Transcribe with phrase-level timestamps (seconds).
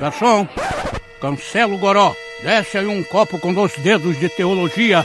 [0.00, 0.46] Garçom,
[1.20, 2.14] cancela o goró.
[2.42, 5.04] Desce aí um copo com dois dedos de teologia.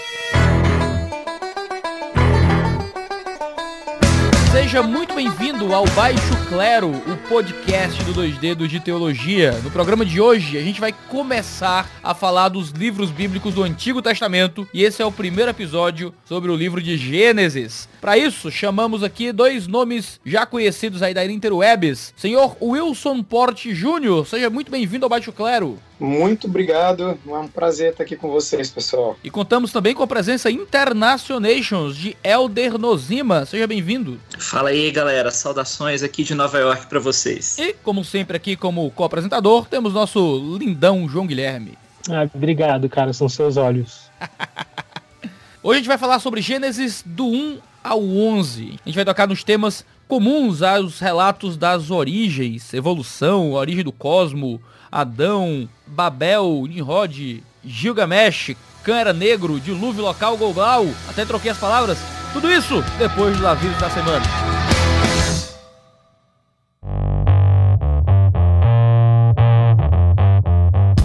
[4.51, 9.53] Seja muito bem-vindo ao Baixo Clero, o podcast do 2 Dedos de Teologia.
[9.63, 14.03] No programa de hoje, a gente vai começar a falar dos livros bíblicos do Antigo
[14.03, 17.89] Testamento e esse é o primeiro episódio sobre o livro de Gênesis.
[17.99, 22.13] Para isso, chamamos aqui dois nomes já conhecidos aí da Interwebs.
[22.15, 25.79] Senhor Wilson Porte Júnior, seja muito bem-vindo ao Baixo Clero.
[25.99, 29.17] Muito obrigado, é um prazer estar aqui com vocês, pessoal.
[29.23, 33.45] E contamos também com a presença Internationations de Elder Nozima.
[33.45, 34.19] Seja bem-vindo.
[34.37, 35.31] Fala aí, galera.
[35.31, 37.57] Saudações aqui de Nova York para vocês.
[37.57, 41.77] E, como sempre, aqui como co-apresentador, temos nosso lindão João Guilherme.
[42.09, 43.13] Ah, obrigado, cara.
[43.13, 44.09] São seus olhos.
[45.63, 48.79] Hoje a gente vai falar sobre Gênesis do 1 ao 11.
[48.83, 54.61] A gente vai tocar nos temas comuns aos relatos das origens, evolução, origem do cosmo,
[54.93, 61.97] Adão, Babel, Nimrod, Gilgamesh, Cã era negro, dilúvio local, Golgal, até troquei as palavras.
[62.31, 64.23] Tudo isso depois dos avisos da semana.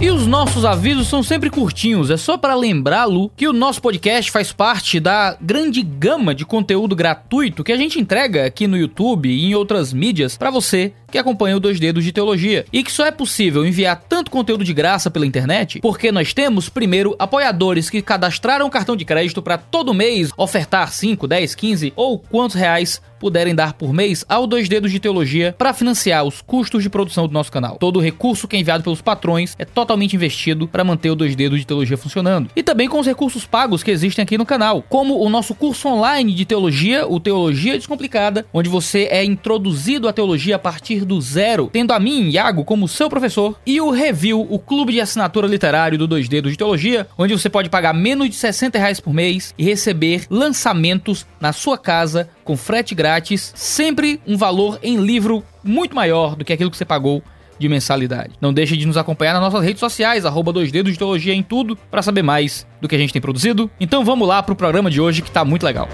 [0.01, 4.31] E os nossos avisos são sempre curtinhos, é só para lembrá-lo que o nosso podcast
[4.31, 9.27] faz parte da grande gama de conteúdo gratuito que a gente entrega aqui no YouTube
[9.27, 12.65] e em outras mídias para você que acompanha o Dois Dedos de Teologia.
[12.71, 16.69] E que só é possível enviar tanto conteúdo de graça pela internet porque nós temos,
[16.69, 21.93] primeiro, apoiadores que cadastraram o cartão de crédito para todo mês ofertar 5, 10, 15
[21.95, 26.41] ou quantos reais puderem dar por mês ao Dois Dedos de Teologia para financiar os
[26.41, 27.77] custos de produção do nosso canal.
[27.77, 31.35] Todo o recurso que é enviado pelos patrões é totalmente investido para manter o Dois
[31.35, 32.49] Dedos de Teologia funcionando.
[32.55, 35.89] E também com os recursos pagos que existem aqui no canal, como o nosso curso
[35.89, 41.19] online de teologia, o Teologia Descomplicada, onde você é introduzido à teologia a partir do
[41.21, 45.47] zero, tendo a mim, Iago, como seu professor, e o Review, o clube de assinatura
[45.47, 49.13] literário do Dois Dedos de Teologia, onde você pode pagar menos de 60 reais por
[49.13, 55.43] mês e receber lançamentos na sua casa com frete grátis, sempre um valor em livro
[55.63, 57.23] muito maior do que aquilo que você pagou
[57.59, 58.31] de mensalidade.
[58.39, 61.43] Não deixe de nos acompanhar nas nossas redes sociais, arroba dois dedos de teologia em
[61.43, 63.69] tudo, para saber mais do que a gente tem produzido.
[63.79, 65.89] Então vamos lá pro programa de hoje que tá muito legal.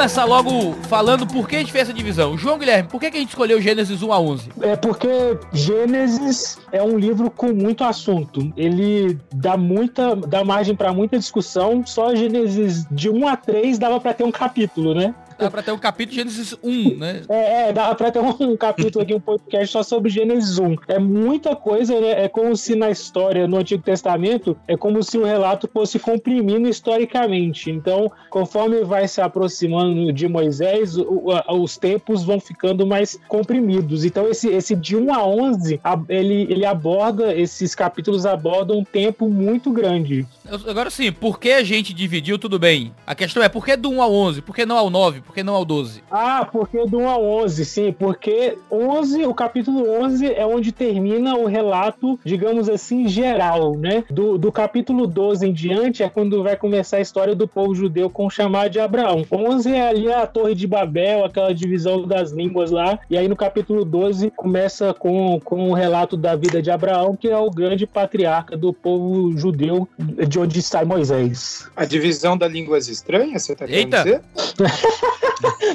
[0.00, 2.38] Começar logo falando por que a gente fez essa divisão.
[2.38, 4.48] João Guilherme, por que a gente escolheu Gênesis 1 a 11?
[4.62, 8.50] É porque Gênesis é um livro com muito assunto.
[8.56, 11.84] Ele dá muita, dá margem para muita discussão.
[11.84, 15.14] Só Gênesis de 1 a 3 dava para ter um capítulo, né?
[15.40, 17.22] Dá pra ter um capítulo de Gênesis 1, né?
[17.28, 20.76] É, é dá pra ter um, um capítulo aqui, um podcast só sobre Gênesis 1.
[20.88, 22.24] É muita coisa, né?
[22.24, 26.68] É como se na história, no Antigo Testamento, é como se o relato fosse comprimindo
[26.68, 27.70] historicamente.
[27.70, 34.04] Então, conforme vai se aproximando de Moisés, o, a, os tempos vão ficando mais comprimidos.
[34.04, 38.84] Então, esse, esse de 1 a 11, a, ele, ele aborda, esses capítulos abordam um
[38.84, 40.26] tempo muito grande.
[40.66, 42.92] Agora sim, por que a gente dividiu tudo bem?
[43.06, 44.42] A questão é, por que do 1 ao 11?
[44.42, 45.22] Por que não ao 9?
[45.30, 46.02] Por que não ao 12?
[46.10, 47.92] Ah, porque do 1 ao 11, sim.
[47.92, 54.02] Porque 11, o capítulo 11 é onde termina o relato, digamos assim, geral, né?
[54.10, 58.10] Do, do capítulo 12 em diante é quando vai começar a história do povo judeu
[58.10, 59.24] com o chamado de Abraão.
[59.30, 62.98] 11 é ali a Torre de Babel, aquela divisão das línguas lá.
[63.08, 67.28] E aí no capítulo 12 começa com, com o relato da vida de Abraão, que
[67.28, 71.70] é o grande patriarca do povo judeu, de onde sai Moisés.
[71.76, 74.02] A divisão das línguas estranhas, você tá querendo Eita.
[74.02, 74.22] dizer?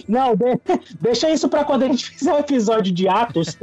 [0.07, 0.59] Não, de-
[1.01, 3.57] deixa isso pra quando a gente fizer o episódio de Atos.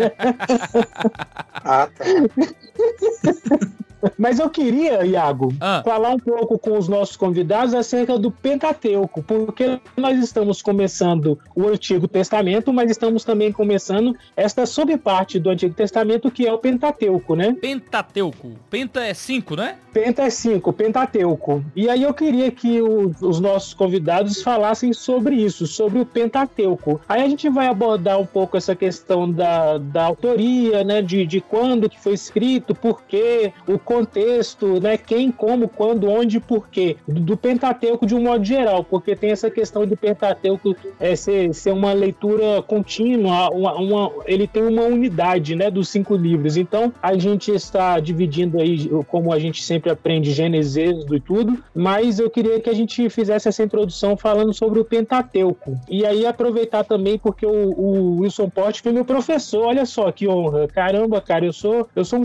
[1.65, 2.05] Ah, tá.
[4.19, 5.83] Mas eu queria, Iago, Ah.
[5.85, 11.69] falar um pouco com os nossos convidados acerca do Pentateuco, porque nós estamos começando o
[11.69, 17.35] Antigo Testamento, mas estamos também começando esta subparte do Antigo Testamento que é o Pentateuco,
[17.35, 17.55] né?
[17.61, 18.53] Pentateuco.
[18.71, 19.77] Penta é 5, né?
[19.93, 21.65] Penta é 5, Pentateuco.
[21.77, 27.01] E aí eu queria que o- os nossos convidados falassem sobre isso, sobre o Pentateuco.
[27.09, 31.03] Aí a gente vai abordar um pouco essa questão da, da autoria, né?
[31.03, 34.97] De, de quando que foi escrito, por quê, o contexto, né?
[34.97, 36.97] Quem, como, quando, onde, por quê.
[37.07, 41.55] Do, do Pentateuco de um modo geral, porque tem essa questão do Pentateuco é, ser,
[41.55, 45.71] ser uma leitura contínua, uma, uma, ele tem uma unidade, né?
[45.71, 46.57] Dos cinco livros.
[46.57, 52.19] Então, a gente está dividindo aí, como a gente sempre aprende, Gênesis, e tudo, mas
[52.19, 55.79] eu queria que a gente fizesse essa introdução falando sobre o Pentateuco.
[55.89, 60.27] E aí aproveitar também, porque o, o Wilson Porte foi meu professor, olha só que
[60.27, 60.67] honra.
[60.69, 62.25] Caramba, cara, eu sou, eu sou um.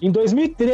[0.00, 0.10] Em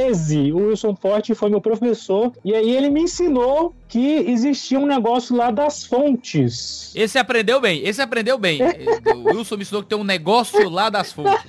[0.09, 4.87] 2013, o Wilson Porte foi meu professor, e aí ele me ensinou que existia um
[4.87, 6.93] negócio lá das fontes.
[6.95, 8.61] Esse aprendeu bem, esse aprendeu bem.
[9.15, 11.41] o Wilson me ensinou que tem um negócio lá das fontes.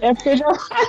[0.00, 0.46] É porque já.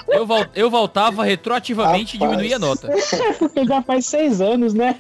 [0.08, 2.90] Eu, vol eu voltava retroativamente e diminuía a nota.
[3.24, 4.96] É porque já faz seis anos, né?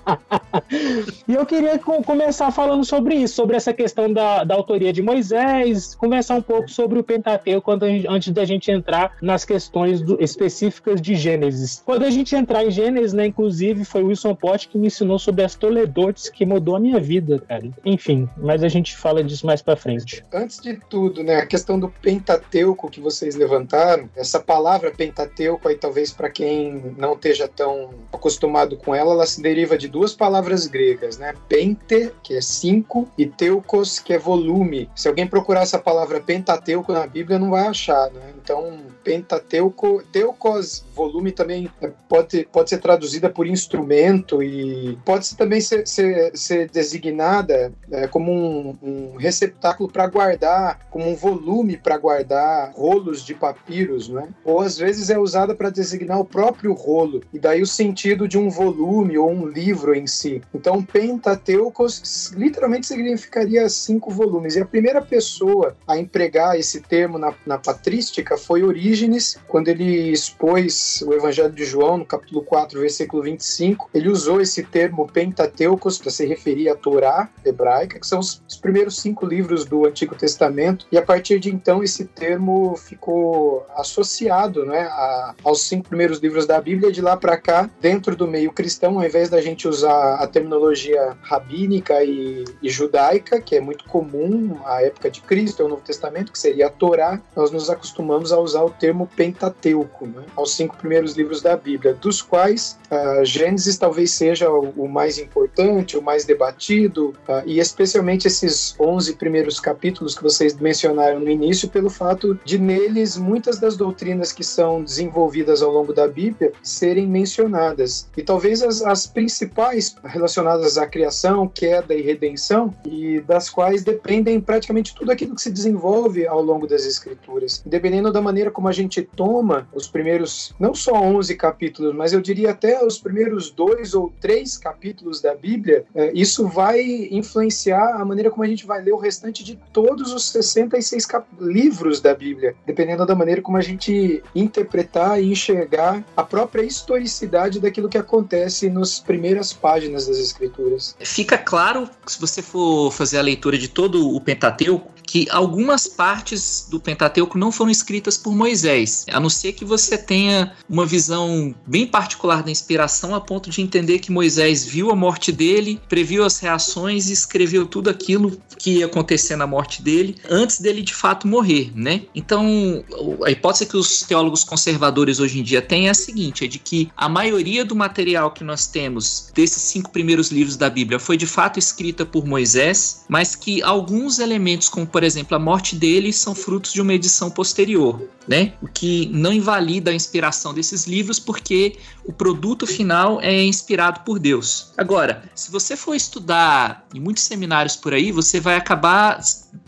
[1.28, 5.94] e eu queria começar falando sobre isso, sobre essa questão da, da autoria de Moisés,
[5.94, 11.00] conversar um pouco sobre o Pentateuco gente, antes da gente entrar nas questões do, específicas
[11.00, 11.82] de Gênesis.
[11.84, 15.18] Quando a gente entrar em Gênesis, né, inclusive foi o Wilson Pote que me ensinou
[15.18, 17.68] sobre as Toledotes, que mudou a minha vida, cara.
[17.84, 20.24] Enfim, mas a gente fala disso mais pra frente.
[20.32, 25.76] Antes de tudo, né, a questão do Pentateuco que vocês levantaram, essa palavra Pentateuco aí
[25.76, 30.66] talvez para quem não esteja tão acostumado com ela, ela se deriva de duas palavras
[30.66, 31.34] gregas, né?
[31.48, 34.88] Pente, que é cinco, e teukos, que é volume.
[34.94, 38.32] Se alguém procurar essa palavra Pentateuco na Bíblia, não vai achar, né?
[38.42, 38.78] Então,
[39.10, 41.68] Pentateuco, teukos, volume também
[42.08, 48.30] pode, pode ser traduzida por instrumento e pode também ser, ser, ser designada é, como
[48.30, 54.28] um, um receptáculo para guardar, como um volume para guardar rolos de papiros, né?
[54.44, 58.38] Ou às vezes é usada para designar o próprio rolo, e daí o sentido de
[58.38, 60.40] um volume ou um livro em si.
[60.54, 64.54] Então, Pentateucos literalmente significaria cinco volumes.
[64.54, 68.99] E a primeira pessoa a empregar esse termo na, na patrística foi Orígenes,
[69.46, 73.90] quando ele expôs o Evangelho de João, no capítulo 4, versículo 25.
[73.94, 78.56] Ele usou esse termo Pentateucos para se referir à Torá hebraica, que são os, os
[78.56, 84.64] primeiros cinco livros do Antigo Testamento, e a partir de então esse termo ficou associado
[84.64, 86.90] né, a, aos cinco primeiros livros da Bíblia.
[86.90, 91.16] De lá para cá, dentro do meio cristão, ao invés da gente usar a terminologia
[91.22, 95.82] rabínica e, e judaica, que é muito comum à época de Cristo, é o Novo
[95.82, 100.54] Testamento, que seria a Torá, nós nos acostumamos a usar o termo Pentateuco, né, aos
[100.54, 105.98] cinco primeiros livros da Bíblia, dos quais uh, Gênesis talvez seja o, o, mais importante,
[105.98, 111.68] o mais debatido, uh, e especialmente esses 11 primeiros capítulos que vocês mencionaram no início,
[111.68, 117.06] pelo fato de neles muitas das doutrinas que são desenvolvidas ao longo da Bíblia serem
[117.06, 118.08] mencionadas.
[118.16, 124.40] E talvez as, as principais relacionadas à criação, queda e redenção, e das quais dependem
[124.40, 127.62] praticamente tudo aquilo que se desenvolve ao longo das Escrituras.
[127.66, 132.20] Dependendo da maneira como a gente toma os primeiros, não só 11 capítulos, mas eu
[132.20, 136.80] diria até os primeiros dois ou três capítulos da Bíblia, é, isso vai
[137.10, 141.06] influenciar a maneira como a gente vai ler o restante de todos os 66
[141.40, 147.60] livros da Bíblia, dependendo da maneira como a gente interpretar e enxergar a própria historicidade
[147.60, 150.96] daquilo que acontece nas primeiras páginas das Escrituras.
[151.00, 156.68] Fica claro, se você for fazer a leitura de todo o Pentateuco, que algumas partes
[156.70, 161.52] do Pentateuco não foram escritas por Moisés, a não ser que você tenha uma visão
[161.66, 166.24] bem particular da inspiração a ponto de entender que Moisés viu a morte dele, previu
[166.24, 170.94] as reações e escreveu tudo aquilo que ia acontecer na morte dele antes dele de
[170.94, 172.02] fato morrer, né?
[172.14, 172.84] Então,
[173.24, 176.60] a hipótese que os teólogos conservadores hoje em dia têm é a seguinte, é de
[176.60, 181.16] que a maioria do material que nós temos desses cinco primeiros livros da Bíblia foi
[181.16, 186.12] de fato escrita por Moisés, mas que alguns elementos como por exemplo, a morte dele
[186.12, 188.54] são frutos de uma edição posterior, né?
[188.60, 194.18] O que não invalida a inspiração desses livros, porque o produto final é inspirado por
[194.18, 194.72] Deus.
[194.76, 199.20] Agora, se você for estudar em muitos seminários por aí, você vai acabar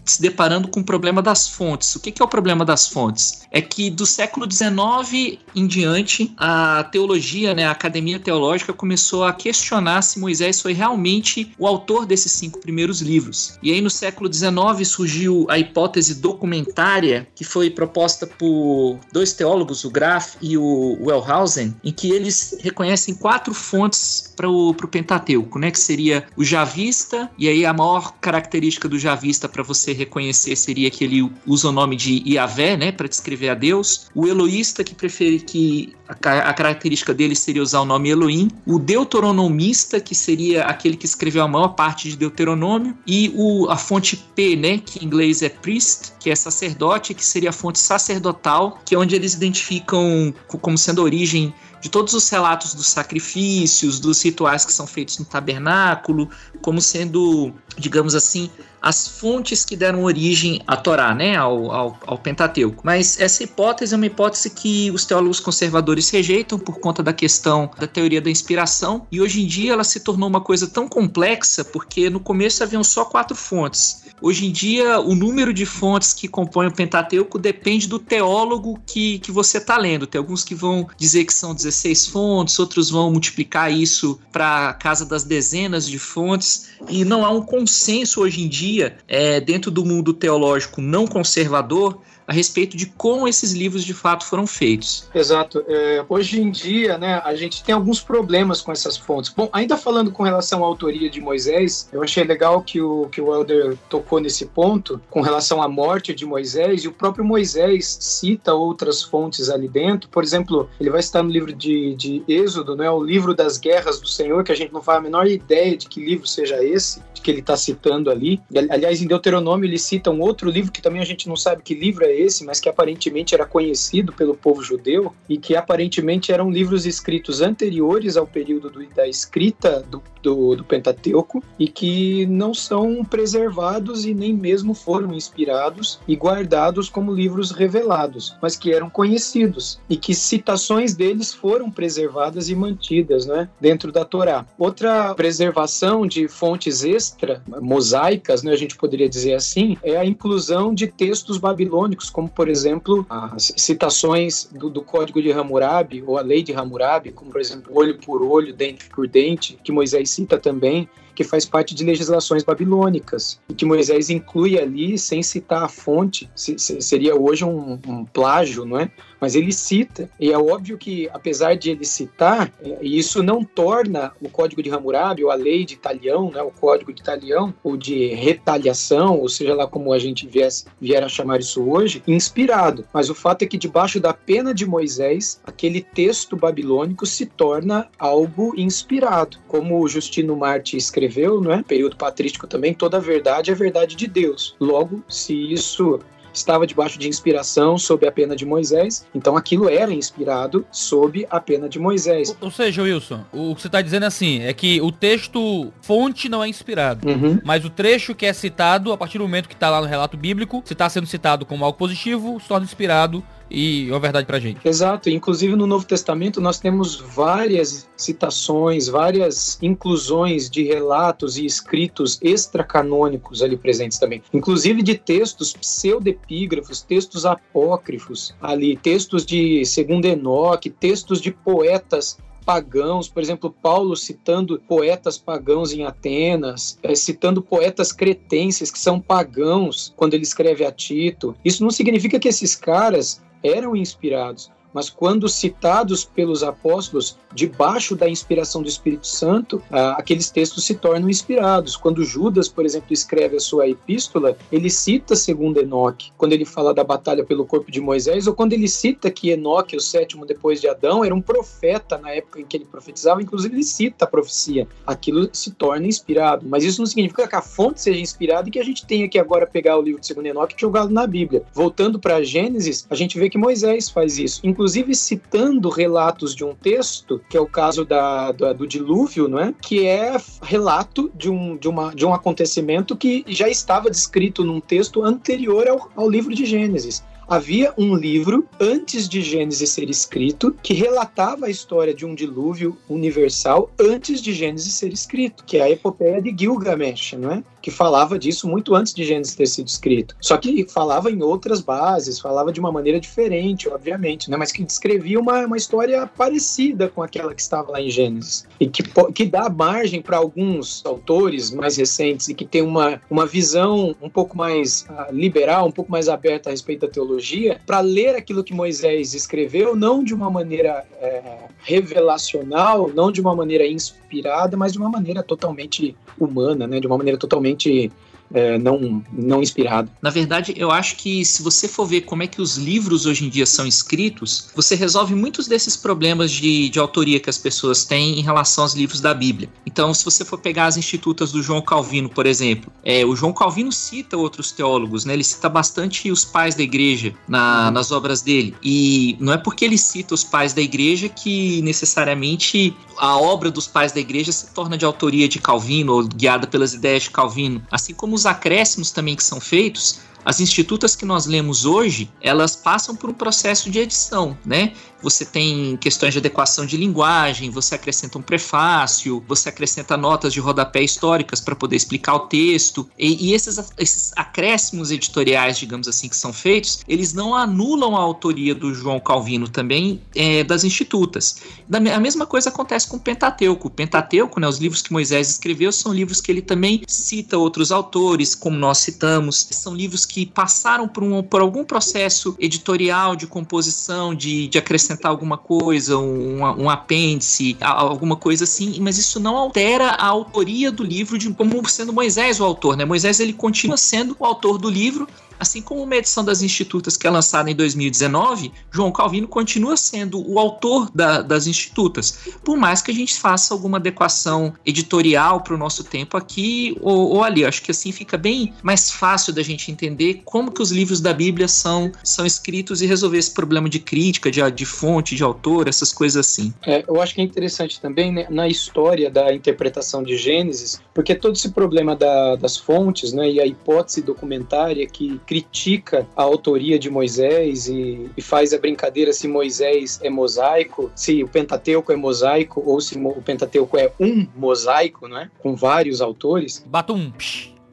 [0.04, 1.94] se deparando com o problema das fontes.
[1.94, 3.42] O que, é o problema das fontes?
[3.50, 9.32] É que do século XIX em diante, a teologia, né, a academia teológica começou a
[9.32, 13.58] questionar se Moisés foi realmente o autor desses cinco primeiros livros.
[13.62, 19.84] E aí no século XIX surgiu a hipótese documentária, que foi proposta por dois teólogos,
[19.84, 25.70] o Graf e o Wellhausen, em que eles reconhecem quatro fontes para o Pentateuco, né,
[25.70, 30.90] que seria o Javista, e aí a maior característica do Javista para você reconhecer seria
[30.90, 34.06] que ele usa o nome de Iavé, né, para descrever a Deus.
[34.14, 38.48] O Eloísta, que prefere que a, a, característica dele seria usar o nome Elohim.
[38.66, 42.96] O Deuteronomista, que seria aquele que escreveu a maior parte de Deuteronômio.
[43.06, 47.24] E o, a fonte P, né, que em inglês é priest, que é sacerdote, que
[47.24, 51.52] seria a fonte sacerdotal, que é onde eles identificam como sendo a origem
[51.82, 56.30] de todos os relatos dos sacrifícios, dos rituais que são feitos no tabernáculo,
[56.62, 58.48] como sendo, digamos assim,
[58.80, 62.82] as fontes que deram origem à Torá, né, ao, ao, ao, Pentateuco.
[62.84, 67.68] Mas essa hipótese é uma hipótese que os teólogos conservadores rejeitam por conta da questão
[67.76, 71.64] da teoria da inspiração, e hoje em dia ela se tornou uma coisa tão complexa
[71.64, 74.01] porque no começo haviam só quatro fontes.
[74.22, 79.18] Hoje em dia, o número de fontes que compõem o Pentateuco depende do teólogo que,
[79.18, 80.06] que você está lendo.
[80.06, 85.04] Tem alguns que vão dizer que são 16 fontes, outros vão multiplicar isso para casa
[85.04, 89.84] das dezenas de fontes, e não há um consenso hoje em dia é, dentro do
[89.84, 92.00] mundo teológico não conservador,
[92.32, 95.06] a respeito de como esses livros de fato foram feitos.
[95.14, 95.62] Exato.
[95.68, 99.30] É, hoje em dia, né, a gente tem alguns problemas com essas fontes.
[99.30, 103.20] Bom, ainda falando com relação à autoria de Moisés, eu achei legal que o, que
[103.20, 107.98] o Elder tocou nesse ponto, com relação à morte de Moisés, e o próprio Moisés
[108.00, 110.08] cita outras fontes ali dentro.
[110.08, 114.00] Por exemplo, ele vai estar no livro de, de Êxodo, né, o livro das guerras
[114.00, 117.02] do Senhor, que a gente não faz a menor ideia de que livro seja esse,
[117.22, 118.40] que ele está citando ali.
[118.70, 121.74] Aliás, em Deuteronômio ele cita um outro livro que também a gente não sabe que
[121.74, 126.50] livro é esse, mas que aparentemente era conhecido pelo povo judeu e que aparentemente eram
[126.50, 132.54] livros escritos anteriores ao período do, da escrita do, do, do, Pentateuco e que não
[132.54, 138.88] são preservados e nem mesmo foram inspirados e guardados como livros revelados, mas que eram
[138.88, 144.46] conhecidos e que citações deles foram preservadas e mantidas né, dentro da Torá.
[144.58, 150.74] Outra preservação de fontes extra, mosaicas, né, a gente poderia dizer assim, é a inclusão
[150.74, 156.22] de textos babilônicos como por exemplo as citações do, do, Código de Hammurabi ou a
[156.22, 160.38] Lei de Hammurabi, como por exemplo olho por olho, dente por dente, que Moisés cita
[160.38, 165.68] também, que faz parte de legislações babilônicas e que Moisés inclui ali sem citar a
[165.68, 168.90] fonte, seria hoje um, um plágio, não é?
[169.22, 174.10] Mas ele cita, e é óbvio que, apesar de ele citar, é, isso não torna
[174.20, 177.76] o Código de Hammurabi, ou a lei de Talião, né, o Código de Talião, ou
[177.76, 182.84] de retaliação, ou seja lá como a gente viesse, vier a chamar isso hoje, inspirado.
[182.92, 187.88] Mas o fato é que, debaixo da pena de Moisés, aquele texto babilônico se torna
[187.96, 189.38] algo inspirado.
[189.46, 191.62] Como o Justino Marte escreveu, não é?
[191.62, 194.56] período patrístico também, toda verdade é verdade de Deus.
[194.58, 196.00] Logo, se isso
[196.32, 201.40] estava debaixo de inspiração sob a pena de Moisés, então aquilo era inspirado sob a
[201.40, 202.36] pena de Moisés.
[202.40, 206.28] Ou, seja, Wilson, o que você está dizendo é assim, é que o texto fonte
[206.28, 207.40] não é inspirado, uhum.
[207.44, 210.16] mas o trecho que é citado, a partir do momento que está lá no relato
[210.16, 213.22] bíblico, se está sendo citado como algo positivo, se torna inspirado
[213.52, 214.66] e uma verdade pra gente.
[214.66, 222.18] Exato, inclusive no Novo Testamento nós temos várias citações, várias inclusões de relatos e escritos
[222.22, 230.70] extracanônicos ali presentes também, inclusive de textos pseudepígrafos, textos apócrifos ali, textos de segundo Enoque,
[230.70, 237.92] textos de poetas pagãos, por exemplo, Paulo citando poetas pagãos em Atenas, é, citando poetas
[237.92, 241.36] cretenses que são pagãos quando ele escreve a Tito.
[241.44, 248.08] Isso não significa que esses caras eram inspirados, mas quando citados pelos apóstolos debaixo da
[248.08, 251.76] inspiração do Espírito Santo, ah, aqueles textos se tornam inspirados.
[251.76, 256.74] Quando Judas, por exemplo, escreve a sua epístola, ele cita segundo Enoque, quando ele fala
[256.74, 260.60] da batalha pelo corpo de Moisés, ou quando ele cita que Enoque, o sétimo depois
[260.60, 264.08] de Adão, era um profeta na época em que ele profetizava, inclusive ele cita a
[264.08, 264.66] profecia.
[264.86, 268.58] Aquilo se torna inspirado, mas isso não significa que a fonte seja inspirada e que
[268.58, 271.42] a gente tenha que agora pegar o livro de segundo Enoque e jogá-lo na Bíblia.
[271.52, 274.61] Voltando para Gênesis, a gente vê que Moisés faz isso, inclusive
[274.94, 279.54] citando relatos de um texto que é o caso da, da, do dilúvio, não é?
[279.60, 284.60] que é relato de um, de, uma, de um acontecimento que já estava descrito num
[284.60, 287.02] texto anterior ao, ao livro de Gênesis.
[287.28, 292.76] Havia um livro antes de Gênesis ser escrito que relatava a história de um dilúvio
[292.88, 297.44] universal antes de Gênesis ser escrito, que é a epopeia de Gilgamesh, não é?
[297.62, 300.16] Que falava disso muito antes de Gênesis ter sido escrito.
[300.20, 304.36] Só que falava em outras bases, falava de uma maneira diferente, obviamente, né?
[304.36, 308.46] mas que descrevia uma, uma história parecida com aquela que estava lá em Gênesis.
[308.58, 308.82] E que,
[309.14, 314.10] que dá margem para alguns autores mais recentes e que tem uma, uma visão um
[314.10, 318.42] pouco mais uh, liberal, um pouco mais aberta a respeito da teologia, para ler aquilo
[318.42, 321.22] que Moisés escreveu, não de uma maneira é,
[321.62, 326.80] revelacional, não de uma maneira inspirada, mas de uma maneira totalmente humana, né?
[326.80, 327.90] de uma maneira totalmente gente
[328.32, 329.90] é, não, não inspirado.
[330.00, 333.26] Na verdade, eu acho que se você for ver como é que os livros hoje
[333.26, 337.84] em dia são escritos, você resolve muitos desses problemas de, de autoria que as pessoas
[337.84, 339.48] têm em relação aos livros da Bíblia.
[339.66, 343.32] Então, se você for pegar as institutas do João Calvino, por exemplo, é, o João
[343.32, 345.14] Calvino cita outros teólogos, né?
[345.14, 348.54] Ele cita bastante os pais da igreja na, nas obras dele.
[348.62, 353.66] E não é porque ele cita os pais da igreja que necessariamente a obra dos
[353.66, 357.62] pais da igreja se torna de autoria de Calvino ou guiada pelas ideias de Calvino.
[357.70, 362.54] Assim como os acréscimos também que são feitos, as institutas que nós lemos hoje, elas
[362.54, 364.72] passam por um processo de edição, né?
[365.02, 370.40] Você tem questões de adequação de linguagem, você acrescenta um prefácio, você acrescenta notas de
[370.40, 372.88] rodapé históricas para poder explicar o texto.
[372.98, 378.00] E, e esses, esses acréscimos editoriais, digamos assim, que são feitos, eles não anulam a
[378.00, 381.36] autoria do João Calvino também é, das institutas.
[381.68, 383.68] Da, a mesma coisa acontece com o Pentateuco.
[383.68, 387.72] O Pentateuco, né, os livros que Moisés escreveu, são livros que ele também cita outros
[387.72, 389.48] autores, como nós citamos.
[389.50, 394.58] São livros que passaram por, um, por algum processo editorial de composição, de, de
[394.92, 400.70] acrescentar alguma coisa, um, um apêndice, alguma coisa assim, mas isso não altera a autoria
[400.70, 402.84] do livro de como sendo Moisés o autor, né?
[402.84, 405.08] Moisés ele continua sendo o autor do livro,
[405.42, 410.24] Assim como uma edição das Institutas que é lançada em 2019, João Calvino continua sendo
[410.24, 415.52] o autor da, das Institutas, por mais que a gente faça alguma adequação editorial para
[415.52, 417.44] o nosso tempo aqui ou, ou, ali.
[417.44, 421.12] Acho que assim fica bem mais fácil da gente entender como que os livros da
[421.12, 425.66] Bíblia são, são escritos e resolver esse problema de crítica, de, de fonte, de autor,
[425.66, 426.54] essas coisas assim.
[426.64, 431.16] É, eu acho que é interessante também né, na história da interpretação de Gênesis, porque
[431.16, 436.78] todo esse problema da, das fontes né, e a hipótese documentária que critica a autoria
[436.78, 441.96] de Moisés e, e, faz a brincadeira se Moisés é mosaico, se o Pentateuco é
[441.96, 445.30] mosaico ou se o Pentateuco é um mosaico, né?
[445.38, 446.62] Com vários autores.
[446.66, 447.10] Batum.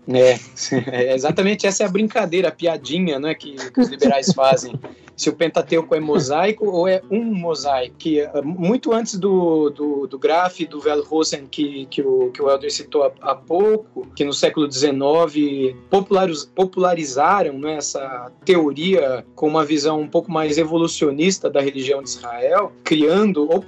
[0.10, 0.40] É,
[0.92, 4.74] é, exatamente essa é a brincadeira, a piadinha né, que, que os liberais fazem
[5.20, 7.96] se o Pentateuco é mosaico ou é um mosaico.
[7.98, 12.42] Que eh, muito antes do, do, do Graf e do Velrosen, que, que, o, que
[12.42, 19.26] o Helder citou há, há pouco, que no século XIX populariz, popularizaram né, essa teoria
[19.36, 23.66] com uma visão um pouco mais evolucionista da religião de Israel, criando, ou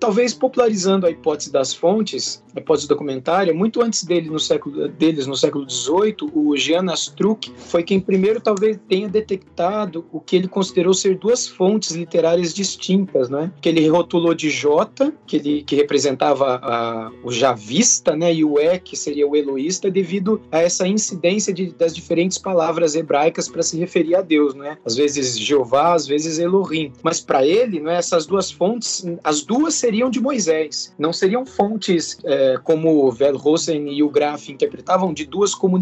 [0.00, 5.26] talvez popularizando a hipótese das fontes, a hipótese documentária, muito antes dele no século, deles,
[5.26, 10.48] no século XVIII, o Jean Astruc foi quem primeiro talvez tenha detectado o que ele
[10.48, 13.52] considerou ser duas fontes literárias distintas, né?
[13.60, 18.32] Que ele rotulou de J, que ele que representava a, o javista, né?
[18.32, 22.94] E o E, que seria o eloísta, devido a essa incidência de, das diferentes palavras
[22.94, 24.78] hebraicas para se referir a Deus, né?
[24.84, 26.92] Às vezes Jeová, às vezes Elohim.
[27.02, 27.96] Mas para ele, né?
[27.96, 30.94] Essas duas fontes, as duas seriam de Moisés.
[30.98, 35.73] Não seriam fontes é, como Velrosen e o Graf interpretavam de duas comunidades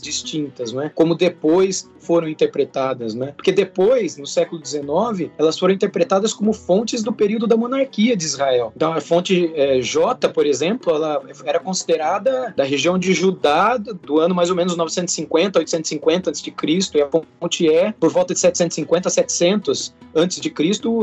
[0.00, 0.90] distintas, né?
[0.94, 3.32] Como depois foram interpretadas, né?
[3.36, 8.24] Porque depois, no século XIX, elas foram interpretadas como fontes do período da monarquia de
[8.24, 8.72] Israel.
[8.74, 14.18] Então, a fonte é, J, por exemplo, ela era considerada da região de Judá do
[14.18, 16.52] ano mais ou menos 950, 850 a.C.,
[16.94, 20.52] e a fonte E, por volta de 750 a 700 a.C.,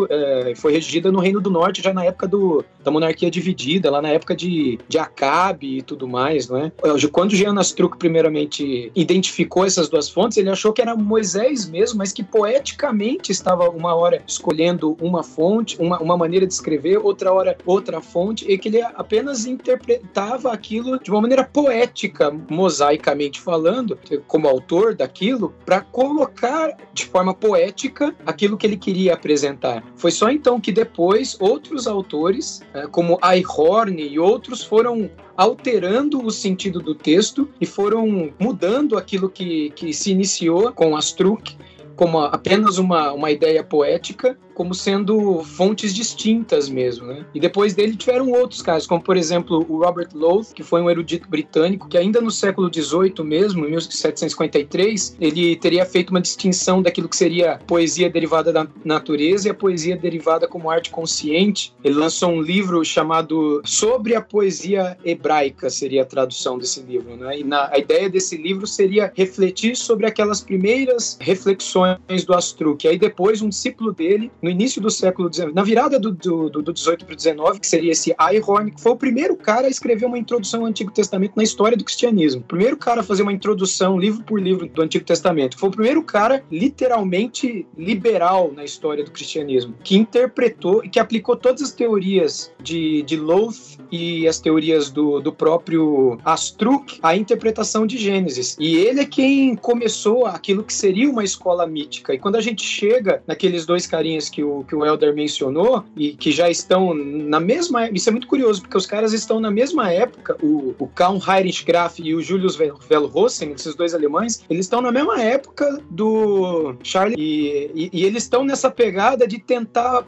[0.09, 4.01] é, foi regida no Reino do Norte já na época do, da monarquia dividida, lá
[4.01, 6.71] na época de, de Acabe e tudo mais, não é?
[7.11, 12.11] Quando Jean Astruc primeiramente identificou essas duas fontes, ele achou que era Moisés mesmo, mas
[12.11, 17.57] que poeticamente estava uma hora escolhendo uma fonte, uma, uma maneira de escrever, outra hora
[17.65, 24.47] outra fonte, e que ele apenas interpretava aquilo de uma maneira poética, mosaicamente falando, como
[24.47, 29.83] autor daquilo, para colocar de forma poética aquilo que ele queria apresentar.
[29.95, 36.31] Foi só então que depois outros autores, eh, como Aihorn e outros, foram alterando o
[36.31, 41.55] sentido do texto e foram mudando aquilo que, que se iniciou com Astruc
[41.95, 47.23] como apenas uma, uma ideia poética como sendo fontes distintas mesmo, né?
[47.31, 50.89] E depois dele tiveram outros casos, como por exemplo o Robert Loth, que foi um
[50.89, 56.81] erudito britânico, que ainda no século XVIII mesmo, em 1753, ele teria feito uma distinção
[56.81, 61.71] daquilo que seria poesia derivada da natureza e a poesia derivada como arte consciente.
[61.83, 67.41] Ele lançou um livro chamado Sobre a Poesia Hebraica, seria a tradução desse livro, né?
[67.41, 72.87] E na, a ideia desse livro seria refletir sobre aquelas primeiras reflexões do Astruc.
[72.87, 76.73] Aí depois um discípulo dele, no início do século XIX, na virada do, do, do
[76.73, 80.05] 18 para o 19, que seria esse Einhorn, que foi o primeiro cara a escrever
[80.05, 82.41] uma introdução ao Antigo Testamento na história do cristianismo.
[82.41, 85.59] O primeiro cara a fazer uma introdução, livro por livro, do Antigo Testamento.
[85.59, 91.35] Foi o primeiro cara literalmente liberal na história do cristianismo, que interpretou e que aplicou
[91.35, 97.85] todas as teorias de, de Loth e as teorias do, do próprio Astruc à interpretação
[97.85, 98.55] de Gênesis.
[98.59, 102.13] E ele é quem começou aquilo que seria uma escola mítica.
[102.13, 106.13] E quando a gente chega naqueles dois carinhas que o, que o Elder mencionou e
[106.13, 107.89] que já estão na mesma.
[107.89, 111.65] Isso é muito curioso, porque os caras estão na mesma época, o, o Karl Heinrich
[111.65, 117.15] Graf e o Julius Wellrosen, esses dois alemães, eles estão na mesma época do Charlie.
[117.17, 120.05] E, e, e eles estão nessa pegada de tentar uh,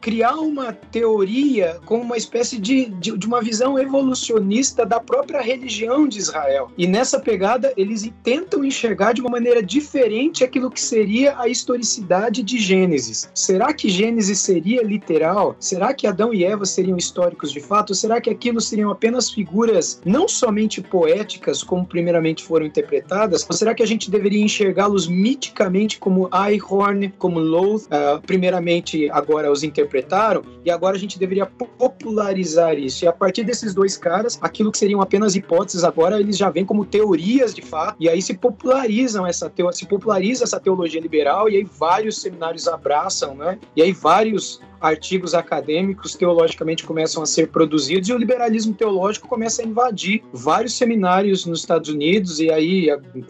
[0.00, 6.06] criar uma teoria com uma espécie de, de, de uma visão evolucionista da própria religião
[6.06, 6.70] de Israel.
[6.76, 12.42] E nessa pegada, eles tentam enxergar de uma maneira diferente aquilo que seria a historicidade
[12.42, 13.30] de Gênesis.
[13.34, 15.56] Será que Gênesis seria literal?
[15.58, 17.94] Será que Adão e Eva seriam históricos de fato?
[17.94, 23.46] Será que aquilo seriam apenas figuras não somente poéticas, como primeiramente foram interpretadas?
[23.48, 29.50] Ou será que a gente deveria enxergá-los miticamente como Einhorn, como Loth, uh, primeiramente agora
[29.50, 33.04] os interpretaram, e agora a gente deveria popularizar isso.
[33.04, 36.64] E a partir desses dois caras, aquilo que seriam apenas hipóteses agora, eles já vêm
[36.64, 41.56] como teorias de fato, e aí se popularizam essa se populariza essa teologia liberal, e
[41.56, 43.58] aí vários seminários abraçam, né?
[43.76, 49.62] E aí vários artigos acadêmicos teologicamente começam a ser produzidos e o liberalismo teológico começa
[49.62, 52.88] a invadir vários seminários nos Estados Unidos e aí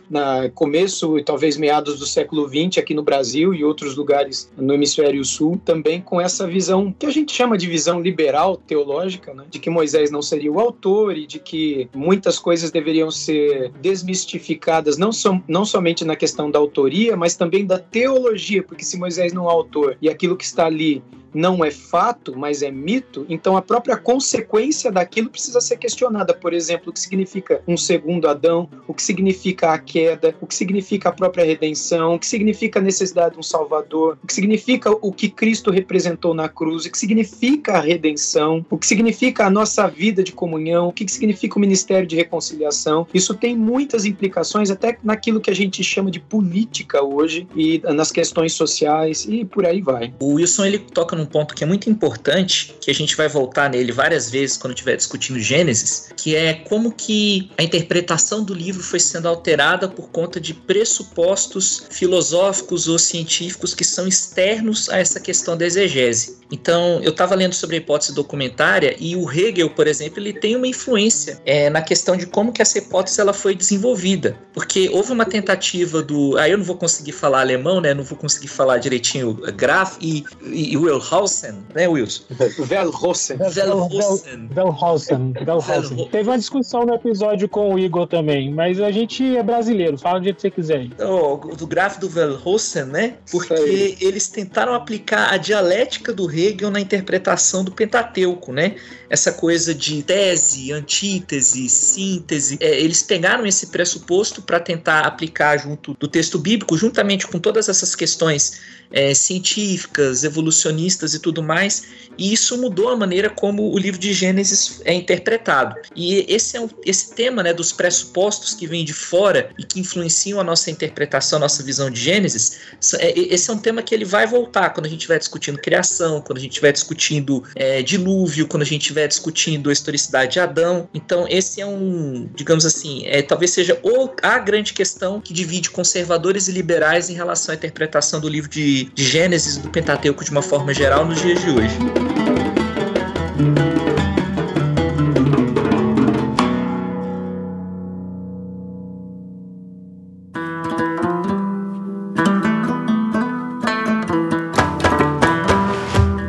[0.09, 4.73] na começo e talvez meados do século XX aqui no Brasil e outros lugares no
[4.73, 9.45] hemisfério sul também com essa visão que a gente chama de visão liberal teológica, né?
[9.51, 14.97] de que Moisés não seria o autor e de que muitas coisas deveriam ser desmistificadas
[14.97, 19.33] não, som, não somente na questão da autoria, mas também da teologia, porque se Moisés
[19.33, 23.57] não é autor e aquilo que está ali não é fato, mas é mito, então
[23.57, 26.35] a própria consequência daquilo precisa ser questionada.
[26.35, 30.55] Por exemplo, o que significa um segundo Adão, o que significa a queda, o que
[30.55, 34.91] significa a própria redenção, o que significa a necessidade de um Salvador, o que significa
[34.91, 39.51] o que Cristo representou na cruz, o que significa a redenção, o que significa a
[39.51, 43.07] nossa vida de comunhão, o que significa o ministério de reconciliação.
[43.13, 48.11] Isso tem muitas implicações até naquilo que a gente chama de política hoje e nas
[48.11, 50.13] questões sociais e por aí vai.
[50.21, 53.69] O Wilson ele toca num ponto que é muito importante, que a gente vai voltar
[53.69, 58.83] nele várias vezes quando estiver discutindo Gênesis, que é como que a interpretação do livro
[58.83, 65.21] foi sendo alterada por conta de pressupostos filosóficos ou científicos que são externos a essa
[65.21, 66.41] questão da exegese.
[66.51, 70.57] Então, eu estava lendo sobre a hipótese documentária e o Hegel, por exemplo, ele tem
[70.57, 75.13] uma influência é, na questão de como que essa hipótese ela foi desenvolvida, porque houve
[75.13, 77.95] uma tentativa do, aí eu não vou conseguir falar alemão, né?
[77.95, 80.77] Não vou conseguir falar direitinho Graf e, e, e
[81.11, 82.25] Wellhausen, né, Wilson?
[82.71, 83.39] Wellhausen.
[83.39, 85.35] Wellhausen.
[85.37, 86.09] Wellhausen.
[86.11, 90.21] Teve uma discussão no episódio com o Igor também, mas a gente é brasileiro, fala
[90.21, 90.83] do jeito que você quiser.
[90.83, 93.15] Então, do Graf do Wellhausen, né?
[93.31, 98.77] Porque eles tentaram aplicar a dialética do Hegel na interpretação do Pentateuco, né?
[99.09, 102.57] Essa coisa de tese, antítese, síntese.
[102.61, 107.69] É, eles pegaram esse pressuposto para tentar aplicar junto do texto bíblico, juntamente com todas
[107.69, 108.61] essas questões
[108.93, 111.85] é, científicas, evolucionistas e tudo mais,
[112.17, 115.77] e isso mudou a maneira como o livro de Gênesis é interpretado.
[115.95, 119.81] E esse é um, esse tema né, dos pressupostos que vêm de fora e que
[119.81, 122.59] influenciam a nossa interpretação, a nossa visão de Gênesis,
[122.99, 126.21] é, esse é um tema que ele vai voltar quando a gente estiver discutindo criação,
[126.21, 130.41] quando a gente estiver discutindo é, dilúvio, quando a gente estiver discutindo a historicidade de
[130.41, 130.89] Adão.
[130.95, 135.71] Então, esse é um, digamos assim, é, talvez seja o, a grande questão que divide
[135.71, 138.61] conservadores e liberais em relação à interpretação do livro de
[138.95, 141.79] de, Gênesis do Pentateuco de uma forma geral nos dias de hoje.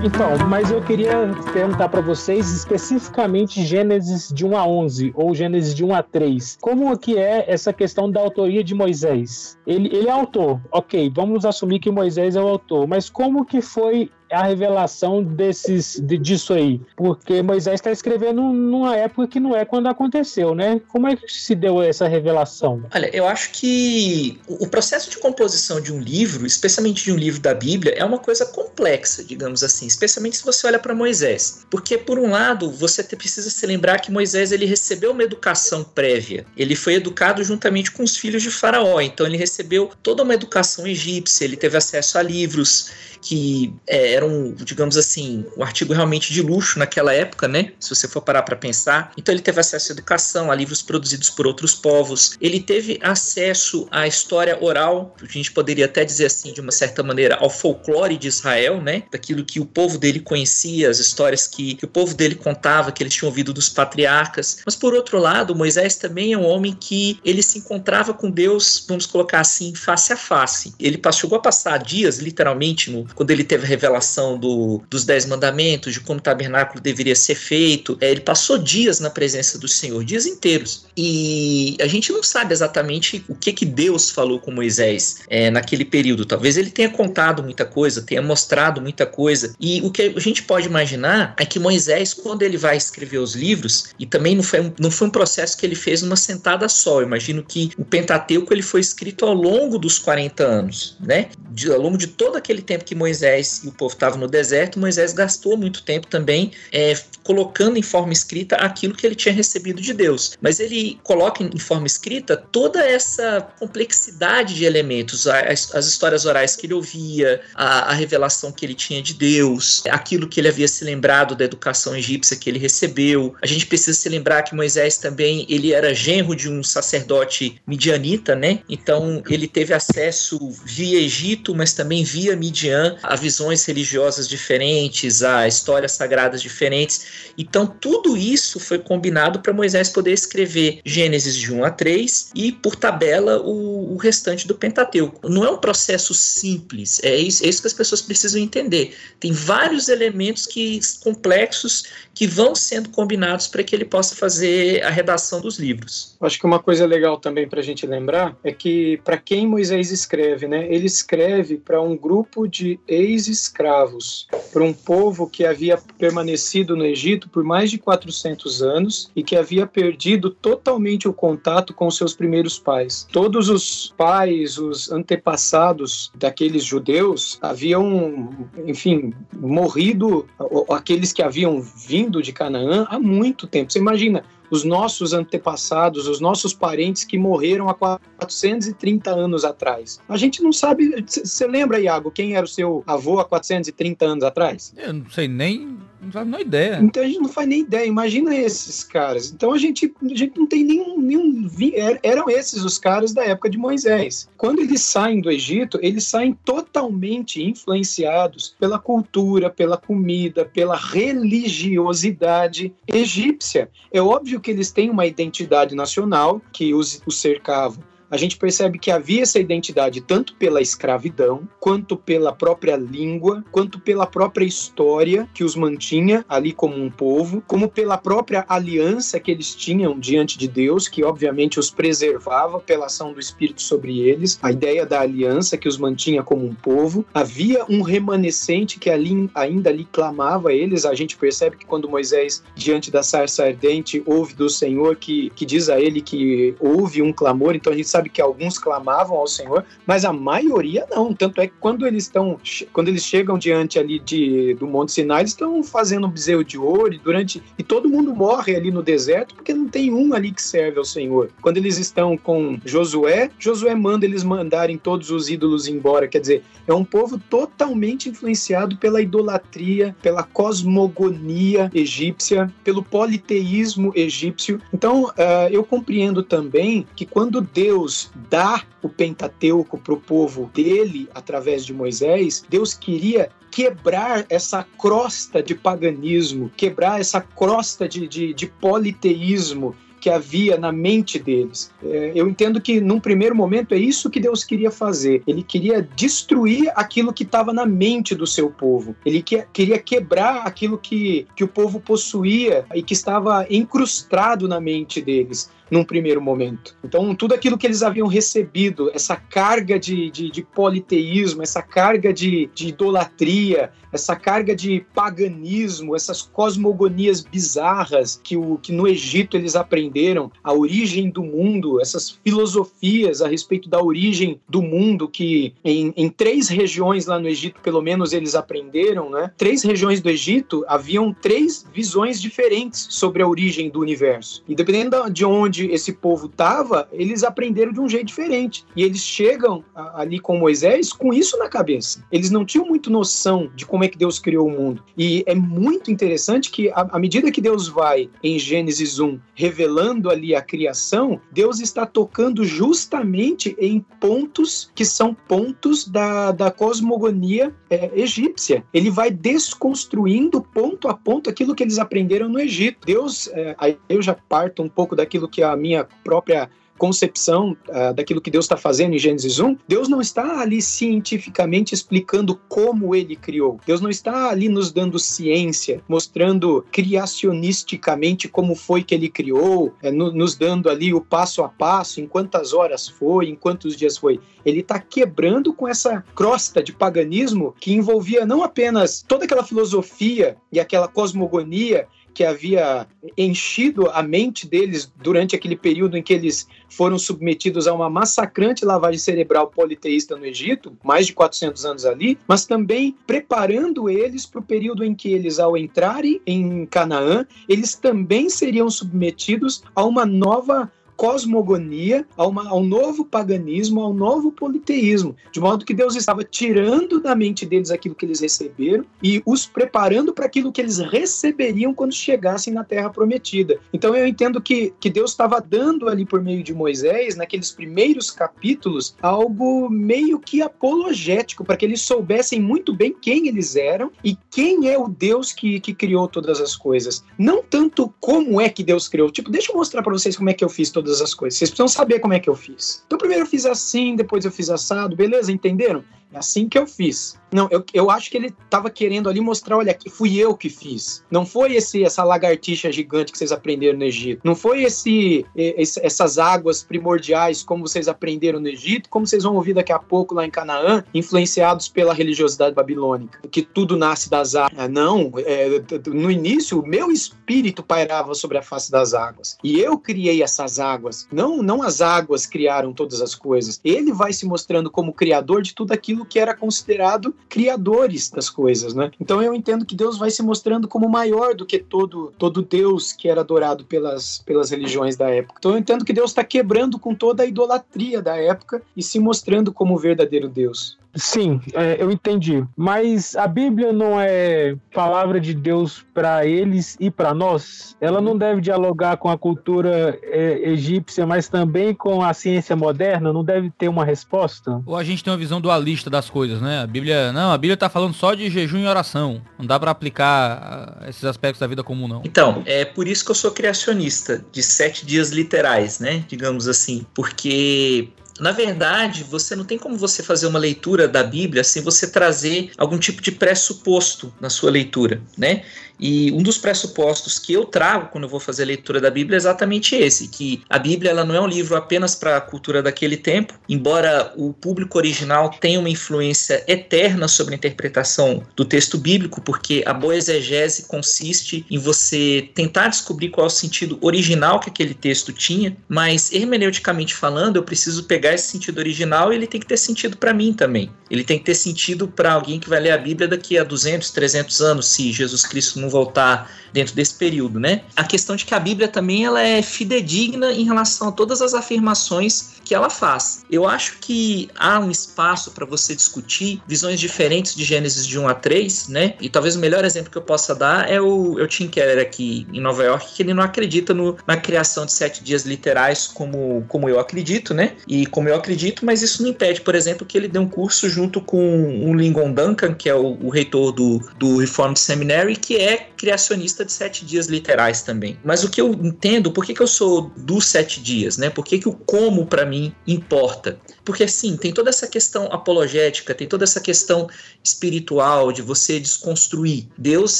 [0.03, 5.73] Então, mas eu queria perguntar para vocês especificamente Gênesis de 1 a 11 ou Gênesis
[5.73, 6.59] de 1 a 3.
[6.61, 9.57] Como que é essa questão da autoria de Moisés?
[9.65, 13.59] Ele, ele é autor, ok, vamos assumir que Moisés é o autor, mas como que
[13.59, 16.81] foi a revelação desses, de, disso aí?
[16.95, 20.81] Porque Moisés está escrevendo numa época que não é quando aconteceu, né?
[20.87, 22.83] Como é que se deu essa revelação?
[22.93, 27.41] Olha, eu acho que o processo de composição de um livro, especialmente de um livro
[27.41, 31.65] da Bíblia, é uma coisa complexa, digamos assim, especialmente se você olha para Moisés.
[31.69, 36.45] Porque, por um lado, você precisa se lembrar que Moisés ele recebeu uma educação prévia.
[36.55, 40.87] Ele foi educado juntamente com os filhos de Faraó, então ele recebeu toda uma educação
[40.87, 46.33] egípcia, ele teve acesso a livros que é, era um, digamos assim, um artigo realmente
[46.33, 47.73] de luxo naquela época, né?
[47.79, 49.11] Se você for parar para pensar.
[49.17, 52.37] Então ele teve acesso à educação, a livros produzidos por outros povos.
[52.41, 57.03] Ele teve acesso à história oral, a gente poderia até dizer assim, de uma certa
[57.03, 59.03] maneira, ao folclore de Israel, né?
[59.11, 63.03] Daquilo que o povo dele conhecia, as histórias que, que o povo dele contava, que
[63.03, 64.59] eles tinham ouvido dos patriarcas.
[64.65, 68.83] Mas por outro lado, Moisés também é um homem que ele se encontrava com Deus,
[68.87, 70.73] vamos colocar assim, face a face.
[70.79, 75.25] Ele chegou a passar dias, literalmente, no, quando ele teve a revelação do, dos Dez
[75.25, 77.97] Mandamentos, de como o tabernáculo deveria ser feito.
[78.01, 80.85] É, ele passou dias na presença do Senhor, dias inteiros.
[80.95, 85.85] E a gente não sabe exatamente o que, que Deus falou com Moisés é, naquele
[85.85, 86.25] período.
[86.25, 89.55] Talvez ele tenha contado muita coisa, tenha mostrado muita coisa.
[89.59, 93.35] E o que a gente pode imaginar é que Moisés, quando ele vai escrever os
[93.35, 97.01] livros, e também não foi, não foi um processo que ele fez numa sentada só.
[97.01, 101.29] Eu imagino que o Pentateuco ele foi escrito ao longo dos 40 anos, né?
[101.49, 104.79] De, ao longo de todo aquele tempo que Moisés e o povo estavam no deserto,
[104.79, 109.81] Moisés gastou muito tempo também é, colocando em forma escrita aquilo que ele tinha recebido
[109.81, 110.37] de Deus.
[110.39, 116.55] Mas ele coloca em forma escrita toda essa complexidade de elementos, as, as histórias orais
[116.55, 120.67] que ele ouvia, a, a, revelação que ele tinha de Deus, aquilo que ele havia
[120.67, 123.35] se lembrado da educação egípcia que ele recebeu.
[123.41, 128.35] A gente precisa se lembrar que Moisés também ele era genro de um sacerdote midianita,
[128.35, 128.59] né?
[128.69, 135.47] Então ele teve acesso via Egito, mas também via Midian a visões religiosas diferentes, a
[135.47, 137.31] histórias sagradas diferentes.
[137.37, 142.51] Então tudo isso foi combinado para Moisés poder escrever Gênesis de 1 a 3 e,
[142.51, 145.29] por tabela, o, o restante do Pentateuco.
[145.29, 148.95] Não é um processo simples, é isso, é isso que as pessoas precisam entender.
[149.19, 154.89] Tem vários elementos que complexos que vão sendo combinados para que ele possa fazer a
[154.89, 156.15] redação dos livros.
[156.21, 159.91] Acho que uma coisa legal também para a gente lembrar é que para quem Moisés
[159.91, 160.67] escreve, né?
[160.69, 167.29] Ele escreve para um grupo de ex-escravos, para um povo que havia permanecido no Egito
[167.29, 172.59] por mais de 400 anos e que havia perdido totalmente o contato com seus primeiros
[172.59, 173.07] pais.
[173.11, 178.29] Todos os pais, os antepassados daqueles judeus haviam,
[178.65, 180.27] enfim, morrido,
[180.69, 183.71] aqueles que haviam vindo de Canaã há muito tempo.
[183.71, 189.99] Você imagina, os nossos antepassados, os nossos parentes que morreram há 430 anos atrás.
[190.07, 191.03] A gente não sabe.
[191.07, 194.73] Você lembra, Iago, quem era o seu avô há 430 anos atrás?
[194.77, 195.79] Eu não sei nem.
[196.01, 196.79] Não faz nem ideia.
[196.81, 197.85] Então a gente não faz nem ideia.
[197.85, 199.31] Imagina esses caras.
[199.31, 201.47] Então a gente, a gente não tem nenhum, nenhum.
[201.73, 204.27] Er, eram esses os caras da época de Moisés.
[204.35, 212.73] Quando eles saem do Egito, eles saem totalmente influenciados pela cultura, pela comida, pela religiosidade
[212.87, 213.69] egípcia.
[213.91, 218.77] É óbvio que eles têm uma identidade nacional que os, os cercava a gente percebe
[218.77, 225.29] que havia essa identidade tanto pela escravidão, quanto pela própria língua, quanto pela própria história
[225.33, 230.37] que os mantinha ali como um povo, como pela própria aliança que eles tinham diante
[230.37, 234.99] de Deus, que obviamente os preservava pela ação do Espírito sobre eles, a ideia da
[234.99, 237.05] aliança que os mantinha como um povo.
[237.13, 240.85] Havia um remanescente que ali, ainda ali clamava a eles.
[240.85, 245.45] A gente percebe que quando Moisés, diante da sarça ardente, ouve do Senhor que, que
[245.45, 249.17] diz a ele que houve um clamor, então a gente sabe sabe que alguns clamavam
[249.17, 251.13] ao Senhor, mas a maioria não.
[251.13, 252.39] Tanto é que quando eles estão,
[252.73, 256.57] quando eles chegam diante ali de, do Monte Sinai, eles estão fazendo um bezerro de
[256.57, 260.31] ouro e durante e todo mundo morre ali no deserto porque não tem um ali
[260.31, 261.29] que serve ao Senhor.
[261.41, 266.07] Quando eles estão com Josué, Josué manda eles mandarem todos os ídolos embora.
[266.07, 274.59] Quer dizer, é um povo totalmente influenciado pela idolatria, pela cosmogonia egípcia, pelo politeísmo egípcio.
[274.73, 280.49] Então, uh, eu compreendo também que quando Deus Deus dá o Pentateuco para o povo
[280.53, 288.07] dele através de Moisés, Deus queria quebrar essa crosta de paganismo, quebrar essa crosta de,
[288.07, 291.71] de, de politeísmo que havia na mente deles.
[291.83, 295.21] É, eu entendo que, num primeiro momento, é isso que Deus queria fazer.
[295.27, 298.95] Ele queria destruir aquilo que estava na mente do seu povo.
[299.05, 304.59] Ele que, queria quebrar aquilo que, que o povo possuía e que estava incrustado na
[304.59, 306.75] mente deles num primeiro momento.
[306.83, 312.13] Então, tudo aquilo que eles haviam recebido, essa carga de, de, de politeísmo, essa carga
[312.13, 319.37] de, de idolatria, essa carga de paganismo, essas cosmogonias bizarras que, o, que no Egito
[319.37, 325.53] eles aprenderam, a origem do mundo, essas filosofias a respeito da origem do mundo que
[325.63, 329.31] em, em três regiões lá no Egito, pelo menos eles aprenderam, né?
[329.37, 334.43] Três regiões do Egito haviam três visões diferentes sobre a origem do universo.
[334.47, 338.65] E dependendo de onde onde esse povo estava, eles aprenderam de um jeito diferente.
[338.75, 342.03] E eles chegam ali com Moisés com isso na cabeça.
[342.11, 344.83] Eles não tinham muito noção de como é que Deus criou o mundo.
[344.97, 350.35] E é muito interessante que, à medida que Deus vai em Gênesis 1 revelando ali
[350.35, 357.91] a criação, Deus está tocando justamente em pontos que são pontos da, da cosmogonia é,
[357.95, 358.63] egípcia.
[358.73, 362.85] Ele vai desconstruindo ponto a ponto aquilo que eles aprenderam no Egito.
[362.85, 366.49] Deus, é, aí eu já parto um pouco daquilo que a minha própria
[366.81, 371.75] concepção uh, daquilo que Deus está fazendo em Gênesis 1, Deus não está ali cientificamente
[371.75, 373.59] explicando como ele criou.
[373.67, 379.91] Deus não está ali nos dando ciência, mostrando criacionisticamente como foi que ele criou, é,
[379.91, 383.95] no, nos dando ali o passo a passo, em quantas horas foi, em quantos dias
[383.95, 384.19] foi.
[384.43, 390.35] Ele está quebrando com essa crosta de paganismo que envolvia não apenas toda aquela filosofia
[390.51, 396.47] e aquela cosmogonia que havia enchido a mente deles durante aquele período em que eles
[396.69, 402.17] foram submetidos a uma massacrante lavagem cerebral politeísta no Egito, mais de 400 anos ali,
[402.27, 407.75] mas também preparando eles para o período em que eles, ao entrarem em Canaã, eles
[407.75, 410.71] também seriam submetidos a uma nova
[411.01, 415.95] cosmogonia, a, uma, a um novo paganismo, a um novo politeísmo, de modo que Deus
[415.95, 420.61] estava tirando da mente deles aquilo que eles receberam e os preparando para aquilo que
[420.61, 423.57] eles receberiam quando chegassem na Terra Prometida.
[423.73, 428.11] Então eu entendo que, que Deus estava dando ali por meio de Moisés, naqueles primeiros
[428.11, 434.15] capítulos, algo meio que apologético, para que eles soubessem muito bem quem eles eram e
[434.29, 437.03] quem é o Deus que, que criou todas as coisas.
[437.17, 440.33] Não tanto como é que Deus criou, tipo, deixa eu mostrar para vocês como é
[440.35, 441.37] que eu fiz todas todas as coisas.
[441.37, 442.83] Vocês precisam saber como é que eu fiz.
[442.85, 445.31] Então, primeiro eu fiz assim, depois eu fiz assado, beleza?
[445.31, 445.83] Entenderam?
[446.13, 447.19] Assim que eu fiz.
[447.31, 450.49] Não, eu, eu acho que ele estava querendo ali mostrar, olha, que fui eu que
[450.49, 451.03] fiz.
[451.09, 454.21] Não foi esse essa lagartixa gigante que vocês aprenderam no Egito.
[454.23, 459.35] Não foi esse, esse essas águas primordiais como vocês aprenderam no Egito, como vocês vão
[459.35, 464.35] ouvir daqui a pouco lá em Canaã, influenciados pela religiosidade babilônica, que tudo nasce das
[464.35, 464.69] águas.
[464.69, 465.47] Não, é,
[465.87, 469.37] no início o meu espírito pairava sobre a face das águas.
[469.43, 471.07] E eu criei essas águas.
[471.11, 473.59] Não, não as águas criaram todas as coisas.
[473.63, 478.73] Ele vai se mostrando como criador de tudo aquilo que era considerado criadores das coisas,
[478.73, 478.91] né?
[478.99, 482.91] Então eu entendo que Deus vai se mostrando como maior do que todo todo Deus
[482.91, 485.35] que era adorado pelas, pelas religiões da época.
[485.39, 488.99] Então eu entendo que Deus está quebrando com toda a idolatria da época e se
[488.99, 490.77] mostrando como o verdadeiro Deus.
[490.95, 492.43] Sim, é, eu entendi.
[492.55, 497.75] Mas a Bíblia não é palavra de Deus para eles e para nós?
[497.79, 503.13] Ela não deve dialogar com a cultura é, egípcia, mas também com a ciência moderna?
[503.13, 504.61] Não deve ter uma resposta?
[504.65, 506.61] Ou a gente tem uma visão dualista das coisas, né?
[506.61, 509.21] A Bíblia, não, a Bíblia tá falando só de jejum e oração.
[509.37, 512.01] Não dá para aplicar ah, esses aspectos da vida comum, não.
[512.03, 516.03] Então, é por isso que eu sou criacionista, de sete dias literais, né?
[516.07, 516.85] Digamos assim.
[516.93, 517.89] Porque
[518.21, 522.51] na verdade, você não tem como você fazer uma leitura da Bíblia sem você trazer
[522.55, 525.43] algum tipo de pressuposto na sua leitura, né?
[525.81, 529.15] E um dos pressupostos que eu trago quando eu vou fazer a leitura da Bíblia
[529.15, 532.61] é exatamente esse, que a Bíblia ela não é um livro apenas para a cultura
[532.61, 538.77] daquele tempo, embora o público original tenha uma influência eterna sobre a interpretação do texto
[538.77, 544.39] bíblico, porque a boa exegese consiste em você tentar descobrir qual é o sentido original
[544.39, 549.25] que aquele texto tinha, mas hermeneuticamente falando, eu preciso pegar esse sentido original e ele
[549.25, 550.69] tem que ter sentido para mim também.
[550.89, 553.89] Ele tem que ter sentido para alguém que vai ler a Bíblia daqui a 200,
[553.89, 557.61] 300 anos, se Jesus Cristo não voltar dentro desse período, né?
[557.75, 561.33] A questão de que a Bíblia também ela é fidedigna em relação a todas as
[561.33, 563.23] afirmações que ela faz.
[563.31, 568.09] Eu acho que há um espaço para você discutir visões diferentes de Gênesis de 1
[568.09, 568.95] a 3, né?
[568.99, 571.79] E talvez o melhor exemplo que eu possa dar é o, é o Tim Keller
[571.79, 575.87] aqui em Nova York, que ele não acredita no, na criação de sete dias literais
[575.87, 577.53] como, como eu acredito, né?
[577.65, 580.67] E como eu acredito, mas isso não impede, por exemplo, que ele dê um curso
[580.67, 585.37] junto com o Lincoln Duncan, que é o, o reitor do, do Reformed Seminary, que
[585.37, 587.97] é criacionista de sete dias literais também.
[588.03, 591.09] Mas o que eu entendo, por que, que eu sou dos sete dias, né?
[591.09, 593.39] Por que, que o como para mim importa?
[593.63, 596.89] Porque sim, tem toda essa questão apologética, tem toda essa questão
[597.23, 599.47] espiritual de você desconstruir.
[599.57, 599.99] Deus,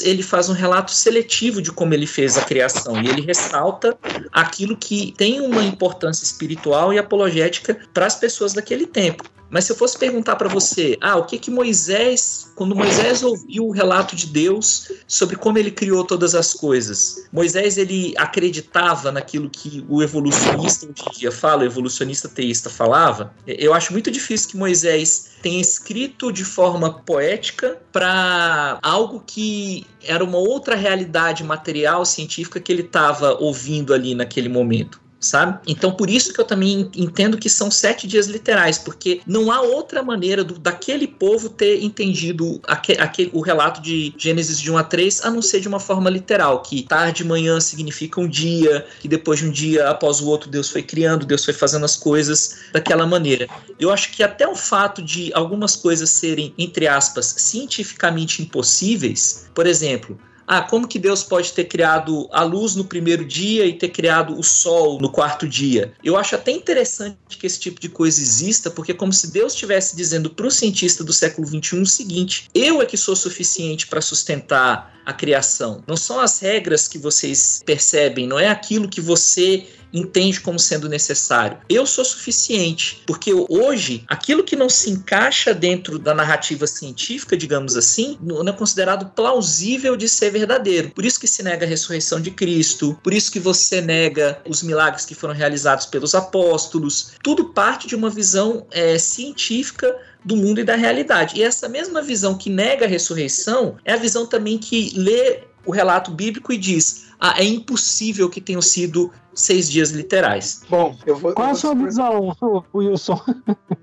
[0.00, 3.96] ele faz um relato seletivo de como ele fez a criação e ele ressalta
[4.32, 9.24] aquilo que tem uma importância espiritual e apologética para as pessoas daquele tempo.
[9.52, 13.66] Mas se eu fosse perguntar para você, ah, o que que Moisés, quando Moisés ouviu
[13.66, 19.50] o relato de Deus sobre como ele criou todas as coisas, Moisés ele acreditava naquilo
[19.50, 23.34] que o evolucionista hoje em dia fala, o evolucionista teísta falava?
[23.46, 30.24] Eu acho muito difícil que Moisés tenha escrito de forma poética para algo que era
[30.24, 35.60] uma outra realidade material científica que ele estava ouvindo ali naquele momento sabe?
[35.66, 39.60] Então, por isso que eu também entendo que são sete dias literais, porque não há
[39.62, 44.84] outra maneira do, daquele povo ter entendido aquele, o relato de Gênesis de 1 a
[44.84, 48.84] 3, a não ser de uma forma literal, que tarde e manhã significa um dia,
[49.00, 51.96] que depois de um dia após o outro Deus foi criando, Deus foi fazendo as
[51.96, 53.46] coisas daquela maneira.
[53.78, 59.66] Eu acho que até o fato de algumas coisas serem, entre aspas, cientificamente impossíveis, por
[59.66, 63.88] exemplo, ah, como que Deus pode ter criado a luz no primeiro dia e ter
[63.88, 65.92] criado o sol no quarto dia?
[66.02, 69.52] Eu acho até interessante que esse tipo de coisa exista, porque é como se Deus
[69.52, 73.86] estivesse dizendo para o cientista do século XXI o seguinte: eu é que sou suficiente
[73.86, 75.82] para sustentar a criação.
[75.86, 80.88] Não são as regras que vocês percebem, não é aquilo que você entende como sendo
[80.88, 81.58] necessário.
[81.68, 87.76] Eu sou suficiente, porque hoje aquilo que não se encaixa dentro da narrativa científica, digamos
[87.76, 90.90] assim, não é considerado plausível de ser verdadeiro.
[90.90, 94.62] Por isso que se nega a ressurreição de Cristo, por isso que você nega os
[94.62, 97.12] milagres que foram realizados pelos apóstolos.
[97.22, 101.38] Tudo parte de uma visão é, científica do mundo e da realidade.
[101.38, 105.70] E essa mesma visão que nega a ressurreição é a visão também que lê o
[105.70, 110.62] relato bíblico e diz: ah, é impossível que tenham sido seis dias literais.
[110.68, 111.32] Bom, eu vou.
[111.32, 112.36] Qual eu a sua visão,
[112.74, 113.20] Wilson?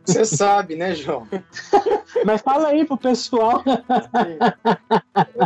[0.06, 1.28] Você sabe, né, João?
[2.26, 3.64] Mas fala aí pro pessoal.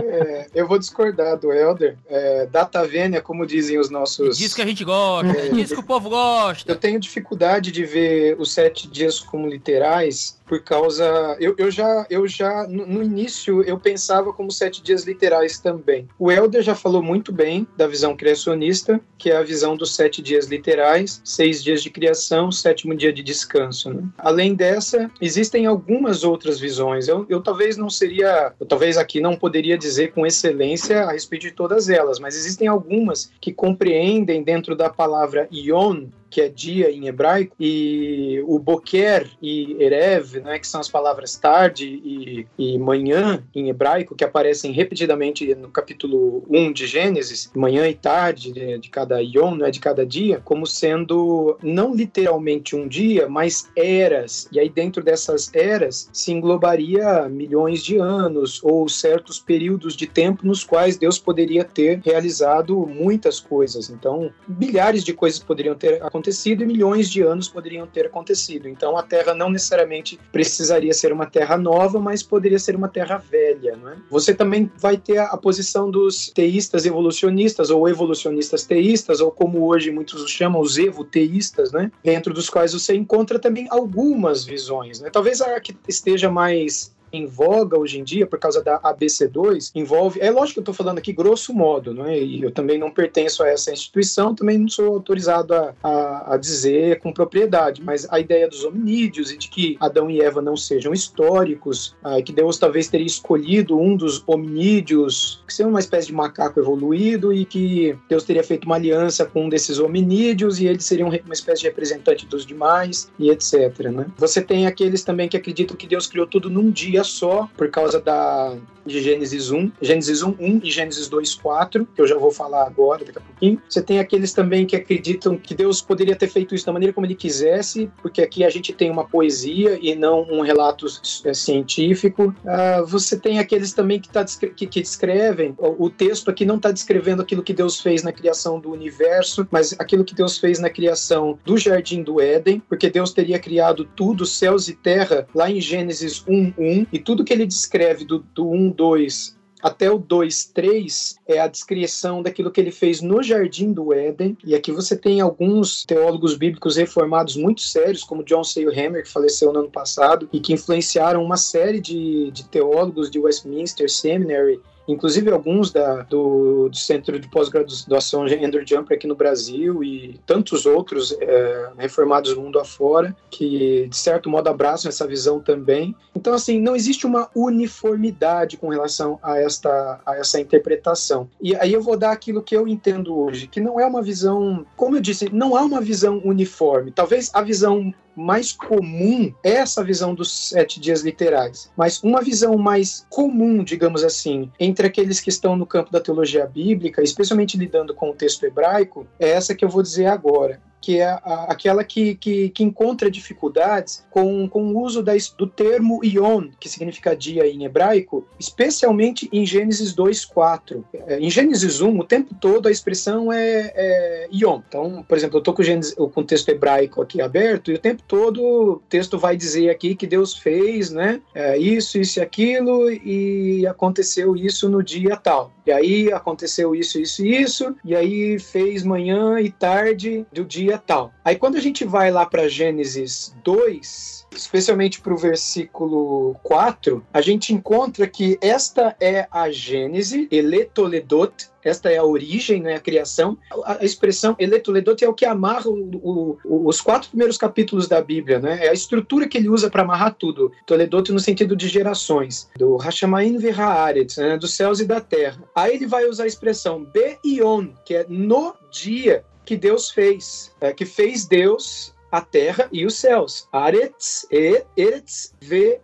[0.02, 1.98] É, eu vou discordar do Helder.
[2.08, 4.38] É, data vênia, como dizem os nossos.
[4.38, 6.72] Diz que a gente gosta, é, diz que o povo gosta.
[6.72, 11.36] Eu tenho dificuldade de ver os sete dias como literais por causa.
[11.40, 16.08] Eu, eu já, eu já no, no, início eu pensava como sete dias literais também.
[16.20, 20.22] O Helder já falou muito bem da visão criacionista, que é a visão dos sete
[20.22, 23.92] dias literais, seis dias de criação, sétimo dia de descanso.
[23.92, 24.04] Né?
[24.16, 27.08] Além dessa, existem algumas outras visões.
[27.08, 31.44] Eu, eu talvez não seria, eu talvez aqui não poderia dizer com excelência a respeito
[31.44, 36.90] de todas elas, mas existem algumas que compreendem dentro da palavra ion que é dia
[36.90, 42.80] em hebraico, e o boker e erev, né, que são as palavras tarde e, e
[42.80, 48.80] manhã em hebraico, que aparecem repetidamente no capítulo 1 de Gênesis, manhã e tarde de,
[48.80, 54.50] de cada yom, né, de cada dia, como sendo não literalmente um dia, mas eras.
[54.52, 60.48] E aí dentro dessas eras se englobaria milhões de anos ou certos períodos de tempo
[60.48, 63.92] nos quais Deus poderia ter realizado muitas coisas.
[63.92, 68.70] Então, bilhares de coisas poderiam ter acontecido acontecido e milhões de anos poderiam ter acontecido.
[68.70, 73.18] Então a Terra não necessariamente precisaria ser uma Terra nova, mas poderia ser uma Terra
[73.18, 73.76] velha.
[73.76, 73.98] Não é?
[74.10, 79.92] Você também vai ter a, posição dos teístas evolucionistas ou evolucionistas teístas, ou como hoje
[79.92, 81.92] muitos os chamam, os evoteístas, né?
[82.02, 85.02] dentro dos quais você encontra também algumas visões.
[85.02, 85.10] Né?
[85.10, 90.20] Talvez a que esteja mais em voga hoje em dia, por causa da ABC2, envolve.
[90.20, 92.20] É lógico que eu estou falando aqui grosso modo, não é?
[92.20, 96.38] E eu também não pertenço a essa instituição, também não sou autorizado a, a, a
[96.38, 100.58] dizer com propriedade, mas a ideia dos hominídeos e de que Adão e Eva não
[100.58, 106.08] sejam históricos, ah, que Deus talvez teria escolhido um dos hominídeos, que seja uma espécie
[106.08, 110.66] de macaco evoluído, e que Deus teria feito uma aliança com um desses hominídeos e
[110.66, 113.54] eles seriam uma espécie de representante dos demais, e etc.
[113.92, 114.08] Né?
[114.18, 118.00] Você tem aqueles também que acreditam que Deus criou tudo num dia só, por causa
[118.00, 122.32] da de Gênesis 1, Gênesis 1, 1 e Gênesis 2, 4, que eu já vou
[122.32, 123.62] falar agora, daqui a pouquinho.
[123.68, 127.06] Você tem aqueles também que acreditam que Deus poderia ter feito isso da maneira como
[127.06, 130.86] ele quisesse, porque aqui a gente tem uma poesia e não um relato
[131.26, 132.36] é, científico.
[132.44, 136.58] Uh, você tem aqueles também que, tá, que, que descrevem, o, o texto aqui não
[136.58, 140.60] está descrevendo aquilo que Deus fez na criação do universo, mas aquilo que Deus fez
[140.60, 145.50] na criação do Jardim do Éden, porque Deus teria criado tudo, céus e terra, lá
[145.50, 149.98] em Gênesis 1, 1, e tudo que ele descreve do, do 1, 2 até o
[149.98, 154.38] 2, 3 é a descrição daquilo que ele fez no Jardim do Éden.
[154.44, 159.54] E aqui você tem alguns teólogos bíblicos reformados muito sérios, como John Hammer, que faleceu
[159.54, 165.32] no ano passado, e que influenciaram uma série de, de teólogos de Westminster Seminary inclusive
[165.32, 171.16] alguns da, do, do Centro de Pós-Graduação Andrew Jumper aqui no Brasil e tantos outros
[171.20, 175.96] é, reformados mundo afora, que de certo modo abraçam essa visão também.
[176.16, 181.30] Então, assim, não existe uma uniformidade com relação a esta a essa interpretação.
[181.42, 184.66] E aí eu vou dar aquilo que eu entendo hoje, que não é uma visão,
[184.76, 186.92] como eu disse, não há uma visão uniforme.
[186.92, 192.58] Talvez a visão mais comum é essa visão dos sete dias literais, mas uma visão
[192.58, 197.94] mais comum, digamos assim, entre aqueles que estão no campo da teologia bíblica, especialmente lidando
[197.94, 201.82] com o texto hebraico, é essa que eu vou dizer agora que é a, aquela
[201.82, 207.16] que, que, que, encontra dificuldades com, com o uso da, do termo Ion, que significa
[207.16, 210.84] dia em hebraico, especialmente em Gênesis 2:4.
[211.08, 214.60] É, em Gênesis 1, o tempo todo a expressão é, é Ion.
[214.68, 218.04] Então, por exemplo, eu estou com, com o texto hebraico aqui aberto e o tempo
[218.06, 222.92] todo o texto vai dizer aqui que Deus fez, né, é, isso, isso e aquilo
[222.92, 225.54] e aconteceu isso no dia tal.
[225.66, 230.73] E aí aconteceu isso, isso e isso, e aí fez manhã e tarde do dia
[230.78, 231.14] tal.
[231.24, 237.22] Aí quando a gente vai lá para Gênesis 2, especialmente para o versículo 4, a
[237.22, 243.38] gente encontra que esta é a Gênese, Eletoledot, esta é a origem, né, a criação.
[243.64, 248.40] A, expressão eletoledot é o que amarra o, o, os quatro primeiros capítulos da Bíblia,
[248.40, 248.66] né?
[248.66, 250.52] É a estrutura que ele usa para amarrar tudo.
[250.66, 255.42] Toledot no sentido de gerações, do Hashamain Verhaaretz, né, dos céus e da terra.
[255.56, 260.74] Aí ele vai usar a expressão Beion, que é no dia que Deus fez, é,
[260.74, 263.48] que fez Deus a terra e os céus.
[263.52, 265.80] Aretz e Eretz ve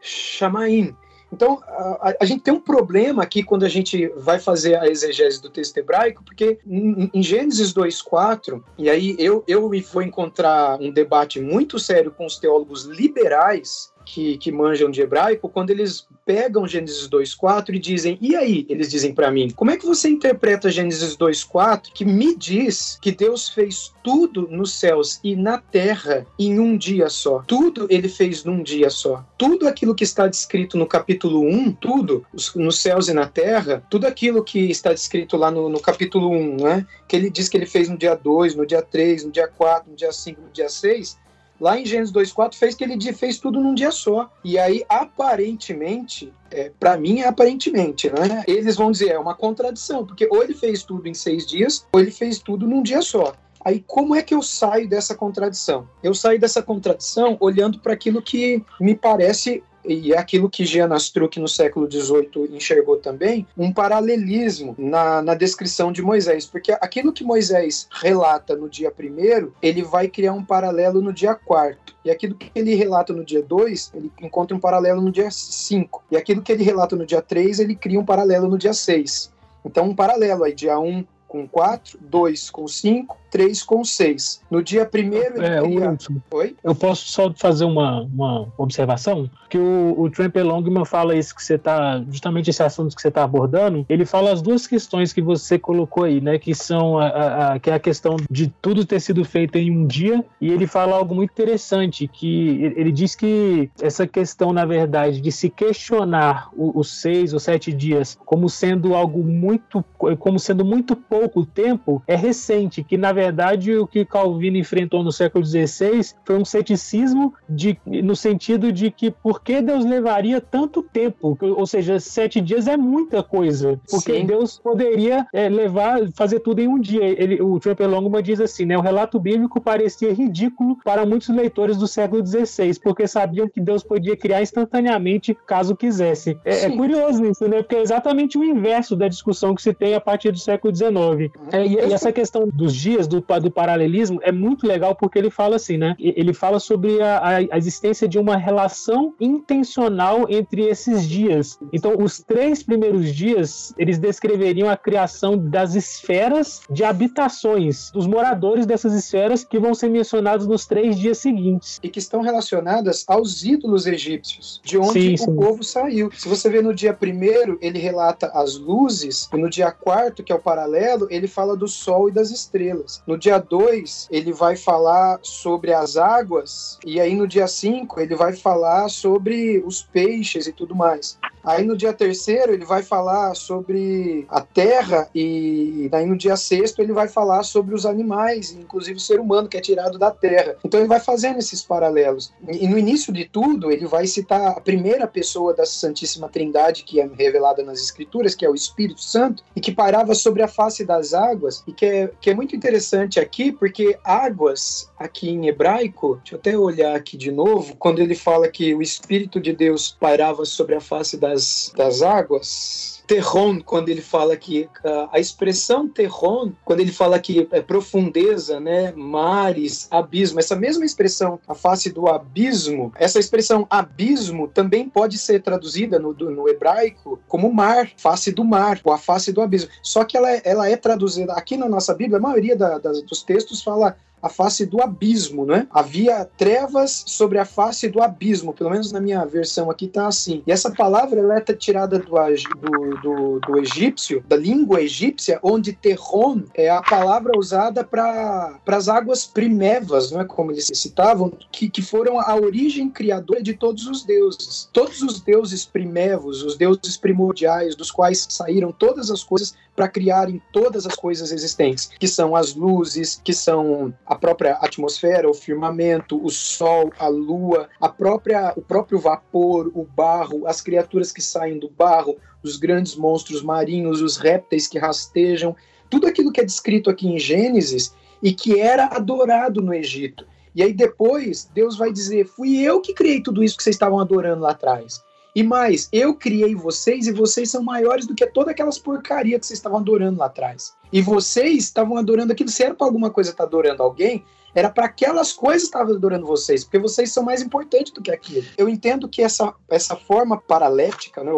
[0.00, 0.96] Shamaim.
[1.32, 5.40] Então, a, a, gente tem um problema aqui quando a gente vai fazer a exegese
[5.40, 10.90] do texto hebraico, porque em, em Gênesis 2,4, e aí eu, eu vou encontrar um
[10.90, 16.66] debate muito sério com os teólogos liberais que, que manjam de hebraico, quando eles pegam
[16.66, 20.70] Gênesis 2:4 e dizem: "E aí?", eles dizem para mim: "Como é que você interpreta
[20.70, 26.58] Gênesis 2:4 que me diz que Deus fez tudo nos céus e na terra em
[26.58, 27.42] um dia só?
[27.46, 29.24] Tudo ele fez num dia só.
[29.36, 32.24] Tudo aquilo que está descrito no capítulo 1, tudo
[32.54, 36.56] nos céus e na terra, tudo aquilo que está descrito lá no, no capítulo 1,
[36.56, 36.86] né?
[37.08, 39.90] Que ele diz que ele fez no dia 2, no dia 3, no dia 4,
[39.90, 41.18] no dia 5, no dia 6,
[41.62, 44.28] Lá em Gênesis 2.4 fez que ele fez tudo num dia só.
[44.42, 48.42] E aí, aparentemente, é, para mim é aparentemente, né?
[48.48, 52.00] Eles vão dizer, é uma contradição, porque ou ele fez tudo em seis dias, ou
[52.00, 53.32] ele fez tudo num dia só.
[53.64, 55.88] Aí, como é que eu saio dessa contradição?
[56.02, 60.92] Eu saio dessa contradição olhando para aquilo que me parece e é aquilo que Jean
[60.92, 67.12] Astruc no século XVIII enxergou também, um paralelismo na, na descrição de Moisés, porque aquilo
[67.12, 71.96] que Moisés relata no dia primeiro, ele vai criar um paralelo no dia quarto.
[72.04, 76.04] E aquilo que ele relata no dia 2, ele encontra um paralelo no dia 5.
[76.10, 79.32] E aquilo que ele relata no dia 3, ele cria um paralelo no dia 6.
[79.64, 84.42] Então, um paralelo aí, dia 1 um com 4, 2 com 5, 3 com 6.
[84.50, 85.42] No dia primeiro.
[85.42, 85.90] É, cria...
[85.90, 86.54] Wilson, Oi?
[86.62, 89.28] Eu posso só fazer uma, uma observação?
[89.48, 92.04] Que o, o Tramp Longman fala isso que você está.
[92.10, 93.86] Justamente esse assunto que você está abordando.
[93.88, 96.38] Ele fala as duas questões que você colocou aí, né?
[96.38, 99.70] Que são a, a, a, que é a questão de tudo ter sido feito em
[99.70, 100.22] um dia.
[100.38, 105.32] E ele fala algo muito interessante, que ele diz que essa questão, na verdade, de
[105.32, 109.82] se questionar os seis ou sete dias como sendo algo muito.
[110.18, 115.02] como sendo muito pouco tempo, é recente, que na verdade verdade, o que Calvino enfrentou
[115.02, 120.40] no século XVI foi um ceticismo de, no sentido de que por que Deus levaria
[120.40, 121.36] tanto tempo?
[121.40, 123.80] Ou seja, sete dias é muita coisa.
[123.90, 124.26] Porque Sim.
[124.26, 127.04] Deus poderia é, levar, fazer tudo em um dia.
[127.04, 128.76] Ele, o Trumper Longman diz assim, né?
[128.76, 133.82] O relato bíblico parecia ridículo para muitos leitores do século XVI, porque sabiam que Deus
[133.82, 136.38] podia criar instantaneamente caso quisesse.
[136.44, 137.62] É, é curioso isso, né?
[137.62, 141.32] Porque é exatamente o inverso da discussão que se tem a partir do século XIX.
[141.50, 145.30] É, e, e essa questão dos dias, do, do paralelismo é muito legal porque ele
[145.30, 145.94] fala assim, né?
[145.98, 151.58] Ele fala sobre a, a existência de uma relação intencional entre esses dias.
[151.72, 158.66] Então, os três primeiros dias, eles descreveriam a criação das esferas de habitações, dos moradores
[158.66, 161.78] dessas esferas que vão ser mencionados nos três dias seguintes.
[161.82, 165.30] E que estão relacionadas aos ídolos egípcios, de onde sim, sim.
[165.30, 166.10] o povo saiu.
[166.12, 170.32] Se você vê no dia primeiro, ele relata as luzes, e no dia quarto, que
[170.32, 173.01] é o paralelo, ele fala do sol e das estrelas.
[173.06, 178.14] No dia 2, ele vai falar sobre as águas, e aí no dia 5, ele
[178.14, 181.18] vai falar sobre os peixes e tudo mais.
[181.44, 186.80] Aí no dia terceiro ele vai falar sobre a terra e daí no dia sexto
[186.80, 190.54] ele vai falar sobre os animais, inclusive o ser humano que é tirado da terra.
[190.64, 192.32] Então ele vai fazendo esses paralelos.
[192.48, 197.00] E no início de tudo ele vai citar a primeira pessoa da Santíssima Trindade que
[197.00, 200.84] é revelada nas Escrituras, que é o Espírito Santo, e que parava sobre a face
[200.84, 206.16] das águas e que é, que é muito interessante aqui porque águas aqui em hebraico,
[206.16, 209.96] deixa eu até olhar aqui de novo, quando ele fala que o Espírito de Deus
[209.98, 214.68] pairava sobre a face das, das águas, terron, quando ele fala que
[215.10, 221.38] a expressão terron, quando ele fala que é profundeza, né, mares, abismo, essa mesma expressão,
[221.46, 227.52] a face do abismo, essa expressão abismo também pode ser traduzida no, no hebraico como
[227.52, 229.70] mar, face do mar, ou a face do abismo.
[229.82, 233.22] Só que ela, ela é traduzida aqui na nossa Bíblia, a maioria da, das, dos
[233.22, 235.66] textos fala a face do abismo, né?
[235.70, 240.42] Havia trevas sobre a face do abismo, pelo menos na minha versão aqui tá assim.
[240.46, 245.72] E essa palavra ela é tirada do, do, do, do egípcio, da língua egípcia, onde
[245.72, 251.68] terron é a palavra usada para as águas primevas, não é como eles citavam, que,
[251.68, 254.68] que foram a origem criadora de todos os deuses.
[254.72, 260.40] Todos os deuses primevos, os deuses primordiais, dos quais saíram todas as coisas para criarem
[260.52, 266.22] todas as coisas existentes, que são as luzes, que são a própria atmosfera, o firmamento,
[266.22, 271.58] o sol, a lua, a própria, o próprio vapor, o barro, as criaturas que saem
[271.58, 275.56] do barro, os grandes monstros marinhos, os répteis que rastejam,
[275.88, 280.26] tudo aquilo que é descrito aqui em Gênesis e que era adorado no Egito.
[280.54, 283.98] E aí depois Deus vai dizer: fui eu que criei tudo isso que vocês estavam
[283.98, 285.02] adorando lá atrás.
[285.34, 289.46] E mais, eu criei vocês e vocês são maiores do que todas aquelas porcarias que
[289.46, 290.74] vocês estavam adorando lá atrás.
[290.92, 294.22] E vocês estavam adorando aquilo, se era para alguma coisa estar tá adorando alguém,
[294.54, 298.46] era para aquelas coisas estavam adorando vocês, porque vocês são mais importantes do que aquilo.
[298.58, 301.32] Eu entendo que essa, essa forma paralética, né,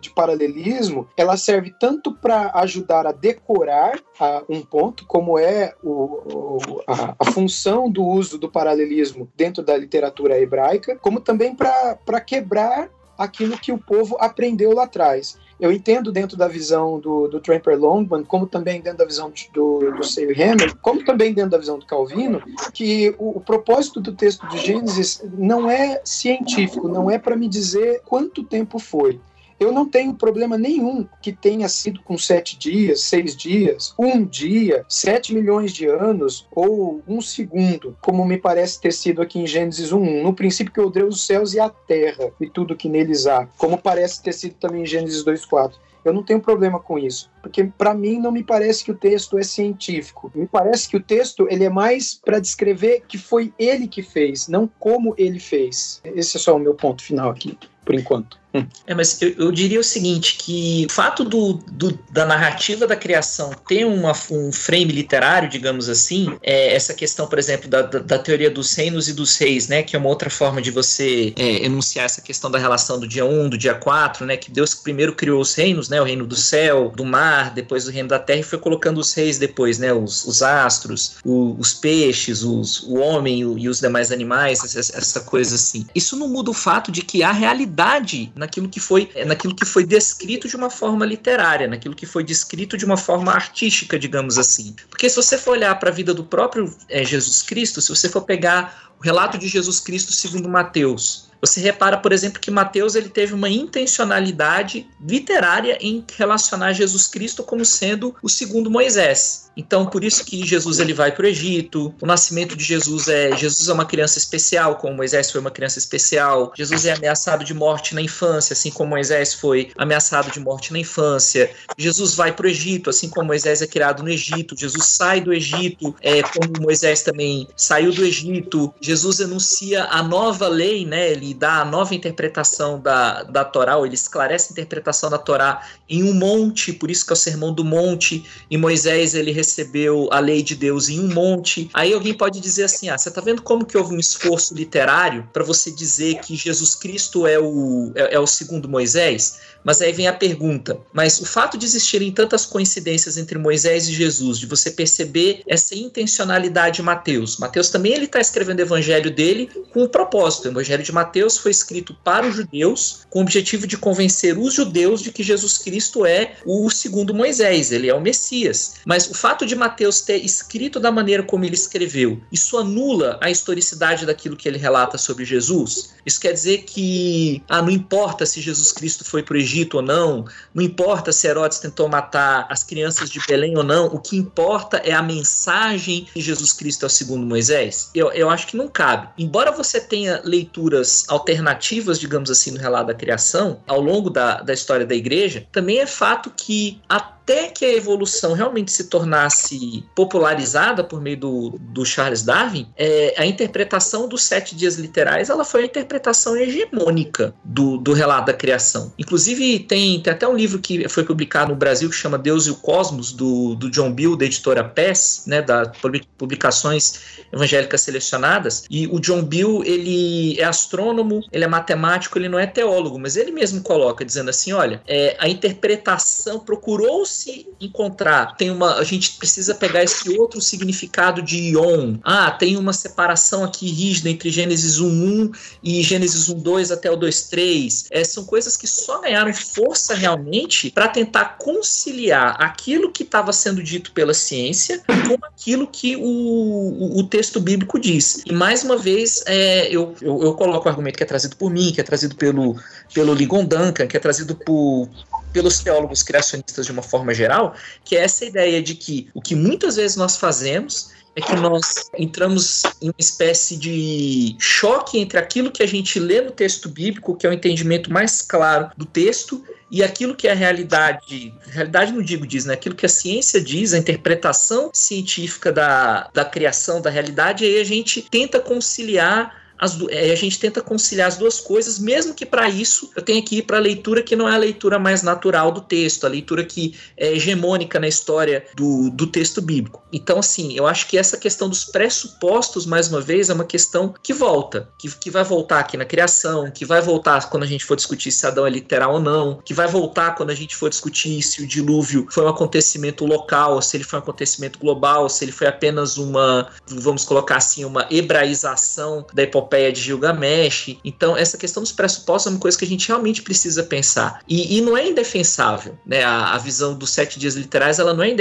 [0.00, 5.92] de paralelismo, ela serve tanto para ajudar a decorar a, um ponto, como é o,
[5.92, 12.20] o, a, a, função do uso do paralelismo dentro da literatura hebraica, como também para
[12.20, 15.36] quebrar aquilo que o povo aprendeu lá atrás.
[15.60, 19.92] Eu entendo dentro da visão do, do Tramper Longman, como também dentro da visão do,
[19.92, 22.42] do Sale Hammer, como também dentro da visão do Calvino,
[22.72, 27.46] que o, o propósito do texto de Gênesis não é científico, não é para me
[27.46, 29.20] dizer quanto tempo foi.
[29.60, 34.86] Eu não tenho problema nenhum que tenha sido com sete dias, seis dias, um dia,
[34.88, 39.92] sete milhões de anos ou um segundo, como me parece ter sido aqui em Gênesis
[39.92, 40.22] 1.
[40.22, 43.46] No princípio que eu dei os céus e a terra e tudo que neles há,
[43.58, 45.74] como parece ter sido também em Gênesis 2.4.
[46.02, 49.38] Eu não tenho problema com isso, porque para mim não me parece que o texto
[49.38, 50.32] é científico.
[50.34, 54.48] Me parece que o texto ele é mais para descrever que foi ele que fez,
[54.48, 56.00] não como ele fez.
[56.02, 58.39] Esse é só o meu ponto final aqui, por enquanto.
[58.86, 62.96] É, mas eu, eu, diria o seguinte, que o fato do, do, da narrativa da
[62.96, 67.98] criação ter uma, um frame literário, digamos assim, é essa questão, por exemplo, da, da,
[68.00, 71.32] da, teoria dos reinos e dos reis, né, que é uma outra forma de você
[71.36, 74.74] é, enunciar essa questão da relação do dia 1, do dia 4, né, que Deus
[74.74, 78.18] primeiro criou os reinos, né, o reino do céu, do mar, depois o reino da
[78.18, 82.82] terra, e foi colocando os reis depois, né, os, os astros, o, os peixes, os,
[82.82, 85.86] o homem o, e os demais animais, essa, essa coisa assim.
[85.94, 89.84] Isso não muda o fato de que a realidade naquilo que foi naquilo que foi
[89.84, 94.74] descrito de uma forma literária, naquilo que foi descrito de uma forma artística, digamos assim.
[94.88, 98.08] Porque se você for olhar para a vida do próprio é, Jesus Cristo, se você
[98.08, 102.94] for pegar o relato de Jesus Cristo segundo Mateus, você repara, por exemplo, que Mateus
[102.94, 109.50] ele teve uma intencionalidade literária em relacionar Jesus Cristo como sendo o segundo Moisés.
[109.56, 111.94] Então, por isso que Jesus ele vai para o Egito.
[112.00, 115.78] O nascimento de Jesus é Jesus é uma criança especial, como Moisés foi uma criança
[115.78, 116.52] especial.
[116.56, 120.78] Jesus é ameaçado de morte na infância, assim como Moisés foi ameaçado de morte na
[120.78, 121.50] infância.
[121.76, 124.56] Jesus vai para o Egito, assim como Moisés é criado no Egito.
[124.58, 128.72] Jesus sai do Egito, é como Moisés também saiu do Egito.
[128.80, 131.10] Jesus anuncia a nova lei, né?
[131.10, 135.66] Ele dá a nova interpretação da, da Torá, ou ele esclarece a interpretação da Torá
[135.88, 138.24] em um monte, por isso que é o sermão do monte.
[138.50, 141.70] E Moisés ele recebeu a lei de Deus em um monte.
[141.74, 145.28] Aí alguém pode dizer assim: ah, você tá vendo como que houve um esforço literário
[145.32, 149.40] para você dizer que Jesus Cristo é o, é, é o segundo Moisés?
[149.64, 153.92] Mas aí vem a pergunta: mas o fato de existirem tantas coincidências entre Moisés e
[153.92, 157.38] Jesus, de você perceber essa intencionalidade em Mateus.
[157.38, 160.46] Mateus também ele está escrevendo o evangelho dele com um propósito.
[160.46, 164.54] O evangelho de Mateus foi escrito para os judeus com o objetivo de convencer os
[164.54, 168.74] judeus de que Jesus Cristo é o segundo Moisés, ele é o Messias.
[168.84, 173.30] Mas o fato de Mateus ter escrito da maneira como ele escreveu, isso anula a
[173.30, 175.90] historicidade daquilo que ele relata sobre Jesus?
[176.04, 179.82] Isso quer dizer que ah, não importa se Jesus Cristo foi para o Egito ou
[179.82, 180.24] não,
[180.54, 184.76] não importa se Herodes tentou matar as crianças de Belém ou não, o que importa
[184.78, 187.90] é a mensagem que Jesus Cristo é o segundo Moisés?
[187.94, 189.08] Eu, eu acho que não cabe.
[189.18, 194.52] Embora você tenha leituras alternativas, digamos assim, no relato da criação, ao longo da, da
[194.52, 197.00] história da igreja, também é fato que a
[197.30, 203.14] até que a evolução realmente se tornasse popularizada por meio do, do Charles Darwin, é,
[203.16, 208.32] a interpretação dos sete dias literais ela foi a interpretação hegemônica do, do relato da
[208.32, 208.92] criação.
[208.98, 212.50] Inclusive, tem, tem até um livro que foi publicado no Brasil que chama Deus e
[212.50, 215.70] o Cosmos, do, do John Bill, da editora PES, né, da
[216.18, 217.00] Publicações
[217.32, 218.64] Evangélicas Selecionadas.
[218.68, 223.16] E o John Bill, ele é astrônomo, ele é matemático, ele não é teólogo, mas
[223.16, 228.84] ele mesmo coloca, dizendo assim: olha, é, a interpretação procurou se encontrar, tem uma, a
[228.84, 231.96] gente precisa pegar esse outro significado de Ion.
[232.02, 237.88] Ah, tem uma separação aqui rígida entre Gênesis 1.1 e Gênesis 1.2 até o 2.3.
[237.90, 243.62] É, são coisas que só ganharam força realmente para tentar conciliar aquilo que estava sendo
[243.62, 248.22] dito pela ciência com aquilo que o, o, o texto bíblico diz.
[248.24, 251.50] E mais uma vez, é, eu, eu, eu, coloco o argumento que é trazido por
[251.50, 252.56] mim, que é trazido pelo,
[252.94, 254.88] pelo Ligon Duncan, que é trazido por,
[255.32, 257.54] pelos teólogos criacionistas de uma forma geral,
[257.84, 261.90] que é essa ideia de que o que muitas vezes nós fazemos é que nós
[261.98, 267.16] entramos em uma espécie de choque entre aquilo que a gente lê no texto bíblico,
[267.16, 271.92] que é o entendimento mais claro do texto, e aquilo que é a realidade, realidade
[271.92, 272.54] não digo diz, né?
[272.54, 277.64] Aquilo que a ciência diz, a interpretação científica da, da criação, da realidade, aí a
[277.64, 282.48] gente tenta conciliar as, é, a gente tenta conciliar as duas coisas, mesmo que para
[282.48, 285.52] isso eu tenha que ir para a leitura que não é a leitura mais natural
[285.52, 289.82] do texto, a leitura que é hegemônica na história do, do texto bíblico.
[289.92, 293.94] Então, assim, eu acho que essa questão dos pressupostos, mais uma vez, é uma questão
[294.02, 297.64] que volta, que, que vai voltar aqui na criação, que vai voltar quando a gente
[297.64, 300.70] for discutir se Adão é literal ou não, que vai voltar quando a gente for
[300.70, 305.24] discutir se o dilúvio foi um acontecimento local, se ele foi um acontecimento global, se
[305.24, 310.76] ele foi apenas uma, vamos colocar assim, uma hebraização da epopeia epopeia de Gilgamesh.
[310.84, 314.20] Então, essa questão dos pressupostos é uma coisa que a gente realmente precisa pensar.
[314.28, 316.04] E, e não é indefensável, né?
[316.04, 318.14] A, a, visão dos sete dias literais, ela não é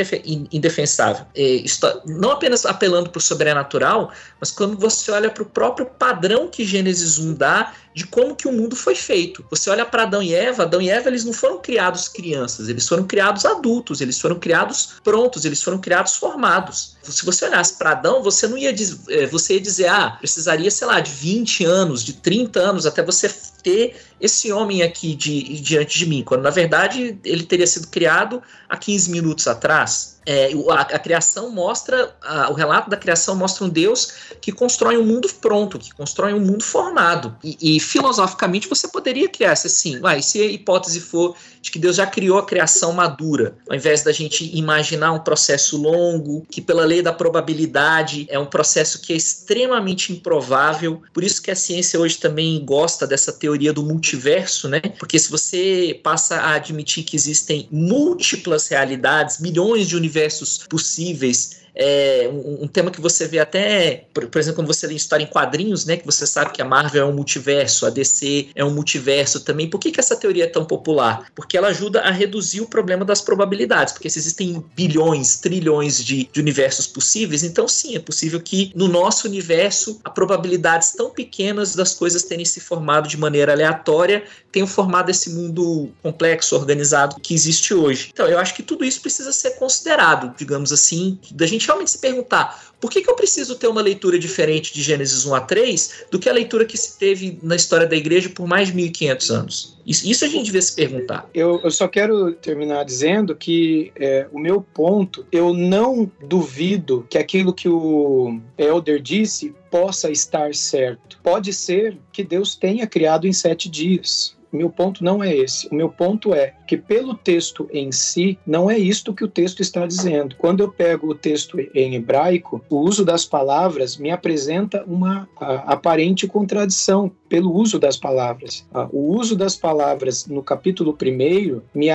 [0.52, 1.26] indefensável.
[1.36, 1.64] É,
[2.06, 6.66] não apenas apelando para o sobrenatural, mas quando você olha para o próprio padrão que
[6.66, 9.46] Gênesis 1 dá de como que o mundo foi feito.
[9.50, 12.88] Você olha para Adão e Eva, Adão e Eva eles não foram criados crianças, eles
[12.88, 16.96] foram criados adultos, eles foram criados prontos, eles foram criados formados.
[17.04, 20.72] Se você olhasse para Adão, você não ia dizer, é, você ia dizer, ah, precisaria,
[20.72, 23.28] sei lá, de 20 anos, de 30 anos até você
[23.62, 28.42] ter esse homem aqui de, diante de mim, quando na verdade ele teria sido criado
[28.68, 30.20] há 15 minutos atrás.
[30.26, 34.96] É, a, a, criação mostra, a, o relato da criação mostra um Deus que constrói
[34.96, 37.36] um mundo pronto, que constrói um mundo formado.
[37.44, 41.96] E, e filosoficamente você poderia criar assim, vai, se a hipótese for de que Deus
[41.96, 46.86] já criou a criação madura, ao invés da gente imaginar um processo longo, que pela
[46.86, 51.02] lei da probabilidade é um processo que é extremamente improvável.
[51.12, 54.80] Por isso que a ciência hoje também gosta dessa teoria do multiverso, né?
[54.98, 62.30] Porque se você passa a admitir que existem múltiplas realidades, milhões de universos possíveis, é,
[62.32, 65.28] um, um, tema que você vê até, por, por, exemplo, quando você lê história em
[65.28, 68.72] quadrinhos, né, que você sabe que a Marvel é um multiverso, a DC é um
[68.72, 69.70] multiverso também.
[69.70, 71.32] Por que, que essa teoria é tão popular?
[71.36, 76.30] Porque ela ajuda a reduzir o problema das probabilidades, porque se existem bilhões, trilhões de,
[76.32, 81.76] de universos possíveis, então sim, é possível que no nosso universo há probabilidades tão pequenas
[81.76, 87.34] das coisas terem se formado de maneira aleatória tenham formado esse mundo complexo, organizado que
[87.34, 88.10] existe hoje.
[88.12, 92.00] Então, eu acho que tudo isso precisa ser considerado, digamos assim, da gente realmente se
[92.00, 96.06] perguntar por que, que eu preciso ter uma leitura diferente de Gênesis 1 a 3
[96.10, 99.32] do que a leitura que se teve na história da igreja por mais de 1500
[99.32, 99.78] anos?
[99.86, 101.30] Isso, isso a gente devia se perguntar.
[101.34, 107.18] Eu, eu só quero terminar dizendo que é, o meu ponto, eu não duvido que
[107.18, 111.20] aquilo que o Elder disse possa estar certo.
[111.22, 115.68] Pode ser que Deus tenha criado em sete dias meu ponto não é esse.
[115.68, 119.62] O meu ponto é que, pelo texto em si, não é isto que o texto
[119.62, 120.36] está dizendo.
[120.38, 125.74] Quando eu pego o texto em hebraico, o uso das palavras me apresenta uma a,
[125.74, 128.68] aparente contradição pelo uso das palavras.
[128.92, 131.90] o uso das palavras no capítulo 1 me,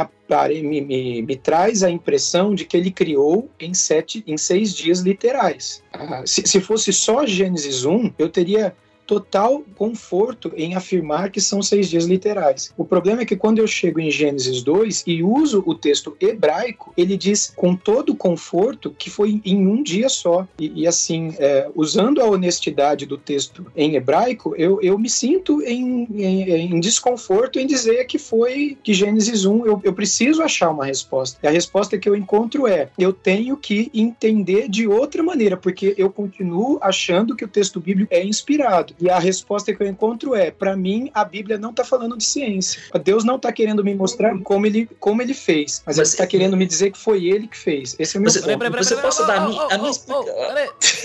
[0.62, 5.00] me, me, me, traz a impressão de que ele criou em, sete, em seis dias
[5.00, 5.82] literais.
[6.24, 8.74] se, se fosse só Gênesis 1, eu teria
[9.06, 12.72] total conforto em afirmar que são seis dias literais.
[12.76, 16.92] O problema é que quando eu chego em Gênesis 2 e uso o texto hebraico,
[16.96, 20.46] ele diz com todo conforto que foi em um dia só.
[20.58, 25.62] E, e assim, é, usando a honestidade do texto em hebraico, eu, eu me sinto
[25.62, 30.70] em, em, em desconforto em dizer que foi que Gênesis 1, eu, eu preciso achar
[30.70, 31.38] uma resposta.
[31.42, 35.94] E a resposta que eu encontro é: eu tenho que entender de outra maneira, porque
[35.96, 38.93] eu continuo achando que o texto bíblico é inspirado.
[39.00, 42.24] E a resposta que eu encontro é: para mim, a Bíblia não está falando de
[42.24, 42.82] ciência.
[43.02, 46.26] Deus não está querendo me mostrar como ele, como ele fez, mas, mas ele está
[46.26, 47.94] querendo me dizer que foi ele que fez.
[47.98, 48.42] Esse é o meu ponto.
[48.44, 49.90] Peraí, peraí, Você posso dar a minha, a minha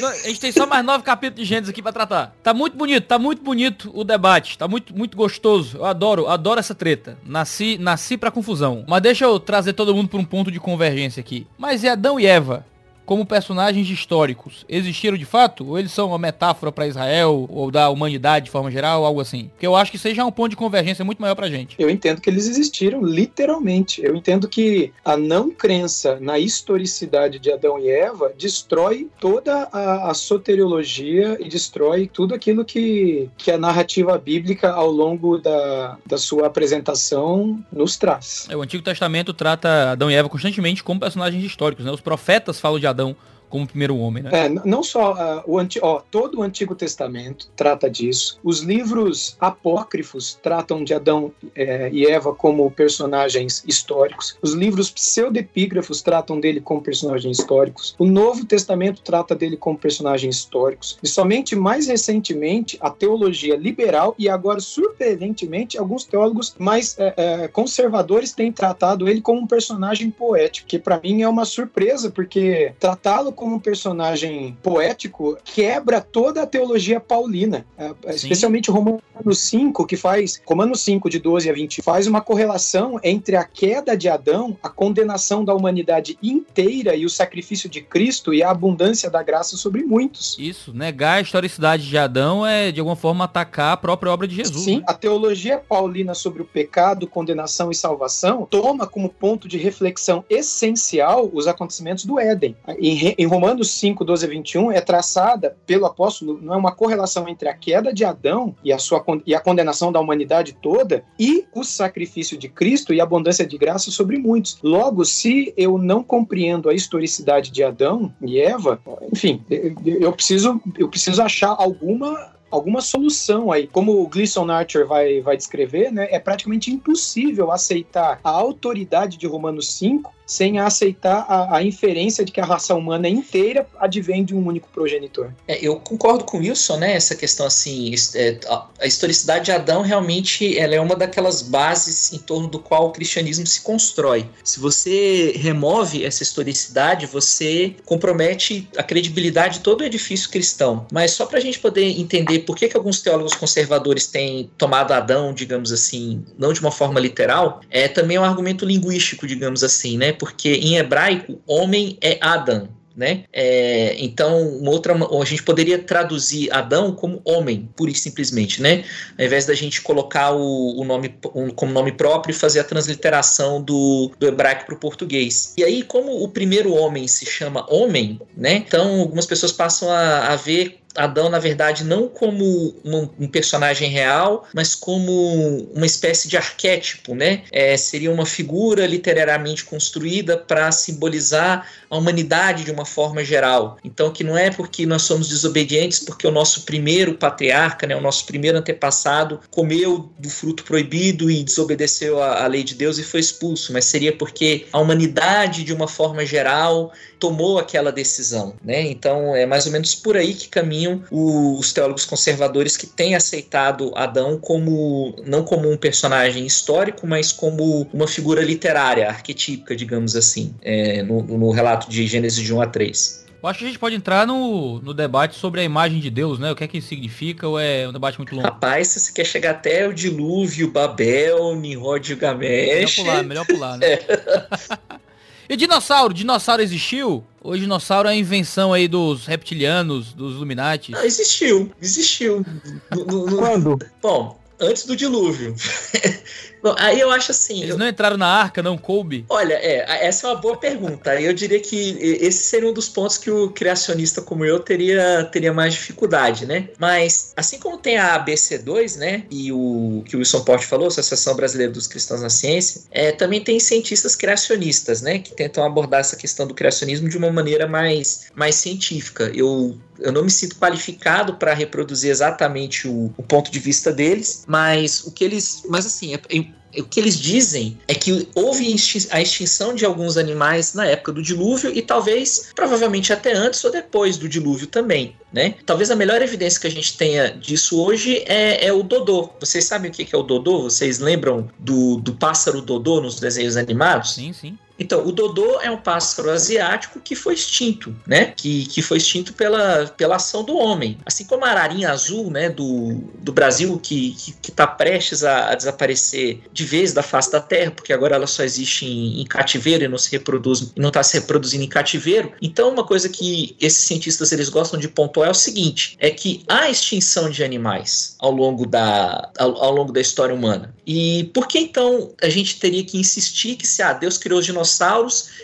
[0.08, 2.36] A gente tem só mais nove capítulos de Gênesis aqui para tratar.
[2.42, 5.78] Tá muito bonito, tá muito bonito o debate, tá muito, muito gostoso.
[5.78, 7.18] Eu adoro, adoro essa treta.
[7.26, 8.86] Nasci, nasci para confusão.
[8.88, 11.48] Mas deixa eu trazer todo mundo para um ponto de convergência aqui.
[11.58, 12.66] Mas é Adão e Eva
[13.10, 15.68] como personagens históricos existiram de fato?
[15.68, 19.48] Ou eles são uma metáfora para Israel ou da humanidade de forma geral, algo assim?
[19.48, 21.76] Porque eu acho que seja um ponto de convergência muito maior pra gente.
[21.80, 24.00] Eu entendo que eles existiram, literalmente.
[24.06, 30.12] Eu entendo que a não crença na historicidade de Adão e Eva destrói toda a,
[30.12, 36.18] a soteriologia e destrói tudo aquilo que, que a narrativa bíblica ao longo da, da
[36.20, 38.46] sua apresentação nos traz.
[38.52, 41.92] É, o Antigo Testamento trata Adão e Eva constantemente como personagens históricos, né?
[41.92, 43.16] Os profetas falam de Adão então
[43.50, 44.30] como primeiro homem, né?
[44.32, 48.40] É, não só uh, o anti, ó, todo o Antigo Testamento trata disso.
[48.44, 54.38] Os livros apócrifos tratam de Adão é, e Eva como personagens históricos.
[54.42, 57.96] Os livros pseudepígrafos tratam dele como personagens históricos.
[57.98, 60.98] O Novo Testamento trata dele como personagens históricos.
[61.02, 67.48] E somente mais recentemente a teologia liberal e agora surpreendentemente alguns teólogos mais é, é,
[67.48, 72.74] conservadores têm tratado ele como um personagem poético, que para mim é uma surpresa porque
[72.80, 79.96] tratá-lo como um personagem poético quebra toda a teologia paulina, é, especialmente Romanos 5, que
[79.96, 84.58] faz, Romanos 5, de 12 a 20, faz uma correlação entre a queda de Adão,
[84.62, 89.56] a condenação da humanidade inteira e o sacrifício de Cristo e a abundância da graça
[89.56, 90.36] sobre muitos.
[90.38, 94.36] Isso, negar a historicidade de Adão é, de alguma forma, atacar a própria obra de
[94.36, 94.66] Jesus.
[94.66, 94.84] Sim, né?
[94.86, 101.30] a teologia paulina sobre o pecado, condenação e salvação toma como ponto de reflexão essencial
[101.32, 102.54] os acontecimentos do Éden.
[102.78, 107.28] Em, em Romanos 5, 12 a 21, é traçada pelo apóstolo, não é uma correlação
[107.28, 111.46] entre a queda de Adão e a, sua, e a condenação da humanidade toda e
[111.54, 114.58] o sacrifício de Cristo e a abundância de graça sobre muitos.
[114.62, 118.82] Logo, se eu não compreendo a historicidade de Adão e Eva,
[119.14, 119.44] enfim,
[119.86, 123.68] eu preciso, eu preciso achar alguma alguma solução aí.
[123.68, 129.28] Como o Gleason Archer vai, vai descrever, né, é praticamente impossível aceitar a autoridade de
[129.28, 134.36] Romanos 5 sem aceitar a, a, inferência de que a raça humana inteira advém de
[134.36, 135.32] um único progenitor.
[135.48, 136.94] É, eu concordo com o Wilson, né?
[136.94, 138.40] Essa questão assim, é,
[138.80, 142.92] a historicidade de Adão realmente ela é uma daquelas bases em torno do qual o
[142.92, 144.30] cristianismo se constrói.
[144.44, 150.86] Se você remove essa historicidade, você compromete a credibilidade de todo o edifício cristão.
[150.92, 154.92] Mas só para a gente poder entender por que, que alguns teólogos conservadores têm tomado
[154.92, 159.98] Adão, digamos assim, não de uma forma literal, é também um argumento linguístico, digamos assim,
[159.98, 160.19] né?
[160.20, 163.24] Porque em hebraico, homem é Adam, né?
[163.32, 168.84] É, então, uma outra, a gente poderia traduzir Adão como homem, pura e simplesmente, né?
[169.18, 171.16] Ao invés da gente colocar o, o nome
[171.56, 175.54] como nome próprio e fazer a transliteração do, do hebraico para o português.
[175.58, 178.56] E aí, como o primeiro homem se chama homem, né?
[178.56, 184.46] Então, algumas pessoas passam a, a ver Adão, na verdade, não como um, personagem real,
[184.54, 187.44] mas como uma espécie de arquétipo, né?
[187.52, 193.78] É, seria uma figura literariamente construída para simbolizar a humanidade de uma forma geral.
[193.84, 198.02] Então, que não é porque nós somos desobedientes, porque o nosso primeiro patriarca, né, o
[198.02, 203.22] nosso primeiro antepassado, comeu do fruto proibido e desobedeceu à lei de Deus e foi
[203.22, 208.82] expulso, mas seria porque a humanidade, de uma forma geral, tomou aquela decisão, né?
[208.82, 213.92] Então, é mais ou menos por aí que caminha os teólogos conservadores que têm aceitado
[213.96, 220.54] Adão como não como um personagem histórico, mas como uma figura literária, arquetípica, digamos assim,
[220.62, 223.30] é, no, no relato de Gênesis de 1 a 3.
[223.42, 226.38] Eu acho que a gente pode entrar no, no debate sobre a imagem de Deus,
[226.38, 226.52] né?
[226.52, 228.46] O que é que isso significa ou é um debate muito longo?
[228.46, 232.98] Rapaz, se você quer chegar até o dilúvio, Babel, Nimrod, Gilgamesh...
[232.98, 233.94] Melhor pular, melhor pular, né?
[233.94, 235.00] É.
[235.50, 236.14] e dinossauro?
[236.14, 237.24] Dinossauro existiu?
[237.42, 240.94] O dinossauro é a invenção aí dos reptilianos, dos Illuminati.
[240.96, 242.46] Ah, existiu, existiu.
[242.92, 243.38] No, no, no...
[243.38, 243.80] Quando?
[244.02, 245.56] Bom, antes do dilúvio.
[246.62, 247.60] Bom, aí eu acho assim.
[247.60, 247.78] Eles eu...
[247.78, 249.26] não entraram na arca, não coube?
[249.30, 251.20] Olha, é, essa é uma boa pergunta.
[251.20, 255.54] Eu diria que esse seria um dos pontos que o criacionista como eu teria, teria
[255.54, 256.70] mais dificuldade, né?
[256.78, 259.24] Mas, assim como tem a ABC2, né?
[259.30, 263.42] E o que o Wilson Porte falou, Associação Brasileira dos Cristãos na Ciência, é, também
[263.42, 265.20] tem cientistas criacionistas, né?
[265.20, 269.32] Que tentam abordar essa questão do criacionismo de uma maneira mais, mais científica.
[269.34, 274.44] Eu eu não me sinto qualificado para reproduzir exatamente o, o, ponto de vista deles,
[274.48, 275.64] mas o que eles.
[275.68, 276.46] Mas assim, é, é,
[276.78, 278.76] o que eles dizem é que houve
[279.12, 283.72] a extinção de alguns animais na época do dilúvio e talvez, provavelmente até antes ou
[283.72, 285.16] depois do dilúvio também.
[285.32, 285.56] Né?
[285.66, 289.30] Talvez a melhor evidência que a gente tenha disso hoje é, é o Dodô.
[289.40, 290.64] Vocês sabem o que é o Dodô?
[290.64, 294.16] Vocês lembram do, do pássaro Dodô nos desenhos animados?
[294.16, 294.58] Sim, sim.
[294.80, 298.34] Então, o dodô é um pássaro asiático que foi extinto, né?
[298.36, 300.98] Que, que foi extinto pela, pela ação do homem.
[301.06, 304.16] Assim como a ararinha azul, né, do, do Brasil, que
[304.48, 308.44] está prestes a, a, desaparecer de vez da face da Terra, porque agora ela só
[308.44, 312.32] existe em, em cativeiro e não se reproduz, não está se reproduzindo em cativeiro.
[312.42, 316.44] Então, uma coisa que esses cientistas eles gostam de pontuar é o seguinte: é que
[316.48, 320.74] há extinção de animais ao longo da, ao, ao longo da história humana.
[320.86, 324.46] E por que então a gente teria que insistir que se ah, Deus criou os
[324.46, 324.69] dinossauros,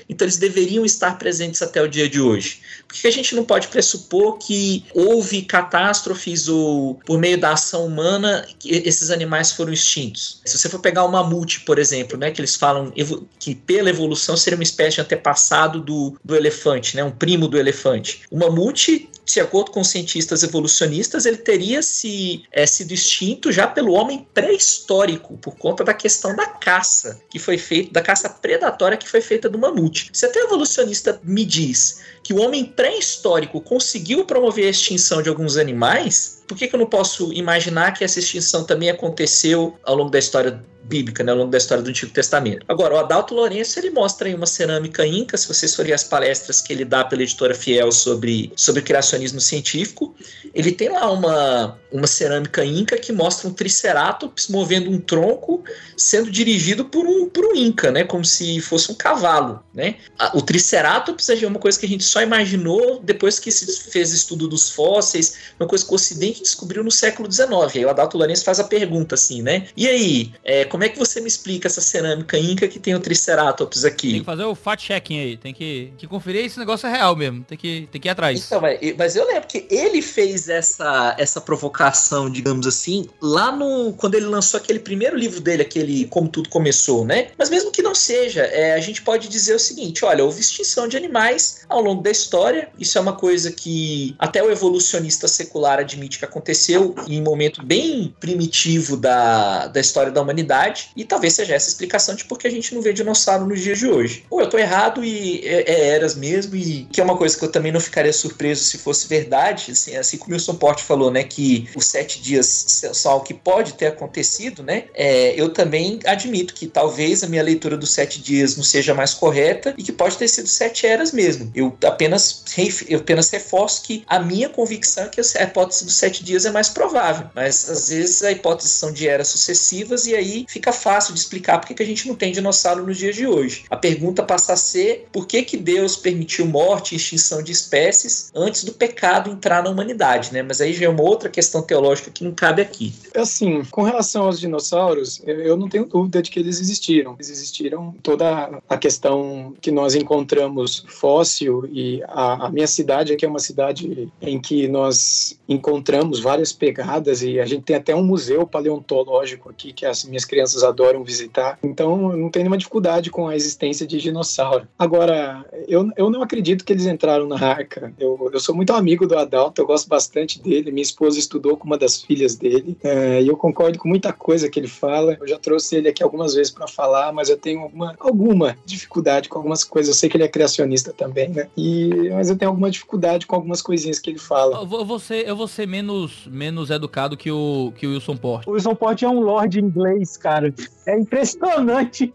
[0.09, 2.61] então eles deveriam estar presentes até o dia de hoje?
[2.88, 7.86] Por que a gente não pode pressupor que houve catástrofes ou por meio da ação
[7.86, 10.41] humana esses animais foram extintos?
[10.45, 12.93] Se você for pegar o mamute, por exemplo, né, que eles falam
[13.39, 17.57] que pela evolução seria uma espécie de antepassado do, do elefante, né, um primo do
[17.57, 18.21] elefante.
[18.30, 23.93] O mamute de acordo com cientistas evolucionistas, ele teria se, é, sido extinto já pelo
[23.93, 29.09] homem pré-histórico, por conta da questão da caça que foi feita, da caça predatória que
[29.09, 30.09] foi feita do mamute.
[30.13, 35.57] Se até evolucionista me diz que o homem pré-histórico conseguiu promover a extinção de alguns
[35.57, 40.09] animais, por que, que eu não posso imaginar que essa extinção também aconteceu ao longo
[40.09, 42.63] da história bíblica, né, ao longo da história do Antigo Testamento.
[42.67, 46.61] Agora, o Adalto Lourenço, ele mostra aí uma cerâmica inca, se vocês forem as palestras
[46.61, 50.15] que ele dá pela editora Fiel sobre, sobre criacionismo científico,
[50.53, 55.63] ele tem lá uma, uma cerâmica inca que mostra um triceratops movendo um tronco
[55.97, 59.95] sendo dirigido por um, por um inca, né, como se fosse um cavalo, né.
[60.34, 64.47] O triceratops é uma coisa que a gente só imaginou depois que se fez estudo
[64.47, 67.49] dos fósseis, uma coisa que o Ocidente descobriu no século XIX.
[67.76, 70.97] Aí o Adalto Lourenço faz a pergunta assim, né, e aí, é, como é que
[70.97, 74.11] você me explica essa cerâmica inca que tem o Triceratops aqui?
[74.11, 77.43] Tem que fazer o fact-checking aí, tem que, que conferir esse negócio é real mesmo,
[77.43, 78.45] tem que, tem que ir atrás.
[78.45, 78.61] Então,
[78.97, 83.93] mas eu lembro que ele fez essa, essa provocação, digamos assim, lá no.
[83.97, 87.28] quando ele lançou aquele primeiro livro dele, aquele Como Tudo Começou, né?
[87.38, 90.88] Mas mesmo que não seja, é, a gente pode dizer o seguinte: olha, houve extinção
[90.88, 92.69] de animais ao longo da história.
[92.79, 97.65] Isso é uma coisa que até o evolucionista secular admite que aconteceu em um momento
[97.65, 102.47] bem primitivo da, da história da humanidade e talvez seja essa explicação de por que
[102.47, 104.23] a gente não vê dinossauro nos dias de hoje.
[104.29, 107.43] Ou eu tô errado e é, é eras mesmo, e que é uma coisa que
[107.43, 111.09] eu também não ficaria surpreso se fosse verdade, assim, assim como o Wilson Porte falou,
[111.09, 112.45] né, que os sete dias
[112.93, 117.41] são algo que pode ter acontecido, né, é, eu também admito que talvez a minha
[117.41, 121.11] leitura dos sete dias não seja mais correta e que pode ter sido sete eras
[121.11, 121.51] mesmo.
[121.55, 122.43] Eu apenas,
[122.87, 126.51] eu apenas reforço que a minha convicção é que a hipótese dos sete dias é
[126.51, 131.13] mais provável, mas às vezes a hipótese são de eras sucessivas e aí fica fácil
[131.13, 133.63] de explicar por que a gente não tem dinossauro nos dias de hoje.
[133.69, 138.31] A pergunta passa a ser por que, que Deus permitiu morte e extinção de espécies
[138.35, 140.41] antes do pecado entrar na humanidade, né?
[140.41, 142.93] Mas aí já é uma outra questão teológica que não cabe aqui.
[143.15, 147.13] Assim, com relação aos dinossauros, eu não tenho dúvida de que eles existiram.
[147.13, 153.25] Eles existiram toda a questão que nós encontramos fóssil e a, a minha cidade aqui
[153.25, 158.03] é uma cidade em que nós encontramos várias pegadas e a gente tem até um
[158.03, 161.57] museu paleontológico aqui que as minhas crianças adoram visitar.
[161.63, 164.67] Então, não tem nenhuma dificuldade com a existência de dinossauro.
[164.77, 167.93] Agora, eu, eu não acredito que eles entraram na arca.
[167.99, 170.71] Eu, eu sou muito amigo do Adalto, eu gosto bastante dele.
[170.71, 174.49] Minha esposa estudou com uma das filhas dele é, e eu concordo com muita coisa
[174.49, 175.17] que ele fala.
[175.19, 179.29] Eu já trouxe ele aqui algumas vezes para falar, mas eu tenho alguma, alguma dificuldade
[179.29, 179.89] com algumas coisas.
[179.89, 181.47] Eu sei que ele é criacionista também, né?
[181.55, 181.74] E,
[182.13, 184.57] mas eu tenho alguma dificuldade com algumas coisinhas que ele fala.
[184.57, 188.49] Eu vou, ser, eu vou ser menos, menos educado que o, que o Wilson Porte.
[188.49, 190.53] O Wilson Porte é um lord inglês, cara.
[190.88, 192.13] É impressionante.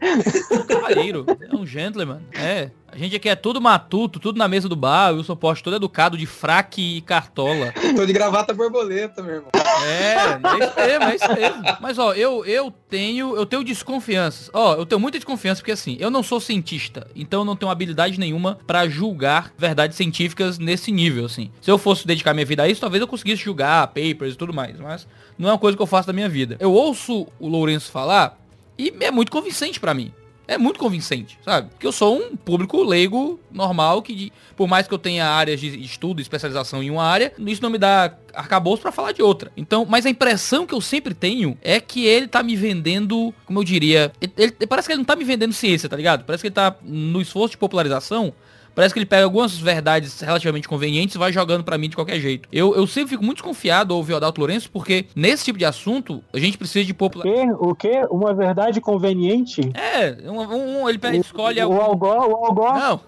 [0.51, 2.21] Um cavaleiro, é um gentleman.
[2.33, 2.71] É.
[2.93, 5.77] A gente aqui é tudo matuto, tudo na mesa do bar, o Wilson Poste todo
[5.77, 7.73] educado de fraque e cartola.
[7.95, 9.51] Tô de gravata borboleta, meu irmão.
[9.55, 11.77] É, é isso mesmo, é isso mesmo.
[11.81, 14.51] Mas ó, eu, eu tenho, eu tenho desconfianças.
[14.53, 17.71] Ó, eu tenho muita desconfiança porque assim, eu não sou cientista, então eu não tenho
[17.71, 21.51] habilidade nenhuma para julgar verdades científicas nesse nível, assim.
[21.61, 24.53] Se eu fosse dedicar minha vida a isso, talvez eu conseguisse julgar papers e tudo
[24.53, 25.07] mais, mas
[25.39, 26.57] não é uma coisa que eu faço da minha vida.
[26.59, 28.37] Eu ouço o Lourenço falar
[28.77, 30.13] e é muito convincente para mim
[30.51, 31.71] é muito convincente, sabe?
[31.71, 35.81] Porque eu sou um público leigo normal que, por mais que eu tenha áreas de
[35.81, 39.53] estudo especialização em uma área, isso não me dá arcabouço para falar de outra.
[39.57, 43.61] Então, mas a impressão que eu sempre tenho é que ele tá me vendendo, como
[43.61, 46.25] eu diria, ele, ele, parece que ele não tá me vendendo ciência, tá ligado?
[46.25, 48.35] Parece que ele tá no esforço de popularização
[48.81, 52.19] Parece que ele pega algumas verdades relativamente convenientes e vai jogando para mim de qualquer
[52.19, 52.49] jeito.
[52.51, 55.67] Eu, eu sempre fico muito desconfiado ao ouvir o Adalto Lourenço, porque nesse tipo de
[55.67, 57.27] assunto, a gente precisa de popular...
[57.59, 58.07] O quê?
[58.11, 59.71] Uma verdade conveniente?
[59.75, 61.63] É, um, um ele pega, escolhe...
[61.63, 62.73] O, o Algor, o Algor...
[62.73, 63.01] Não.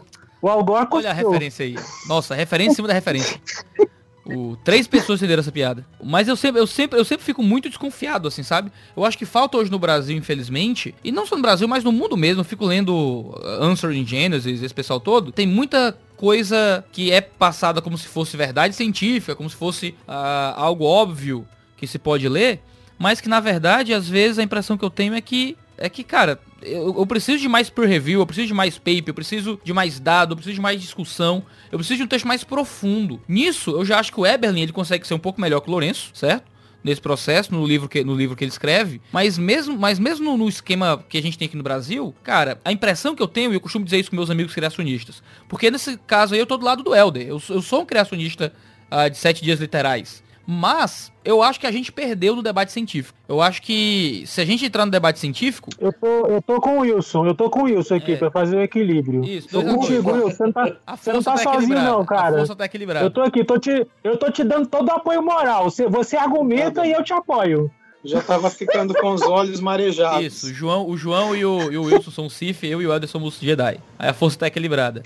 [0.43, 1.75] O Algor Olha a referência aí.
[2.07, 3.41] Nossa, referência em cima da referência.
[4.35, 5.87] O três pessoas entenderam essa piada.
[6.03, 8.73] Mas eu sempre, eu, sempre, eu sempre fico muito desconfiado, assim, sabe?
[8.97, 11.93] Eu acho que falta hoje no Brasil, infelizmente, e não só no Brasil, mas no
[11.93, 16.85] mundo mesmo, eu fico lendo uh, Answer in Genesis, esse pessoal todo, tem muita coisa
[16.93, 21.87] que é passada como se fosse verdade científica, como se fosse uh, algo óbvio que
[21.87, 22.61] se pode ler,
[22.99, 26.05] mas que na verdade, às vezes, a impressão que eu tenho é que, é que
[26.05, 29.61] cara, eu, eu, preciso de mais peer review, eu preciso de mais paper, eu preciso
[29.65, 33.21] de mais dado, eu preciso de mais discussão, eu preciso de um texto mais profundo.
[33.27, 35.73] Nisso, eu já acho que o Eberlin ele consegue ser um pouco melhor que o
[35.73, 36.53] Lourenço, certo?
[36.85, 39.01] Nesse processo, no livro que, no livro que ele escreve.
[39.13, 42.71] Mas mesmo, mas mesmo no, esquema que a gente tem aqui no Brasil, cara, a
[42.71, 45.97] impressão que eu tenho, e eu costumo dizer isso com meus amigos criacionistas, porque nesse
[45.97, 47.27] caso aí eu tô do lado do Elder.
[47.27, 48.53] Eu, eu sou um criacionista
[48.89, 50.23] uh, de sete dias literais.
[50.47, 53.17] Mas eu acho que a gente perdeu no debate científico.
[53.29, 55.71] Eu acho que se a gente entrar no debate científico.
[55.79, 58.17] Eu tô, eu tô com o Wilson, eu tô com o Wilson aqui é.
[58.17, 59.25] pra fazer o equilíbrio.
[59.25, 60.31] Isso, tô contigo, Wilson.
[60.31, 62.37] Você não tá, você não tá, tá sozinho, não, cara.
[62.37, 63.07] A força tá equilibrada.
[63.07, 65.71] Eu tô aqui, tô te, eu tô te dando todo o apoio moral.
[65.71, 67.71] Você, você argumenta tá e eu te apoio
[68.05, 70.25] já tava ficando com os olhos marejados.
[70.25, 72.93] Isso, o João, o João e, o, e o Wilson são Sith, eu e o
[72.93, 73.79] Elder somos Jedi.
[73.99, 75.03] Aí a força tá equilibrada.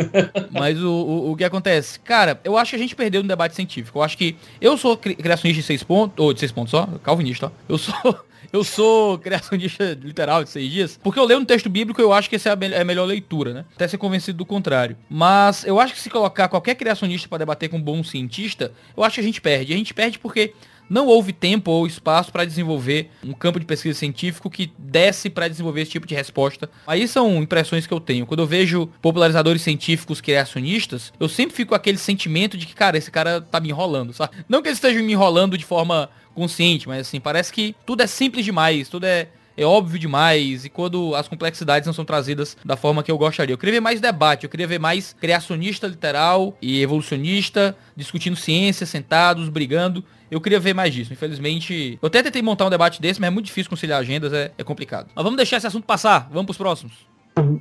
[0.52, 1.98] Mas o, o, o, que acontece?
[2.00, 3.98] Cara, eu acho que a gente perdeu no debate científico.
[3.98, 7.46] Eu acho que eu sou criacionista de seis pontos, ou de seis pontos só, calvinista,
[7.46, 7.50] ó.
[7.68, 7.94] Eu sou...
[8.52, 12.12] Eu sou criacionista literal de seis dias, porque eu leio um texto bíblico e eu
[12.12, 13.64] acho que essa é, é a melhor leitura, né?
[13.74, 14.96] Até ser convencido do contrário.
[15.10, 19.02] Mas eu acho que se colocar qualquer criacionista para debater com um bom cientista, eu
[19.02, 19.72] acho que a gente perde.
[19.72, 20.54] A gente perde porque
[20.88, 25.48] não houve tempo ou espaço para desenvolver um campo de pesquisa científico que desse para
[25.48, 26.70] desenvolver esse tipo de resposta.
[26.86, 28.26] Aí são impressões que eu tenho.
[28.26, 32.98] Quando eu vejo popularizadores científicos criacionistas, eu sempre fico com aquele sentimento de que, cara,
[32.98, 34.36] esse cara tá me enrolando, sabe?
[34.48, 38.06] Não que eles estejam me enrolando de forma consciente, mas assim, parece que tudo é
[38.06, 42.76] simples demais, tudo é é óbvio demais e quando as complexidades não são trazidas da
[42.76, 43.52] forma que eu gostaria.
[43.52, 48.86] Eu queria ver mais debate, eu queria ver mais criacionista literal e evolucionista discutindo ciência,
[48.86, 50.04] sentados, brigando.
[50.30, 51.12] Eu queria ver mais disso.
[51.12, 54.52] Infelizmente, eu até tentei montar um debate desse, mas é muito difícil conciliar agendas, é,
[54.56, 55.10] é complicado.
[55.14, 57.06] Mas vamos deixar esse assunto passar, vamos para os próximos.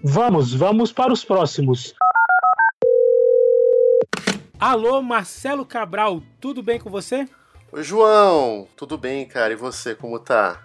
[0.04, 1.94] Vamos, vamos para os próximos.
[4.60, 7.28] Alô, Marcelo Cabral, tudo bem com você?
[7.72, 9.52] Oi, João, tudo bem, cara?
[9.52, 10.64] E você, como tá?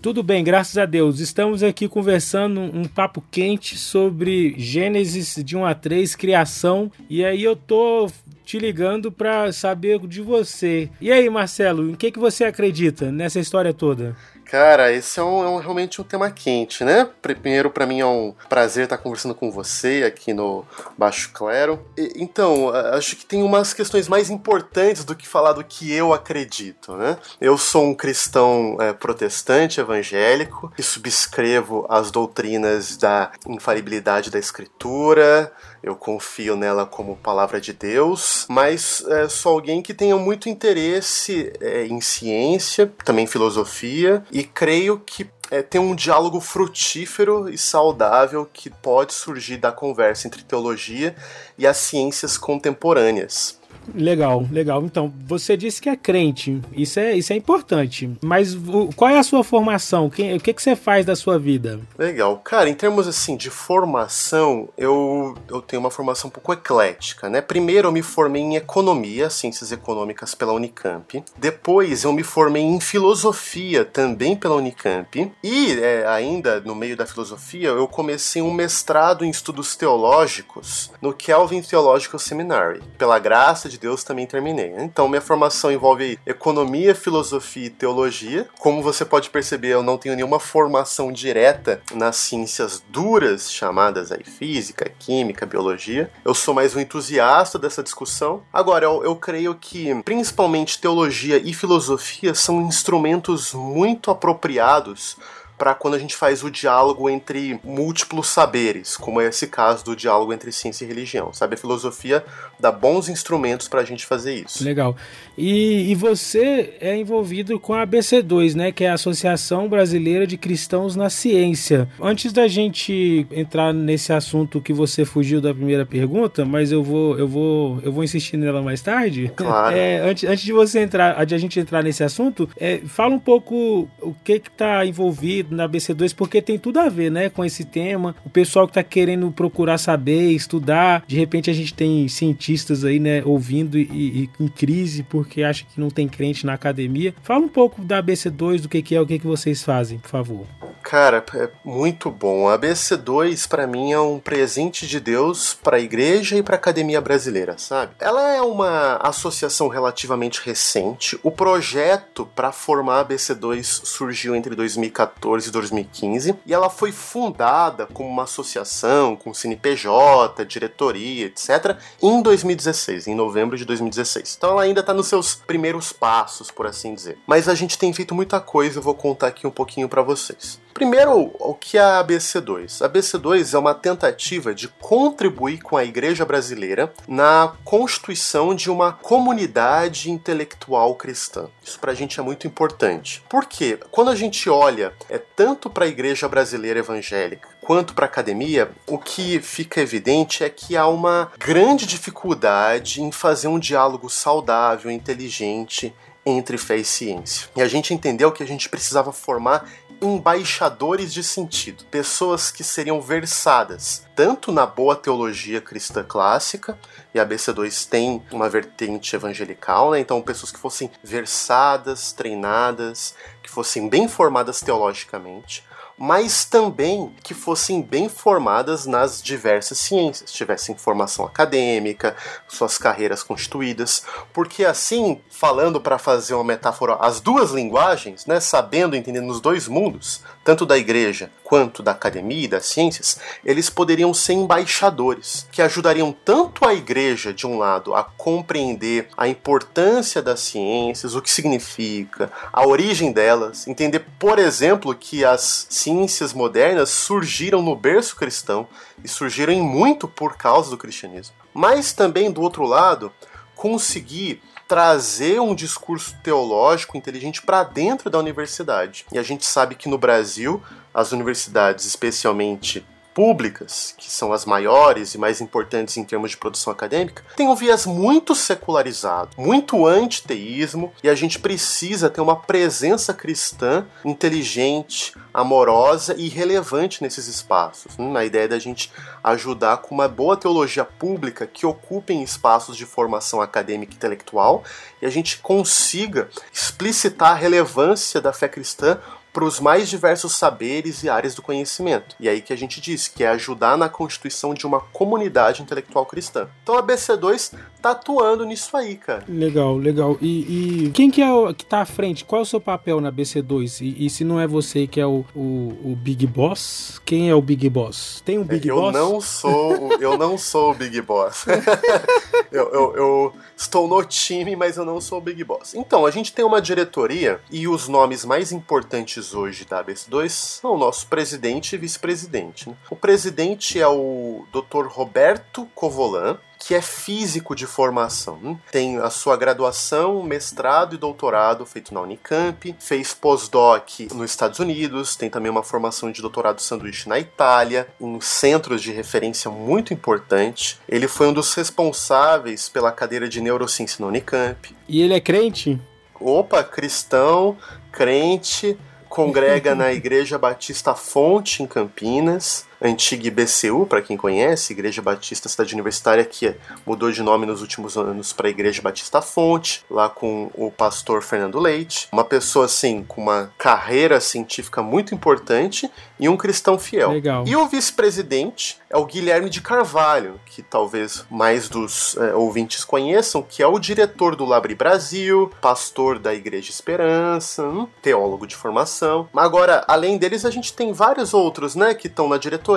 [0.00, 1.18] Tudo bem, graças a Deus.
[1.18, 6.90] Estamos aqui conversando um papo quente sobre Gênesis de 1 a 3, criação.
[7.08, 8.08] E aí eu tô
[8.44, 10.90] te ligando para saber de você.
[11.00, 14.14] E aí, Marcelo, em que, que você acredita nessa história toda?
[14.44, 17.08] Cara, esse é, um, é um, realmente um tema quente, né?
[17.22, 20.64] Primeiro, para mim é um prazer estar conversando com você aqui no
[20.96, 21.84] Baixo Clero.
[21.96, 26.12] E, então, acho que tem umas questões mais importantes do que falar do que eu
[26.12, 27.16] acredito, né?
[27.40, 35.50] Eu sou um cristão é, protestante evangélico e subscrevo as doutrinas da infalibilidade da Escritura,
[35.84, 41.52] eu confio nela como palavra de Deus, mas é, sou alguém que tenha muito interesse
[41.60, 48.48] é, em ciência, também filosofia, e creio que é, tem um diálogo frutífero e saudável
[48.50, 51.14] que pode surgir da conversa entre teologia
[51.58, 53.60] e as ciências contemporâneas.
[53.94, 54.82] Legal, legal.
[54.84, 56.60] Então, você disse que é crente.
[56.72, 58.10] Isso é, isso é importante.
[58.22, 58.56] Mas
[58.96, 60.06] qual é a sua formação?
[60.06, 61.80] o que, que você faz da sua vida?
[61.98, 62.38] Legal.
[62.38, 67.40] Cara, em termos assim de formação, eu, eu tenho uma formação um pouco eclética, né?
[67.40, 71.22] Primeiro eu me formei em economia, ciências econômicas pela Unicamp.
[71.36, 75.32] Depois eu me formei em filosofia também pela Unicamp.
[75.42, 81.12] E é, ainda no meio da filosofia, eu comecei um mestrado em estudos teológicos no
[81.12, 82.82] Kelvin Theological Seminary.
[82.98, 84.72] Pela graça de de Deus também terminei.
[84.78, 88.48] Então, minha formação envolve economia, filosofia e teologia.
[88.58, 94.22] Como você pode perceber, eu não tenho nenhuma formação direta nas ciências duras, chamadas aí
[94.24, 96.10] física, química, biologia.
[96.24, 98.42] Eu sou mais um entusiasta dessa discussão.
[98.52, 105.16] Agora, eu, eu creio que principalmente teologia e filosofia são instrumentos muito apropriados
[105.56, 109.94] para quando a gente faz o diálogo entre múltiplos saberes, como é esse caso do
[109.94, 111.32] diálogo entre ciência e religião.
[111.32, 112.24] Sabe, a filosofia
[112.58, 114.64] dá bons instrumentos para a gente fazer isso.
[114.64, 114.96] Legal.
[115.36, 120.36] E, e, você é envolvido com a ABC2, né, que é a Associação Brasileira de
[120.36, 121.88] Cristãos na Ciência.
[122.00, 127.18] Antes da gente entrar nesse assunto que você fugiu da primeira pergunta, mas eu vou,
[127.18, 129.30] eu vou, eu vou insistir nela mais tarde.
[129.34, 129.74] Claro.
[129.84, 133.18] É, antes, antes de você entrar, de a gente entrar nesse assunto, é, fala um
[133.18, 137.44] pouco o que que está envolvido na ABC2, porque tem tudo a ver, né, com
[137.44, 138.14] esse tema.
[138.24, 143.00] O pessoal que está querendo procurar saber, estudar, de repente a gente tem cientistas aí,
[143.00, 147.14] né, ouvindo e, e em crise por porque acha que não tem crente na academia.
[147.22, 150.10] Fala um pouco da ABC2, do que, que é, o que, que vocês fazem, por
[150.10, 150.46] favor.
[150.82, 152.46] Cara, é muito bom.
[152.46, 156.58] A BC2 para mim é um presente de Deus para a igreja e para a
[156.58, 157.94] academia brasileira, sabe?
[157.98, 161.18] Ela é uma associação relativamente recente.
[161.22, 167.86] O projeto para formar a BC2 surgiu entre 2014 e 2015 e ela foi fundada
[167.86, 174.36] como uma associação com CNPJ, diretoria, etc, em 2016, em novembro de 2016.
[174.36, 177.18] Então ela ainda está nos seus primeiros passos, por assim dizer.
[177.26, 180.62] Mas a gente tem feito muita coisa, eu vou contar aqui um pouquinho para vocês.
[180.74, 182.84] Primeiro, o que é a ABC2?
[182.84, 188.92] A ABC2 é uma tentativa de contribuir com a igreja brasileira na constituição de uma
[188.92, 191.46] comunidade intelectual cristã.
[191.62, 193.22] Isso para a gente é muito importante.
[193.28, 198.08] Porque quando a gente olha é tanto para a igreja brasileira evangélica quanto para a
[198.08, 204.10] academia, o que fica evidente é que há uma grande dificuldade em fazer um diálogo
[204.10, 205.94] saudável, inteligente
[206.26, 207.48] entre fé e ciência.
[207.56, 209.70] E a gente entendeu que a gente precisava formar
[210.04, 216.78] embaixadores de sentido, pessoas que seriam versadas tanto na boa teologia cristã clássica,
[217.12, 220.00] e a BC2 tem uma vertente evangelical, né?
[220.00, 225.64] então pessoas que fossem versadas, treinadas, que fossem bem formadas teologicamente,
[225.98, 232.16] mas também que fossem bem formadas nas diversas ciências, tivessem formação acadêmica,
[232.48, 238.96] suas carreiras constituídas, porque assim, falando para fazer uma metáfora, as duas linguagens, né, sabendo
[238.96, 244.14] entender nos dois mundos, tanto da igreja quanto da academia e das ciências, eles poderiam
[244.14, 250.40] ser embaixadores, que ajudariam tanto a igreja de um lado a compreender a importância das
[250.40, 257.60] ciências, o que significa, a origem delas, entender, por exemplo, que as ciências modernas surgiram
[257.60, 258.66] no berço cristão
[259.04, 261.36] e surgiram em muito por causa do cristianismo.
[261.52, 263.12] Mas também, do outro lado,
[263.54, 269.04] conseguir trazer um discurso teológico inteligente para dentro da universidade.
[269.12, 270.62] E a gente sabe que no Brasil,
[270.92, 272.84] as universidades, especialmente
[273.14, 277.54] públicas, que são as maiores e mais importantes em termos de produção acadêmica, tem um
[277.54, 286.14] viés muito secularizado, muito antiteísmo, e a gente precisa ter uma presença cristã inteligente, amorosa
[286.18, 287.92] e relevante nesses espaços.
[287.98, 288.92] Hum, a ideia da gente
[289.22, 294.64] ajudar com uma boa teologia pública que ocupem espaços de formação acadêmica e intelectual
[295.00, 298.98] e a gente consiga explicitar a relevância da fé cristã
[299.34, 302.14] para os mais diversos saberes e áreas do conhecimento.
[302.20, 306.06] E aí que a gente diz que é ajudar na constituição de uma comunidade intelectual
[306.06, 306.48] cristã.
[306.62, 307.52] Então a BC2
[307.84, 309.24] tá atuando nisso aí, cara.
[309.28, 310.16] Legal, legal.
[310.18, 312.24] E, e quem que é o que tá à frente?
[312.24, 313.82] Qual é o seu papel na BC2?
[313.82, 317.34] E, e se não é você que é o, o, o, Big Boss, quem é
[317.34, 318.22] o Big Boss?
[318.24, 318.94] Tem um Big eu Boss?
[318.94, 321.44] Não sou, eu não sou o Big Boss.
[322.50, 325.74] eu, eu, eu estou no time, mas eu não sou o Big Boss.
[325.74, 330.74] Então, a gente tem uma diretoria e os nomes mais importantes hoje da ABS2 são
[330.74, 332.70] o nosso presidente e vice-presidente.
[332.70, 332.76] Né?
[332.88, 334.86] O presidente é o Dr.
[334.86, 338.38] Roberto Covolan, que é físico de formação.
[338.42, 338.58] Hum?
[338.72, 345.14] Tem a sua graduação, mestrado e doutorado feito na Unicamp, fez pós-doc nos Estados Unidos,
[345.14, 350.80] tem também uma formação de doutorado sanduíche na Itália, em centros de referência muito importante.
[350.88, 354.74] Ele foi um dos responsáveis pela cadeira de neurociência na Unicamp.
[354.88, 355.78] E ele é crente?
[356.18, 357.58] Opa, cristão,
[357.92, 365.48] crente, congrega na Igreja Batista Fonte em Campinas antiga IBCU, para quem conhece, Igreja Batista
[365.48, 366.54] Cidade Universitária, que
[366.84, 371.58] mudou de nome nos últimos anos para Igreja Batista Fonte, lá com o pastor Fernando
[371.58, 372.08] Leite.
[372.12, 375.90] Uma pessoa, assim, com uma carreira científica muito importante
[376.20, 377.12] e um cristão fiel.
[377.12, 377.44] Legal.
[377.46, 383.42] E o vice-presidente é o Guilherme de Carvalho, que talvez mais dos é, ouvintes conheçam,
[383.42, 389.28] que é o diretor do Labri Brasil, pastor da Igreja Esperança, um teólogo de formação.
[389.34, 392.73] Agora, além deles, a gente tem vários outros, né, que estão na diretoria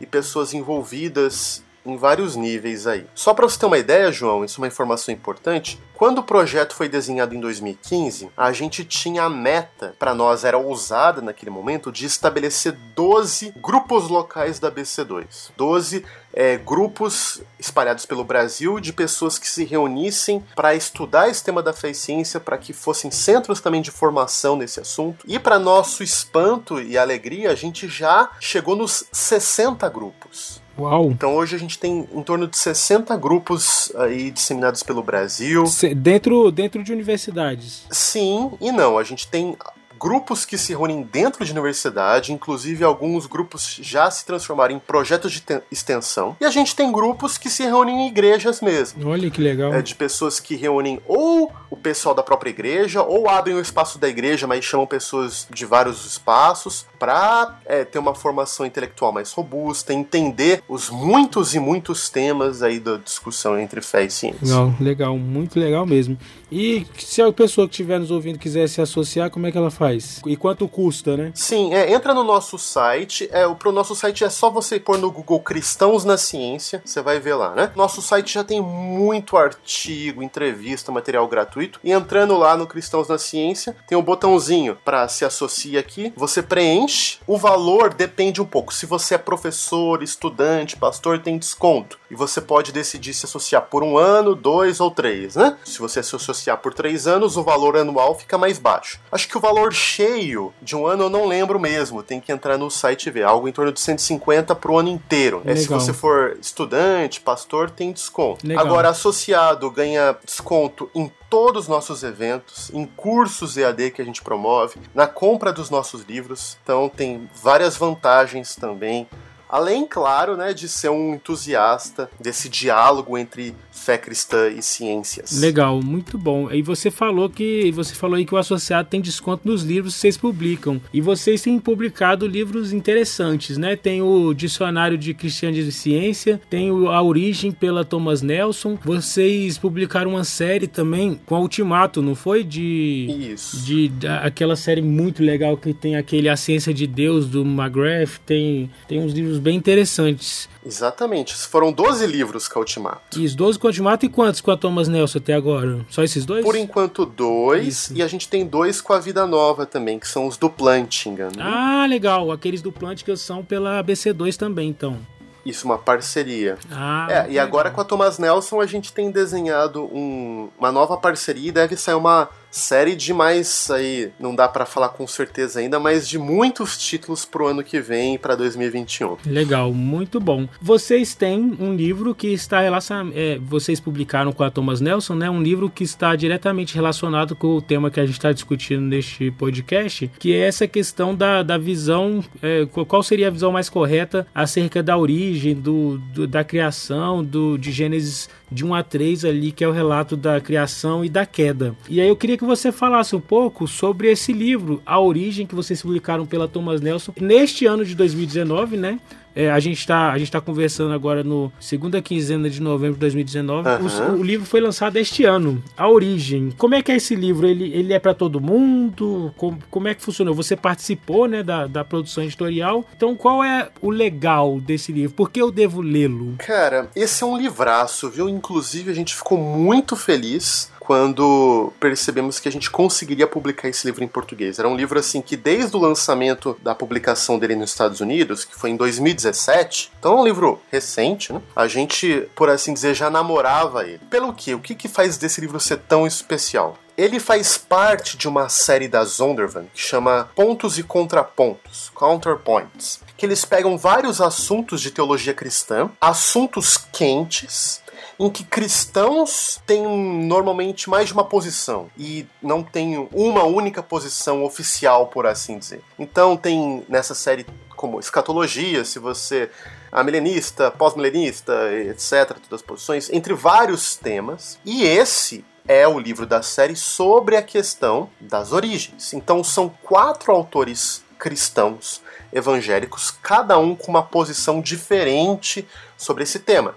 [0.00, 3.06] e pessoas envolvidas em vários níveis aí.
[3.14, 5.78] Só para você ter uma ideia, João, isso é uma informação importante.
[5.94, 10.58] Quando o projeto foi desenhado em 2015, a gente tinha a meta, para nós era
[10.58, 15.52] ousada naquele momento, de estabelecer 12 grupos locais da BC2.
[15.56, 16.04] 12
[16.34, 21.72] é, grupos espalhados pelo Brasil de pessoas que se reunissem para estudar esse tema da
[21.72, 25.24] fé e ciência, para que fossem centros também de formação nesse assunto.
[25.26, 30.65] E para nosso espanto e alegria, a gente já chegou nos 60 grupos.
[30.78, 31.10] Uau!
[31.10, 35.64] Então hoje a gente tem em torno de 60 grupos aí disseminados pelo Brasil.
[35.96, 37.84] Dentro, dentro de universidades?
[37.90, 38.98] Sim e não.
[38.98, 39.56] A gente tem
[39.98, 45.32] grupos que se reúnem dentro de universidade, inclusive alguns grupos já se transformaram em projetos
[45.32, 46.36] de extensão.
[46.40, 49.08] E a gente tem grupos que se reúnem em igrejas mesmo.
[49.08, 49.72] Olha que legal.
[49.72, 53.98] É, de pessoas que reúnem ou o pessoal da própria igreja, ou abrem o espaço
[53.98, 59.32] da igreja, mas chamam pessoas de vários espaços para é, ter uma formação intelectual mais
[59.32, 64.38] robusta, entender os muitos e muitos temas aí da discussão entre fé e ciência.
[64.42, 66.18] Legal, legal, muito legal mesmo.
[66.50, 69.70] E se a pessoa que estiver nos ouvindo quiser se associar, como é que ela
[69.70, 69.85] faz?
[70.26, 71.32] E quanto custa, né?
[71.34, 73.28] Sim, é, entra no nosso site.
[73.32, 77.18] É, pro nosso site é só você pôr no Google Cristãos na Ciência, você vai
[77.18, 77.72] ver lá, né?
[77.74, 81.80] Nosso site já tem muito artigo, entrevista, material gratuito.
[81.82, 86.12] E entrando lá no Cristãos na Ciência, tem um botãozinho para se associar aqui.
[86.16, 87.18] Você preenche.
[87.26, 88.72] O valor depende um pouco.
[88.72, 91.98] Se você é professor, estudante, pastor, tem desconto.
[92.10, 95.56] E você pode decidir se associar por um ano, dois ou três, né?
[95.64, 99.00] Se você se associar por três anos, o valor anual fica mais baixo.
[99.10, 102.02] Acho que o valor cheio de um ano eu não lembro mesmo.
[102.02, 103.24] Tem que entrar no site e ver.
[103.24, 105.42] Algo em torno de 150 pro ano inteiro.
[105.44, 108.46] É, se você for estudante, pastor, tem desconto.
[108.46, 108.64] Legal.
[108.64, 114.22] Agora, associado ganha desconto em todos os nossos eventos, em cursos EAD que a gente
[114.22, 116.56] promove, na compra dos nossos livros.
[116.62, 119.06] Então tem várias vantagens também
[119.48, 125.38] Além, claro, né, de ser um entusiasta desse diálogo entre fé cristã e ciências.
[125.40, 126.50] Legal, muito bom.
[126.50, 130.00] E você falou que você falou aí que o associado tem desconto nos livros que
[130.00, 130.80] vocês publicam.
[130.92, 133.76] E vocês têm publicado livros interessantes, né?
[133.76, 138.78] Tem o Dicionário de Cristianismo e Ciência, tem o A Origem pela Thomas Nelson.
[138.84, 142.42] Vocês publicaram uma série também com a Ultimato, não foi?
[142.42, 143.64] De Isso.
[143.64, 148.18] De, de aquela série muito legal que tem aquele A Ciência de Deus do McGrath,
[148.24, 150.48] tem tem uns livros bem interessantes.
[150.66, 151.34] Exatamente.
[151.34, 153.20] Foram 12 livros com a Ultimato.
[153.20, 155.86] Isso, 12 com a Ultimato e quantos com a Thomas Nelson até agora?
[155.88, 156.44] Só esses dois?
[156.44, 157.66] Por enquanto, dois.
[157.66, 157.94] Isso.
[157.94, 161.26] E a gente tem dois com a Vida Nova também, que são os do Plantinga.
[161.26, 161.40] Né?
[161.42, 162.32] Ah, legal.
[162.32, 164.98] Aqueles do Plantinga são pela ABC2 também, então.
[165.46, 166.58] Isso, uma parceria.
[166.72, 170.96] Ah, é, e agora com a Thomas Nelson a gente tem desenhado um, uma nova
[170.96, 175.60] parceria e deve sair uma série de mais aí, não dá para falar com certeza
[175.60, 179.18] ainda, mas de muitos títulos pro ano que vem para 2021.
[179.26, 180.48] Legal, muito bom.
[180.60, 185.28] Vocês têm um livro que está relacionado, é, vocês publicaram com a Thomas Nelson, né?
[185.28, 189.30] Um livro que está diretamente relacionado com o tema que a gente está discutindo neste
[189.30, 194.26] podcast, que é essa questão da, da visão, é, qual seria a visão mais correta
[194.34, 199.52] acerca da origem, do, do da criação, do de Gênesis de 1 a 3 ali,
[199.52, 201.74] que é o relato da criação e da queda.
[201.88, 205.54] E aí eu queria que você falasse um pouco sobre esse livro, A Origem, que
[205.54, 208.98] vocês publicaram pela Thomas Nelson, neste ano de 2019, né?
[209.36, 213.68] É, a gente está tá conversando agora no segunda quinzena de novembro de 2019.
[213.68, 214.16] Uhum.
[214.16, 215.62] O, o, livro foi lançado este ano.
[215.76, 216.50] A origem.
[216.56, 217.46] Como é que é esse livro?
[217.46, 219.34] Ele, ele é para todo mundo?
[219.36, 220.34] Como, como é que funcionou?
[220.34, 222.82] Você participou, né, da, da produção editorial.
[222.96, 225.14] Então, qual é o legal desse livro?
[225.14, 226.36] Por que eu devo lê-lo?
[226.38, 228.30] Cara, esse é um livraço, viu?
[228.30, 234.04] Inclusive, a gente ficou muito feliz quando percebemos que a gente conseguiria publicar esse livro
[234.04, 234.60] em português.
[234.60, 238.54] Era um livro assim que desde o lançamento da publicação dele nos Estados Unidos, que
[238.54, 241.42] foi em 2017, então é um livro recente, né?
[241.56, 244.00] A gente, por assim dizer, já namorava ele.
[244.08, 244.54] Pelo que?
[244.54, 246.78] O que, que faz desse livro ser tão especial?
[246.96, 253.26] Ele faz parte de uma série da Zondervan que chama Pontos e Contrapontos, Counterpoints, que
[253.26, 257.82] eles pegam vários assuntos de teologia cristã, assuntos quentes,
[258.18, 259.86] em que cristãos têm
[260.26, 265.82] normalmente mais de uma posição e não tem uma única posição oficial, por assim dizer.
[265.98, 269.50] Então tem nessa série como escatologia, se você
[269.92, 274.58] a milenista, pós-milenista, etc, todas as posições, entre vários temas.
[274.64, 279.12] E esse é o livro da série sobre a questão das origens.
[279.12, 282.02] Então são quatro autores cristãos
[282.32, 285.66] evangélicos, cada um com uma posição diferente
[285.96, 286.74] sobre esse tema.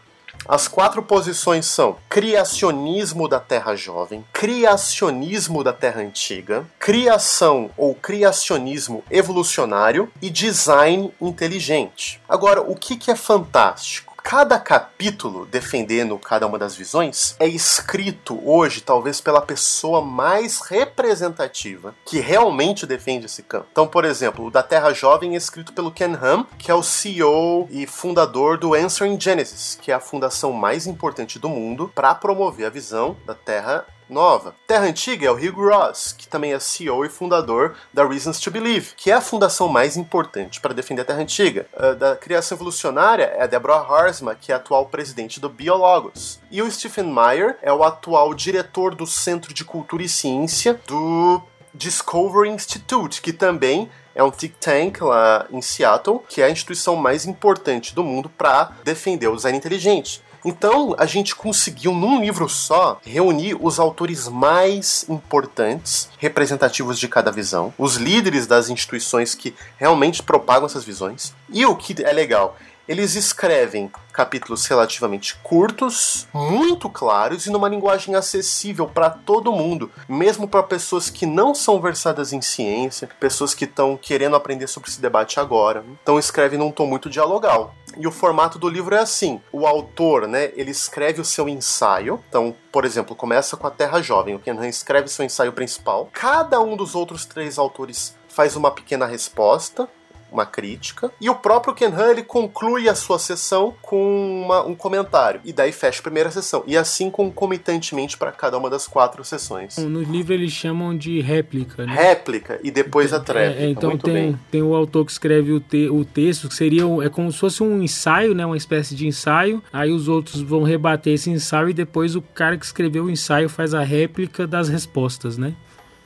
[0.47, 9.03] As quatro posições são criacionismo da Terra Jovem, criacionismo da Terra Antiga, criação ou criacionismo
[9.11, 12.21] evolucionário e design inteligente.
[12.27, 14.08] Agora, o que, que é fantástico?
[14.23, 21.95] Cada capítulo defendendo cada uma das visões é escrito hoje, talvez, pela pessoa mais representativa
[22.05, 23.67] que realmente defende esse campo.
[23.71, 26.83] Então, por exemplo, o da Terra Jovem é escrito pelo Ken Ham, que é o
[26.83, 32.13] CEO e fundador do Answering Genesis, que é a fundação mais importante do mundo para
[32.15, 34.55] promover a visão da Terra nova.
[34.67, 38.51] Terra Antiga é o Hugh Ross, que também é CEO e fundador da Reasons to
[38.51, 41.67] Believe, que é a fundação mais importante para defender a Terra Antiga.
[41.73, 46.39] Uh, da criação evolucionária é a Deborah Harsma, que é atual presidente do Biologos.
[46.49, 51.41] E o Stephen Meyer é o atual diretor do Centro de Cultura e Ciência do
[51.73, 56.95] Discovery Institute, que também é um think tank lá em Seattle, que é a instituição
[56.95, 60.21] mais importante do mundo para defender o design inteligente.
[60.43, 67.31] Então, a gente conseguiu, num livro só, reunir os autores mais importantes, representativos de cada
[67.31, 71.33] visão, os líderes das instituições que realmente propagam essas visões.
[71.49, 72.55] E o que é legal,
[72.89, 80.47] eles escrevem capítulos relativamente curtos, muito claros e numa linguagem acessível para todo mundo, mesmo
[80.47, 84.99] para pessoas que não são versadas em ciência, pessoas que estão querendo aprender sobre esse
[84.99, 85.85] debate agora.
[86.01, 87.75] Então escreve num tom muito dialogal.
[87.97, 92.23] E o formato do livro é assim: o autor, né, ele escreve o seu ensaio.
[92.29, 94.35] Então, por exemplo, começa com a Terra Jovem.
[94.35, 96.09] O Ken Han escreve seu ensaio principal.
[96.13, 99.89] Cada um dos outros três autores faz uma pequena resposta
[100.31, 104.75] uma crítica, e o próprio Ken Han ele conclui a sua sessão com uma, um
[104.75, 109.23] comentário, e daí fecha a primeira sessão, e assim concomitantemente para cada uma das quatro
[109.23, 109.77] sessões.
[109.77, 111.93] No livro eles chamam de réplica, né?
[111.93, 113.63] Réplica, e depois a tréplica.
[113.63, 114.39] É, então Muito tem, bem.
[114.51, 117.63] tem o autor que escreve o, te, o texto, que seria é como se fosse
[117.63, 118.45] um ensaio, né?
[118.45, 119.61] Uma espécie de ensaio.
[119.71, 123.49] Aí os outros vão rebater esse ensaio e depois o cara que escreveu o ensaio
[123.49, 125.53] faz a réplica das respostas, né?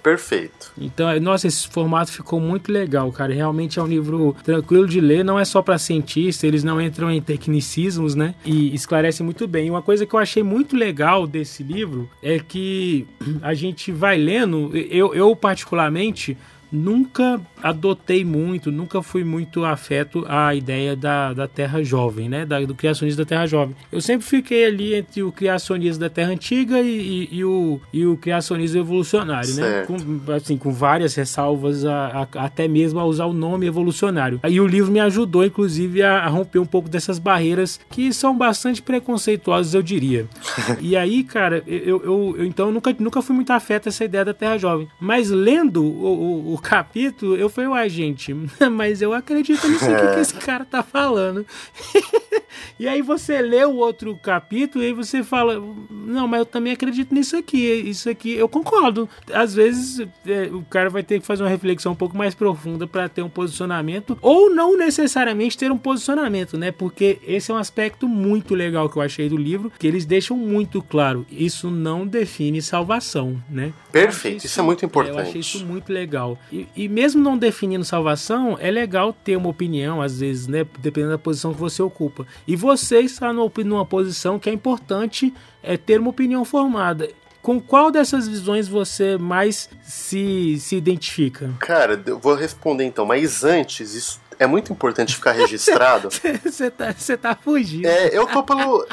[0.04, 0.74] Perfeito.
[0.78, 3.34] Então, é- nossa, esse formato ficou muito legal, cara.
[3.34, 7.10] Realmente é um livro tranquilo de ler, não é só para cientistas, eles não entram
[7.10, 8.36] em tecnicismos, né?
[8.46, 9.70] E esclarece muito bem.
[9.70, 13.08] Uma coisa que eu achei muito legal desse livro é que
[13.42, 16.38] a gente vai lendo, eu, eu particularmente
[16.70, 22.45] nunca adotei muito, nunca fui muito afeto à ideia da, da Terra Jovem, né?
[22.45, 23.76] Da, do criacionismo da Terra Jovem.
[23.91, 28.06] Eu sempre fiquei ali entre o criacionismo da Terra Antiga e, e- e o, e
[28.06, 29.64] o criacionismo evolucionário, né?
[29.64, 29.88] Certo.
[29.88, 34.40] Com, assim, com várias ressalvas, a- a- até mesmo a usar o nome evolucionário.
[34.48, 38.38] E o livro me ajudou, inclusive, a, a romper um pouco dessas barreiras que são
[38.38, 40.27] bastante preconceituosas, eu diria.
[40.81, 44.26] e aí, cara, eu, eu, eu então nunca, nunca fui muito afeto a essa ideia
[44.26, 44.88] da Terra Jovem.
[44.99, 48.34] Mas lendo o, o- o capítulo, eu falei, uai, gente,
[48.72, 51.46] mas eu acredito nisso aqui que esse cara tá falando.
[52.80, 56.74] E aí você lê o outro capítulo e aí você fala, não, mas eu também
[56.74, 59.08] acredito nisso aqui, isso aqui, eu concordo.
[59.32, 62.88] Às vezes é, o cara vai ter que fazer uma reflexão um pouco mais profunda
[62.88, 66.72] para ter um posicionamento, ou não necessariamente ter um posicionamento, né?
[66.72, 70.38] Porque esse é um aspecto muito legal que eu achei do livro, que eles deixam
[70.38, 73.74] muito claro, isso não define salvação, né?
[73.92, 75.40] Perfeito, Eu achei isso é muito Eu achei importante.
[75.40, 76.38] isso muito legal.
[76.52, 80.65] E, e mesmo não definindo salvação, é legal ter uma opinião, às vezes, né?
[80.80, 82.26] Dependendo da posição que você ocupa.
[82.48, 87.10] E você está numa, posição que é importante é ter uma opinião formada.
[87.41, 91.53] Com qual dessas visões você mais se, se identifica?
[91.60, 96.10] Cara, eu vou responder então, mas antes, isso é muito importante ficar registrado.
[96.43, 97.85] Você tá, tá fugindo.
[97.85, 98.85] É, eu tô pelo.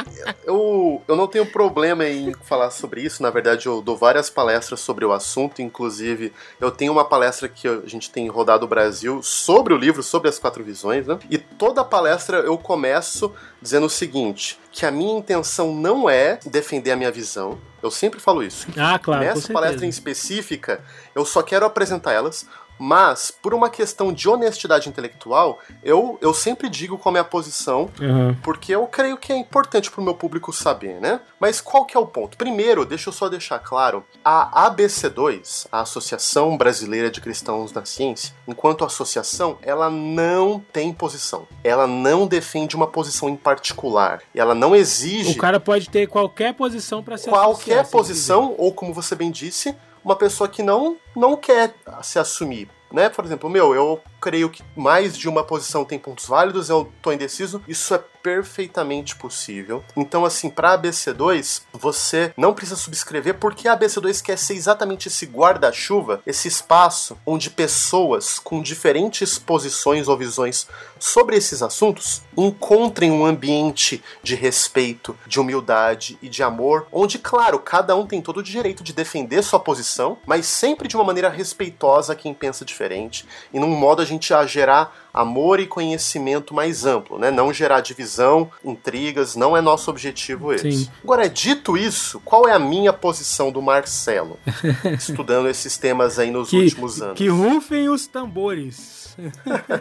[0.45, 3.23] Eu, eu não tenho problema em falar sobre isso.
[3.23, 5.63] Na verdade, eu dou várias palestras sobre o assunto.
[5.63, 10.03] Inclusive, eu tenho uma palestra que a gente tem rodado o Brasil sobre o livro,
[10.03, 11.19] sobre as quatro visões, né?
[11.31, 16.93] E toda palestra eu começo dizendo o seguinte: que a minha intenção não é defender
[16.93, 17.59] a minha visão.
[17.83, 18.67] Eu sempre falo isso.
[18.77, 20.83] Ah, claro, Nessa palestra em específica,
[21.15, 22.47] eu só quero apresentar elas,
[22.81, 27.31] mas por uma questão de honestidade intelectual, eu, eu sempre digo qual é a minha
[27.31, 28.35] posição, Aham.
[28.43, 31.21] porque eu creio que é importante pro meu público saber, né?
[31.39, 32.39] Mas qual que é o ponto?
[32.39, 38.35] Primeiro, deixa eu só deixar claro, a ABC2, a Associação Brasileira de Cristãos da Ciência,
[38.49, 41.47] enquanto associação, ela não tem posição.
[41.63, 44.23] Ela não defende uma posição em particular.
[44.35, 48.55] E ela não exige O cara pode ter qualquer posição para se qualquer associar, posição,
[48.57, 52.69] ou como você bem disse, uma pessoa que não, não quer se assumir.
[52.93, 53.09] Né?
[53.09, 57.13] Por exemplo, meu, eu creio que mais de uma posição tem pontos válidos, eu tô
[57.13, 59.83] indeciso, isso é perfeitamente possível.
[59.97, 65.27] Então, assim, para ABC2, você não precisa subscrever porque a ABC2 quer ser exatamente esse
[65.27, 70.67] guarda-chuva, esse espaço onde pessoas com diferentes posições ou visões
[70.99, 77.59] sobre esses assuntos encontrem um ambiente de respeito, de humildade e de amor, onde, claro,
[77.59, 81.31] cada um tem todo o direito de defender sua posição, mas sempre de uma maneira
[81.31, 86.85] respeitosa a quem pensa diferente e num modo gente a gerar amor e conhecimento mais
[86.87, 87.31] amplo, né?
[87.31, 90.71] Não gerar divisão, intrigas, não é nosso objetivo esse.
[90.85, 90.91] Sim.
[91.03, 94.39] Agora, dito isso, qual é a minha posição do Marcelo,
[94.97, 97.17] estudando esses temas aí nos Que, últimos anos?
[97.19, 99.01] que rufem os tambores.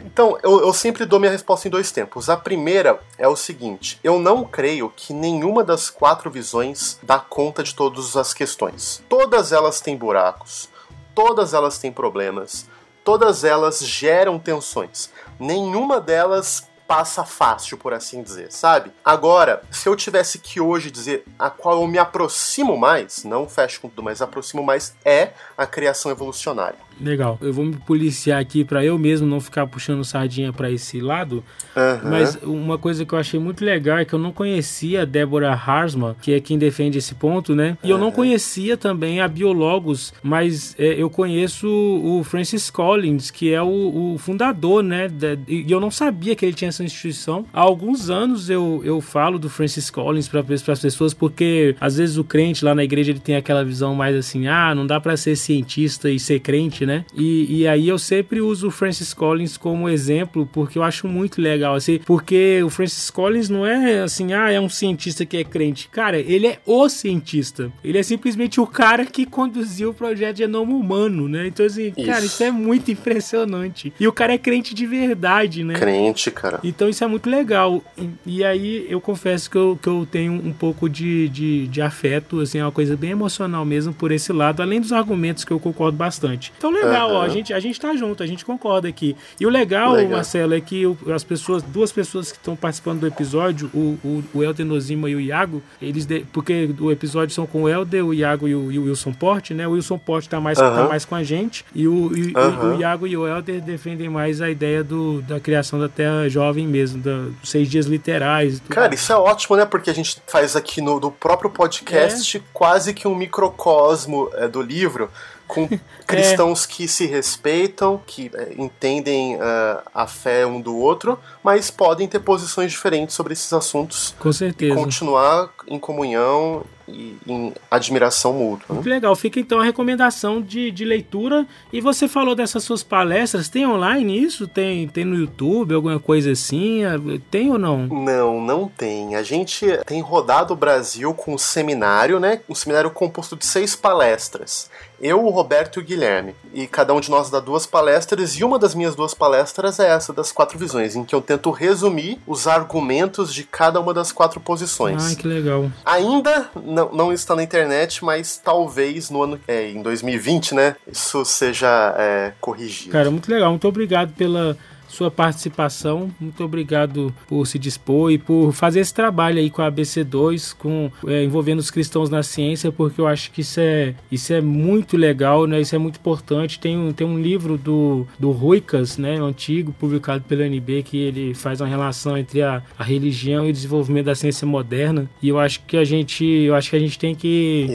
[0.00, 2.28] Então, eu, eu sempre dou minha resposta em dois tempos.
[2.28, 7.62] A primeira é o seguinte: eu não creio que nenhuma das quatro visões dá conta
[7.62, 9.02] de todas as questões.
[9.08, 10.68] Todas elas têm buracos,
[11.14, 12.66] todas elas têm problemas,
[13.08, 15.08] todas elas geram tensões.
[15.40, 18.92] Nenhuma delas passa fácil, por assim dizer, sabe?
[19.02, 23.80] Agora, se eu tivesse que hoje dizer a qual eu me aproximo mais, não fecho
[23.80, 26.78] com tudo, mas aproximo mais, é a criação evolucionária.
[27.00, 27.38] Legal.
[27.40, 31.44] Eu vou me policiar aqui para eu mesmo não ficar puxando sardinha para esse lado.
[31.76, 32.10] Uhum.
[32.10, 35.54] Mas uma coisa que eu achei muito legal é que eu não conhecia a Débora
[35.54, 37.76] Harsman, que é quem defende esse ponto, né?
[37.82, 43.52] E eu não conhecia também a Biologos, mas é, eu conheço o Francis Collins, que
[43.52, 45.08] é o, o fundador, né?
[45.46, 47.44] e eu não sabia que ele tinha essa instituição.
[47.52, 52.16] Há alguns anos eu, eu falo do Francis Collins para as pessoas, porque às vezes
[52.16, 55.16] o crente lá na igreja ele tem aquela visão mais assim: ah, não dá para
[55.16, 57.04] ser cientista e ser crente, né?
[57.14, 61.40] E, e aí eu sempre uso o Francis Collins como exemplo, porque eu acho muito
[61.40, 65.44] legal, assim, porque o Francis Collins não é assim, ah, é um cientista que é
[65.44, 65.88] crente.
[65.88, 67.70] Cara, ele é o cientista.
[67.84, 71.46] Ele é simplesmente o cara que conduziu o projeto de genoma humano, né?
[71.46, 72.06] Então, assim, isso.
[72.06, 73.92] cara, isso é muito impressionante.
[74.00, 75.74] E o cara é crente de verdade, né?
[75.74, 76.58] Crente, cara.
[76.64, 77.82] Então isso é muito legal.
[77.96, 81.82] E, e aí eu confesso que eu, que eu tenho um pouco de, de, de
[81.82, 85.50] afeto, assim, é uma coisa bem emocional mesmo por esse lado, além dos argumentos que
[85.50, 86.52] eu concordo bastante.
[86.56, 87.16] Então, legal, uhum.
[87.16, 89.16] ó, a gente, a gente tá junto, a gente concorda aqui.
[89.38, 90.16] E o legal, legal.
[90.16, 90.84] Marcelo, é que
[91.14, 95.14] as pessoas, duas pessoas que estão participando do episódio, o, o, o Elder Nozima e
[95.14, 98.72] o Iago, eles, de, porque o episódio são com o Elder, o Iago e o,
[98.72, 99.66] e o Wilson Porte, né?
[99.66, 100.74] O Wilson Porte tá mais, uhum.
[100.74, 102.76] tá mais com a gente, e o, e, uhum.
[102.76, 106.66] o, Iago e o Elder defendem mais a ideia do, da criação da Terra jovem
[106.66, 108.62] mesmo, dos seis dias literais.
[108.68, 109.64] Cara, isso é ótimo, né?
[109.64, 112.40] Porque a gente faz aqui no do próprio podcast é.
[112.52, 115.10] quase que um microcosmo é, do livro
[115.48, 115.66] com
[116.06, 116.68] cristãos é.
[116.68, 121.18] que se respeitam, que é, entendem uh, a fé um do outro,
[121.48, 124.14] mas podem ter posições diferentes sobre esses assuntos.
[124.18, 124.74] Com certeza.
[124.74, 128.76] E continuar em comunhão e em admiração mútua.
[128.76, 128.82] Né?
[128.84, 129.16] Legal.
[129.16, 131.46] Fica então a recomendação de, de leitura.
[131.72, 134.46] E você falou dessas suas palestras, tem online isso?
[134.46, 136.82] Tem, tem no YouTube, alguma coisa assim?
[137.30, 137.86] Tem ou não?
[137.86, 139.14] Não, não tem.
[139.14, 142.40] A gente tem rodado o Brasil com um seminário, né?
[142.48, 144.70] Um seminário composto de seis palestras.
[145.00, 146.34] Eu, o Roberto e o Guilherme.
[146.52, 149.88] E cada um de nós dá duas palestras, e uma das minhas duas palestras é
[149.88, 154.12] essa das quatro visões, em que eu tento resumir os argumentos de cada uma das
[154.12, 155.04] quatro posições.
[155.04, 155.70] Ai, que legal.
[155.84, 160.76] Ainda não, não está na internet, mas talvez no ano é, em 2020, né?
[160.90, 162.92] Isso seja é, corrigido.
[162.92, 163.50] Cara, muito legal.
[163.50, 164.56] Muito obrigado pela
[164.88, 166.10] sua participação.
[166.18, 170.90] Muito obrigado por se dispor e por fazer esse trabalho aí com a ABC2, com,
[171.06, 174.96] é, envolvendo os cristãos na ciência, porque eu acho que isso é, isso é muito
[174.96, 175.60] legal, né?
[175.60, 176.58] Isso é muito importante.
[176.58, 179.16] Tem um, tem um livro do, do Ruicas, né?
[179.16, 183.52] Antigo, publicado pela NB, que ele faz uma relação entre a, a religião e o
[183.52, 185.08] desenvolvimento da ciência moderna.
[185.22, 187.66] E eu acho que a gente, eu acho que a gente tem que,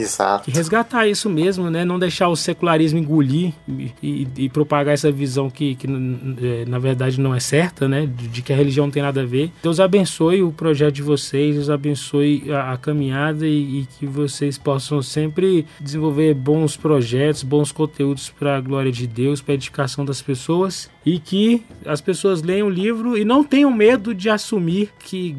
[0.44, 1.84] que resgatar isso mesmo, né?
[1.84, 6.78] Não deixar o secularismo engolir e, e, e propagar essa visão que, que é, na
[6.78, 8.06] verdade verdade não é certa, né?
[8.06, 9.50] De, que a religião não tem nada a ver.
[9.62, 14.58] Deus abençoe o projeto de vocês, Deus abençoe a, a caminhada e, e, que vocês
[14.58, 20.04] possam sempre desenvolver bons projetos, bons conteúdos para a glória de Deus, para a edificação
[20.04, 24.90] das pessoas e que as pessoas leiam o livro e não tenham medo de assumir
[24.98, 25.36] que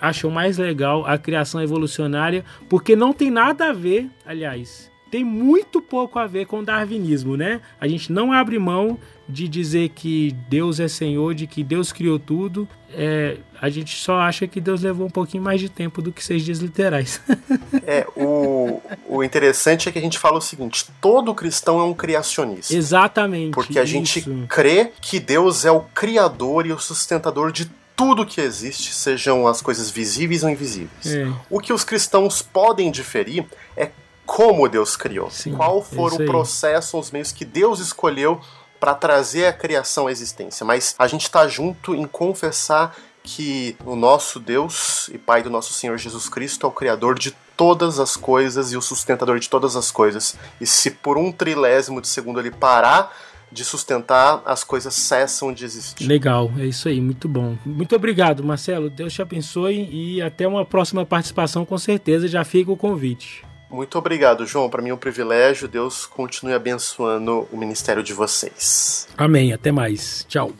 [0.00, 5.80] acham mais legal a criação evolucionária, porque não tem nada a ver, aliás, tem muito
[5.80, 7.60] pouco a ver com o darwinismo, né?
[7.80, 12.18] A gente não abre mão de dizer que Deus é Senhor, de que Deus criou
[12.18, 12.68] tudo.
[12.92, 16.22] É, a gente só acha que Deus levou um pouquinho mais de tempo do que
[16.22, 17.20] seis dias literais.
[17.86, 21.94] é, o, o interessante é que a gente fala o seguinte: todo cristão é um
[21.94, 22.74] criacionista.
[22.74, 23.52] Exatamente.
[23.52, 23.92] Porque a isso.
[23.92, 29.46] gente crê que Deus é o criador e o sustentador de tudo que existe, sejam
[29.46, 31.06] as coisas visíveis ou invisíveis.
[31.06, 31.32] É.
[31.48, 33.46] O que os cristãos podem diferir
[33.76, 33.90] é
[34.26, 35.30] como Deus criou.
[35.30, 38.40] Sim, Qual for o processo, os meios que Deus escolheu
[38.84, 40.64] para trazer a criação à existência.
[40.64, 45.72] Mas a gente está junto em confessar que o nosso Deus e Pai do nosso
[45.72, 49.74] Senhor Jesus Cristo é o Criador de todas as coisas e o sustentador de todas
[49.76, 50.36] as coisas.
[50.60, 53.16] E se por um trilésimo de segundo ele parar
[53.50, 56.06] de sustentar, as coisas cessam de existir.
[56.06, 57.56] Legal, é isso aí, muito bom.
[57.64, 58.90] Muito obrigado, Marcelo.
[58.90, 62.28] Deus te abençoe e até uma próxima participação, com certeza.
[62.28, 63.44] Já fica o convite.
[63.74, 64.70] Muito obrigado, João.
[64.70, 65.66] Para mim é um privilégio.
[65.66, 69.08] Deus continue abençoando o ministério de vocês.
[69.18, 69.52] Amém.
[69.52, 70.24] Até mais.
[70.28, 70.52] Tchau.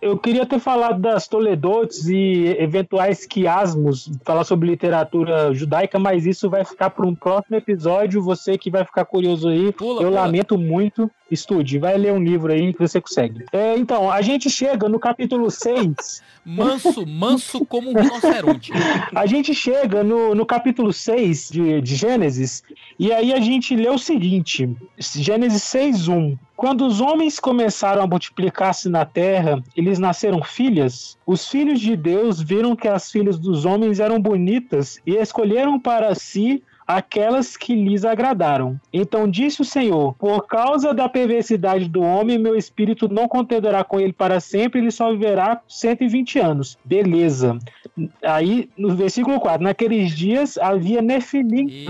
[0.00, 6.50] Eu queria ter falado das Toledotes e eventuais quiasmos, falar sobre literatura judaica, mas isso
[6.50, 8.20] vai ficar para um próximo episódio.
[8.20, 10.22] Você que vai ficar curioso aí, pula, eu pula.
[10.22, 11.08] lamento muito.
[11.32, 13.44] Estude, vai ler um livro aí que você consegue.
[13.52, 16.22] É, então, a gente chega no capítulo 6.
[16.44, 18.70] manso, manso como um rinoceronte.
[19.14, 22.62] a gente chega no, no capítulo 6 de, de Gênesis,
[22.98, 24.68] e aí a gente lê o seguinte:
[24.98, 26.38] Gênesis 6, 1.
[26.54, 31.18] Quando os homens começaram a multiplicar-se na terra, eles nasceram filhas.
[31.26, 36.14] Os filhos de Deus viram que as filhas dos homens eram bonitas e escolheram para
[36.14, 38.80] si aquelas que lhes agradaram.
[38.92, 44.00] Então disse o Senhor: Por causa da perversidade do homem, meu espírito não contenderá com
[44.00, 46.78] ele para sempre, ele só viverá 120 anos.
[46.84, 47.58] Beleza.
[48.22, 51.86] Aí, no versículo 4, naqueles dias havia Nefilim.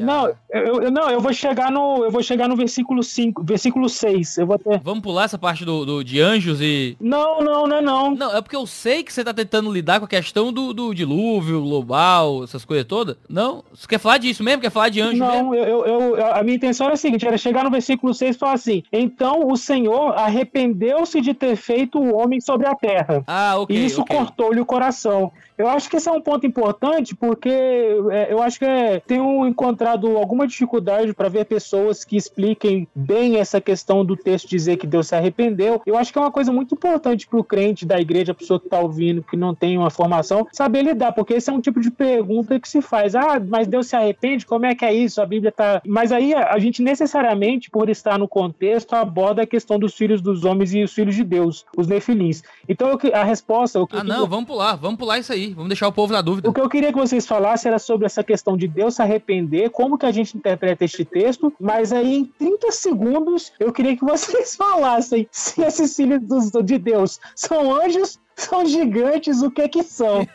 [0.00, 3.88] não, eu, eu, não, eu vou chegar no, eu vou chegar no versículo 5, versículo
[3.88, 4.38] 6.
[4.38, 4.80] Eu vou ter...
[4.82, 6.96] Vamos pular essa parte do, do, de anjos e.
[7.00, 8.14] Não, não, não, é não.
[8.14, 10.94] Não, é porque eu sei que você tá tentando lidar com a questão do, do
[10.94, 13.16] dilúvio global, essas coisas todas.
[13.28, 13.64] Não?
[13.72, 14.62] Você quer falar disso mesmo?
[14.62, 15.54] Quer falar de anjo não, mesmo?
[15.54, 18.38] Eu, eu, eu, a minha intenção era a seguinte: era chegar no versículo 6 e
[18.38, 23.22] falar assim: Então o Senhor arrependeu-se de ter feito o homem sobre a terra.
[23.26, 23.76] Ah, ok.
[23.76, 24.16] E isso okay.
[24.16, 25.32] cortou-lhe o coração.
[25.58, 29.46] Eu acho que esse é um ponto importante porque é, eu acho que é, tenho
[29.46, 34.86] encontrado alguma dificuldade para ver pessoas que expliquem bem essa questão do texto dizer que
[34.86, 35.80] Deus se arrependeu.
[35.86, 38.60] Eu acho que é uma coisa muito importante para o crente da igreja, a pessoa
[38.60, 41.80] que está ouvindo, que não tem uma formação, saber lidar, porque esse é um tipo
[41.80, 43.14] de pergunta que se faz.
[43.14, 44.46] Ah, mas Deus se arrepende?
[44.46, 45.20] Como é que é isso?
[45.20, 45.82] A Bíblia está.
[45.86, 50.44] Mas aí a gente necessariamente, por estar no contexto, aborda a questão dos filhos dos
[50.44, 52.42] homens e os filhos de Deus, os nefilins.
[52.68, 53.78] Então a resposta.
[53.92, 55.52] ah, não, vamos pular, vamos pular isso aí.
[55.52, 56.48] Vamos deixar o povo na dúvida.
[56.48, 59.70] O que eu queria que vocês falassem era sobre essa questão de Deus se arrepender,
[59.70, 64.04] como que a gente interpreta este texto, mas aí em 30 segundos eu queria que
[64.04, 66.20] vocês falassem se esses filhos
[66.64, 70.22] de Deus são anjos são gigantes, o que que são?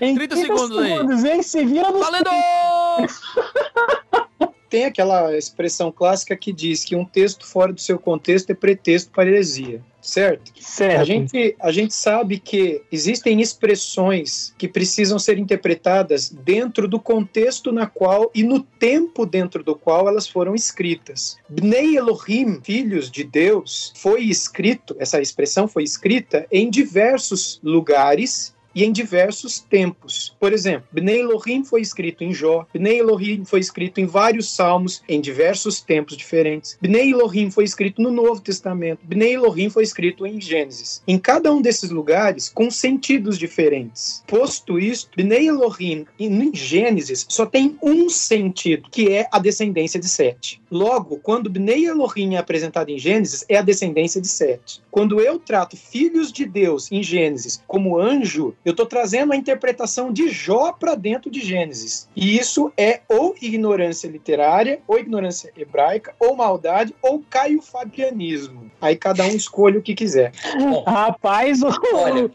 [0.00, 1.36] em 30, 30 segundos, segundos aí.
[1.36, 1.42] Hein?
[1.42, 2.00] Se vira nos...
[2.00, 2.30] Valendo!
[4.68, 9.12] Tem aquela expressão clássica que diz que um texto fora do seu contexto é pretexto
[9.12, 10.52] para heresia certo?
[10.60, 11.00] Certo.
[11.00, 17.72] A gente, a gente sabe que existem expressões que precisam ser interpretadas dentro do contexto
[17.72, 21.38] na qual e no tempo dentro do qual elas foram escritas.
[21.48, 28.84] Bnei Elohim, filhos de Deus, foi escrito, essa expressão foi escrita em diversos lugares e
[28.84, 30.34] em diversos tempos.
[30.38, 35.02] Por exemplo, Bnei Elohim foi escrito em Jó, Bnei Elohim foi escrito em vários salmos
[35.08, 36.76] em diversos tempos diferentes.
[36.80, 41.02] Bnei Elohim foi escrito no Novo Testamento, Bnei Elohim foi escrito em Gênesis.
[41.06, 44.22] Em cada um desses lugares, com sentidos diferentes.
[44.26, 50.08] Posto isto, Bnei Elohim em Gênesis só tem um sentido, que é a descendência de
[50.08, 50.60] Sete.
[50.70, 54.82] Logo, quando Bnei Elohim é apresentado em Gênesis, é a descendência de Sete.
[54.90, 60.12] Quando eu trato filhos de Deus em Gênesis como anjo, eu estou trazendo a interpretação
[60.12, 62.08] de Jó para dentro de Gênesis.
[62.16, 68.70] E isso é ou ignorância literária, ou ignorância hebraica, ou maldade, ou caio fabianismo.
[68.80, 70.32] Aí cada um escolhe o que quiser.
[70.58, 71.60] Bom, Rapaz,
[71.92, 72.30] olha.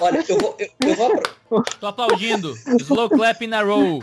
[0.00, 0.56] Olha, eu vou.
[0.58, 1.62] Eu, eu vou...
[1.80, 2.52] Tô aplaudindo.
[2.80, 4.02] Slow clap na row.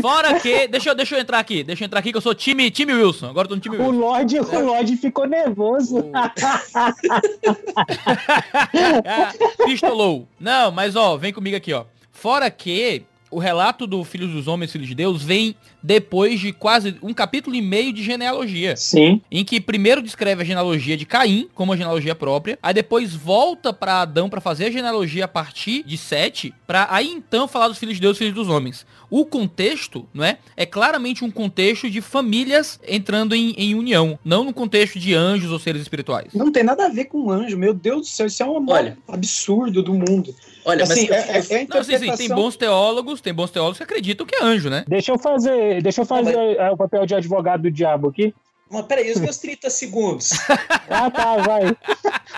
[0.00, 0.66] Fora que.
[0.68, 1.62] Deixa eu, deixa eu entrar aqui.
[1.62, 3.28] Deixa eu entrar aqui que eu sou time, time Wilson.
[3.28, 3.90] Agora eu tô no time Wilson.
[3.90, 5.98] O Lorde, o Lorde ficou nervoso.
[5.98, 6.12] O...
[9.64, 10.26] Pistolou.
[10.38, 11.84] Não, mas ó, vem comigo aqui, ó.
[12.10, 16.96] Fora que o relato do Filho dos Homens, Filho de Deus, vem depois de quase
[17.02, 18.76] um capítulo e meio de genealogia.
[18.76, 19.20] Sim.
[19.30, 23.72] Em que primeiro descreve a genealogia de Caim, como a genealogia própria, aí depois volta
[23.72, 27.78] para Adão para fazer a genealogia a partir de Sete, para aí então falar dos
[27.78, 28.86] filhos de Deus e filhos dos homens.
[29.10, 30.38] O contexto, não é?
[30.56, 35.52] É claramente um contexto de famílias entrando em, em união, não no contexto de anjos
[35.52, 36.32] ou seres espirituais.
[36.32, 38.96] Não tem nada a ver com anjo, meu Deus do céu, isso é um Olha,
[39.06, 40.34] absurdo do mundo.
[40.64, 43.78] Olha, assim, mas é, é, é não, sim, sim, tem bons teólogos, tem bons teólogos
[43.78, 44.84] que acreditam que é anjo, né?
[44.86, 46.36] Deixa eu fazer, deixa eu fazer.
[46.56, 48.34] É, o papel de advogado do diabo aqui.
[48.72, 50.30] Mas peraí, os meus 30 segundos.
[50.88, 51.76] ah, tá, vai.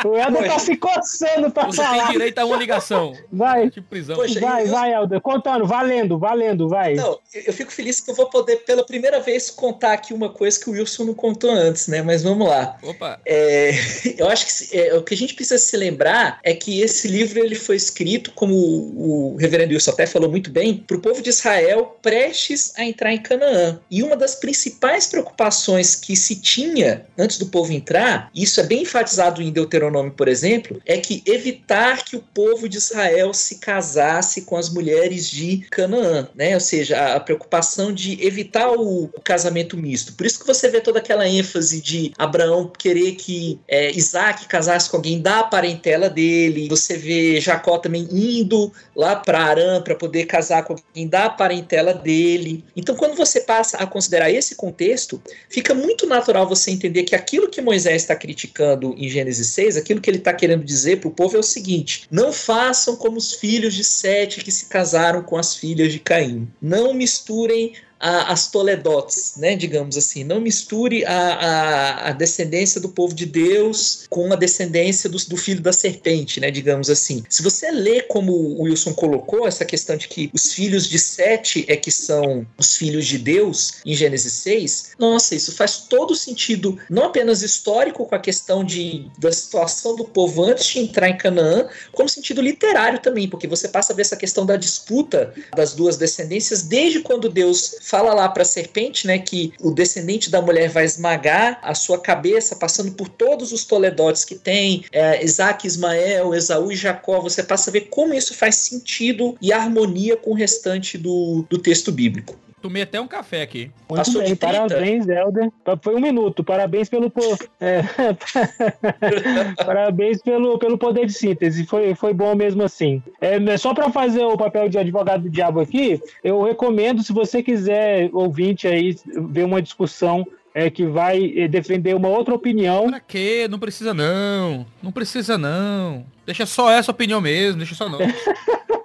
[0.05, 2.07] O Helder tá se coçando pra Você falar.
[2.07, 3.17] tem direito a uma ligação.
[3.33, 3.71] Vai.
[3.71, 4.17] De prisão.
[4.17, 4.69] Poxa, vai, eu...
[4.69, 5.21] vai, Helder.
[5.21, 6.95] Contando, valendo, valendo, vai.
[6.95, 10.59] Não, eu fico feliz que eu vou poder, pela primeira vez, contar aqui uma coisa
[10.59, 12.03] que o Wilson não contou antes, né?
[12.03, 12.77] Mas vamos lá.
[12.83, 13.21] Opa.
[13.25, 13.71] É,
[14.19, 17.39] eu acho que é, o que a gente precisa se lembrar é que esse livro
[17.39, 21.23] ele foi escrito, como o, o reverendo Wilson até falou muito bem, para o povo
[21.23, 23.79] de Israel prestes a entrar em Canaã.
[23.89, 28.83] E uma das principais preocupações que se tinha antes do povo entrar, isso é bem
[28.83, 34.43] enfatizado em Deuteronômio, por exemplo, é que evitar que o povo de Israel se casasse
[34.43, 36.55] com as mulheres de Canaã, né?
[36.55, 40.15] Ou seja, a preocupação de evitar o, o casamento misto.
[40.15, 44.91] Por isso que você vê toda aquela ênfase de Abraão querer que é, Isaac casasse
[44.91, 46.69] com alguém da parentela dele.
[46.69, 51.93] Você vê Jacó também indo lá para Arã para poder casar com alguém da parentela
[51.93, 52.65] dele.
[52.77, 57.49] Então, quando você passa a considerar esse contexto, fica muito natural você entender que aquilo
[57.49, 61.13] que Moisés está criticando em Gênesis 6, aquilo que ele está querendo dizer para o
[61.13, 65.37] povo é o seguinte: não façam como os filhos de Sete que se casaram com
[65.37, 66.49] as filhas de Caim.
[66.61, 67.75] Não misturem
[68.05, 70.25] a, as Toledotes, né, digamos assim.
[70.25, 75.37] Não misture a, a, a, descendência do povo de Deus com a descendência do, do
[75.39, 77.25] filho da serpente, né, digamos assim.
[77.31, 81.65] Se você lê como o Wilson colocou, essa questão de que os filhos de Sete
[81.67, 86.79] é que são os filhos de Deus, em Gênesis 6, nossa, isso faz todo sentido,
[86.91, 91.17] não apenas histórico com a questão de, da situação do povo antes de entrar em
[91.17, 95.73] Canaã, como sentido literário também, porque você passa a ver essa questão da disputa das
[95.73, 100.43] duas descendências desde quando Deus fala lá para a serpente, né, que o descendente da
[100.43, 105.65] mulher vai esmagar a sua cabeça, passando por todos os toledotes que tem, é, Isaac,
[105.65, 107.21] Ismael, Esaú e Jacó.
[107.21, 111.57] Você passa a ver como isso faz sentido e harmonia com o restante do, do
[111.57, 112.35] texto bíblico.
[112.65, 113.71] Tomei até um café aqui.
[113.91, 115.51] Muito bem, parabéns, Helder.
[115.83, 116.43] Foi um minuto.
[116.43, 117.13] Parabéns pelo
[117.61, 117.83] é,
[119.63, 121.67] parabéns pelo, pelo poder de síntese.
[121.67, 123.03] Foi, foi bom mesmo assim.
[123.21, 127.43] É, só para fazer o papel de advogado do diabo aqui, eu recomendo, se você
[127.43, 132.89] quiser, ouvinte aí, ver uma discussão é, que vai eh, defender uma outra opinião.
[132.89, 133.47] Pra quê?
[133.51, 134.65] Não precisa não.
[134.83, 136.07] Não precisa não.
[136.25, 137.99] Deixa só essa opinião mesmo, deixa só não.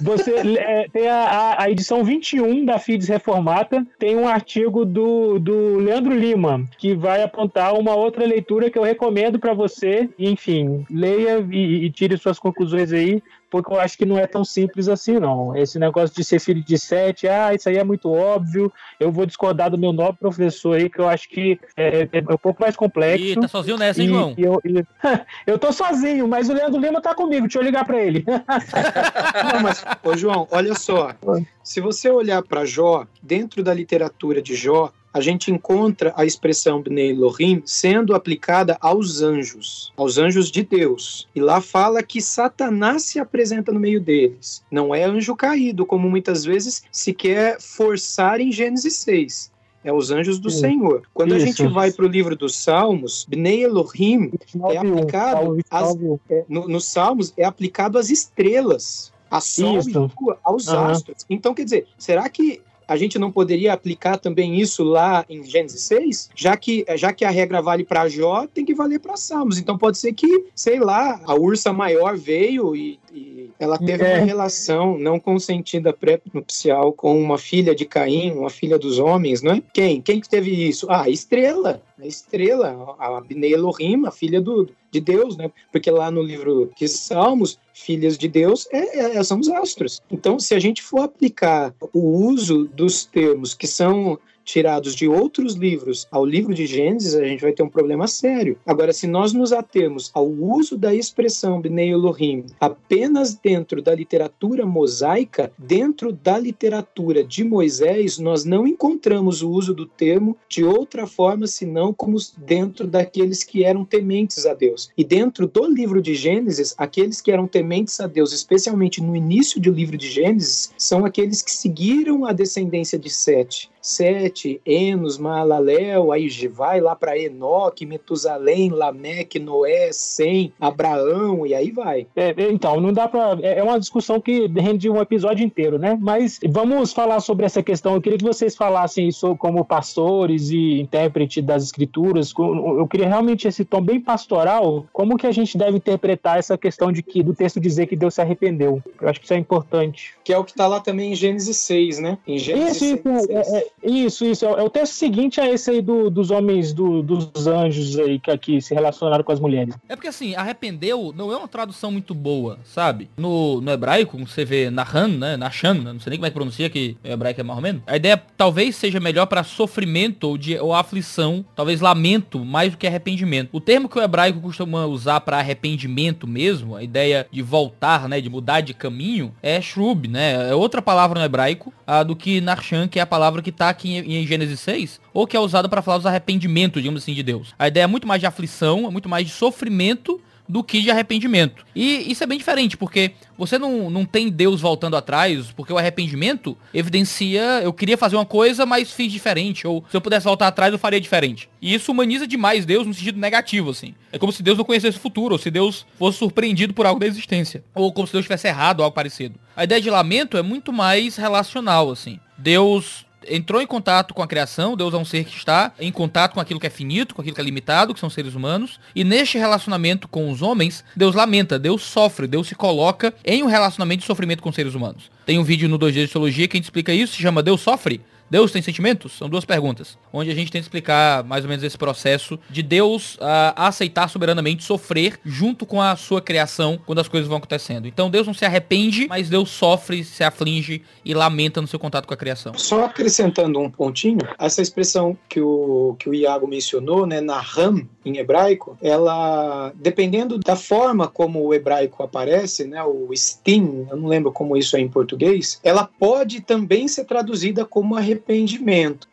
[0.00, 5.78] Você é, tem a, a, edição 21 da FIDES Reformata, tem um artigo do, do
[5.78, 10.08] Leandro Lima, que vai apontar uma outra leitura que eu recomendo para você.
[10.18, 14.44] Enfim, leia e, e tire suas conclusões aí porque eu acho que não é tão
[14.44, 15.56] simples assim, não.
[15.56, 19.26] Esse negócio de ser filho de sete, ah, isso aí é muito óbvio, eu vou
[19.26, 22.76] discordar do meu nobre professor aí, que eu acho que é, é um pouco mais
[22.76, 23.24] complexo.
[23.24, 24.34] Ih, tá sozinho nessa, hein, João?
[24.36, 24.86] Eu, eu,
[25.46, 28.24] eu, tô sozinho, mas o Leandro Lima tá comigo, deixa eu ligar pra ele.
[29.52, 31.14] não, mas, ô João, olha só,
[31.62, 36.82] se você olhar para Jó, dentro da literatura de Jó, a gente encontra a expressão
[36.82, 41.26] Bnei Elohim sendo aplicada aos anjos, aos anjos de Deus.
[41.34, 44.62] E lá fala que Satanás se apresenta no meio deles.
[44.70, 50.10] Não é anjo caído, como muitas vezes se quer forçar em Gênesis 6 é os
[50.10, 51.02] anjos do Senhor.
[51.14, 51.44] Quando Isso.
[51.44, 54.30] a gente vai para o livro dos Salmos, Bnei Elohim
[54.70, 55.96] é aplicado às,
[56.28, 59.90] é, no, nos Salmos é aplicado às estrelas, a sol Isso.
[59.90, 60.78] e lua, aos uhum.
[60.78, 61.24] astros.
[61.28, 65.82] Então, quer dizer, será que a gente não poderia aplicar também isso lá em Gênesis
[65.82, 66.30] 6?
[66.34, 69.58] Já que, já que a regra vale para Jó, tem que valer para Salmos.
[69.58, 74.16] Então pode ser que, sei lá, a ursa maior veio e, e ela teve é.
[74.16, 79.52] uma relação não consentida pré-nupcial com uma filha de Caim, uma filha dos homens, não
[79.52, 79.62] é?
[79.74, 80.00] Quem?
[80.00, 80.86] Quem que teve isso?
[80.88, 81.82] Ah, a estrela.
[82.00, 85.50] A estrela, a Bnei Elohim, a filha do, de Deus, né?
[85.70, 90.02] Porque lá no livro de Salmos, filhas de Deus é, é, são os astros.
[90.10, 94.18] Então, se a gente for aplicar o uso dos termos que são
[94.48, 98.56] tirados de outros livros ao livro de Gênesis, a gente vai ter um problema sério.
[98.64, 104.64] Agora, se nós nos atemos ao uso da expressão Bnei Elohim apenas dentro da literatura
[104.64, 111.06] mosaica, dentro da literatura de Moisés, nós não encontramos o uso do termo de outra
[111.06, 114.90] forma senão como dentro daqueles que eram tementes a Deus.
[114.96, 119.60] E dentro do livro de Gênesis, aqueles que eram tementes a Deus, especialmente no início
[119.60, 123.70] do livro de Gênesis, são aqueles que seguiram a descendência de Sete.
[123.88, 131.70] Sete, Enos, Maalalel, aí vai lá para Enoque, Metusalém, Lameque, Noé, Sem, Abraão, e aí
[131.70, 132.06] vai.
[132.14, 133.38] É, então, não dá para.
[133.40, 135.98] É, é uma discussão que rende um episódio inteiro, né?
[135.98, 137.94] Mas vamos falar sobre essa questão.
[137.94, 142.32] Eu queria que vocês falassem isso como pastores e intérprete das escrituras.
[142.36, 144.86] Eu queria realmente esse tom bem pastoral.
[144.92, 148.14] Como que a gente deve interpretar essa questão de que do texto dizer que Deus
[148.14, 148.82] se arrependeu?
[149.00, 150.14] Eu acho que isso é importante.
[150.22, 152.18] Que é o que está lá também em Gênesis 6, né?
[152.26, 154.44] Em Gênesis isso, 6, isso, é, é, isso, isso.
[154.44, 158.30] É o texto seguinte a esse aí do, dos homens, do, dos anjos aí que
[158.30, 159.74] aqui se relacionaram com as mulheres.
[159.88, 163.08] É porque assim, arrependeu não é uma tradução muito boa, sabe?
[163.16, 165.36] No, no hebraico, você vê Nahan, né?
[165.36, 165.92] Nashan, né?
[165.92, 167.82] não sei nem como é que pronuncia, que o hebraico é mais ou menos.
[167.86, 172.78] A ideia talvez seja melhor para sofrimento ou, de, ou aflição, talvez lamento, mais do
[172.78, 173.50] que arrependimento.
[173.52, 178.20] O termo que o hebraico costuma usar para arrependimento mesmo, a ideia de voltar, né?
[178.20, 180.50] De mudar de caminho, é shrub, né?
[180.50, 183.67] É outra palavra no hebraico a, do que Narshan, que é a palavra que está
[183.70, 187.14] aqui em, em Gênesis 6, ou que é usada para falar dos arrependimentos, digamos assim,
[187.14, 187.54] de Deus.
[187.58, 190.90] A ideia é muito mais de aflição, é muito mais de sofrimento do que de
[190.90, 191.64] arrependimento.
[191.76, 195.76] E isso é bem diferente, porque você não, não tem Deus voltando atrás, porque o
[195.76, 200.48] arrependimento evidencia, eu queria fazer uma coisa, mas fiz diferente, ou se eu pudesse voltar
[200.48, 201.48] atrás, eu faria diferente.
[201.60, 203.94] E isso humaniza demais Deus no sentido negativo, assim.
[204.10, 206.98] É como se Deus não conhecesse o futuro, ou se Deus fosse surpreendido por algo
[206.98, 209.38] da existência, ou como se Deus tivesse errado, algo parecido.
[209.54, 212.18] A ideia de lamento é muito mais relacional, assim.
[212.38, 216.34] Deus entrou em contato com a criação, Deus é um ser que está em contato
[216.34, 219.04] com aquilo que é finito, com aquilo que é limitado, que são seres humanos, e
[219.04, 224.00] neste relacionamento com os homens, Deus lamenta, Deus sofre, Deus se coloca em um relacionamento
[224.00, 225.10] de sofrimento com seres humanos.
[225.26, 227.60] Tem um vídeo no 2G de Teologia que a gente explica isso, se chama Deus
[227.60, 228.00] Sofre.
[228.30, 229.12] Deus tem sentimentos?
[229.12, 229.96] São duas perguntas.
[230.12, 234.64] Onde a gente tenta explicar mais ou menos esse processo de Deus uh, aceitar soberanamente
[234.64, 237.88] sofrer junto com a sua criação quando as coisas vão acontecendo.
[237.88, 242.06] Então Deus não se arrepende, mas Deus sofre, se aflige e lamenta no seu contato
[242.06, 242.52] com a criação.
[242.56, 247.86] Só acrescentando um pontinho, essa expressão que o, que o Iago mencionou, né, na Ram,
[248.04, 254.08] em hebraico, ela, dependendo da forma como o hebraico aparece, né, o stim, eu não
[254.08, 258.17] lembro como isso é em português, ela pode também ser traduzida como arrependimento.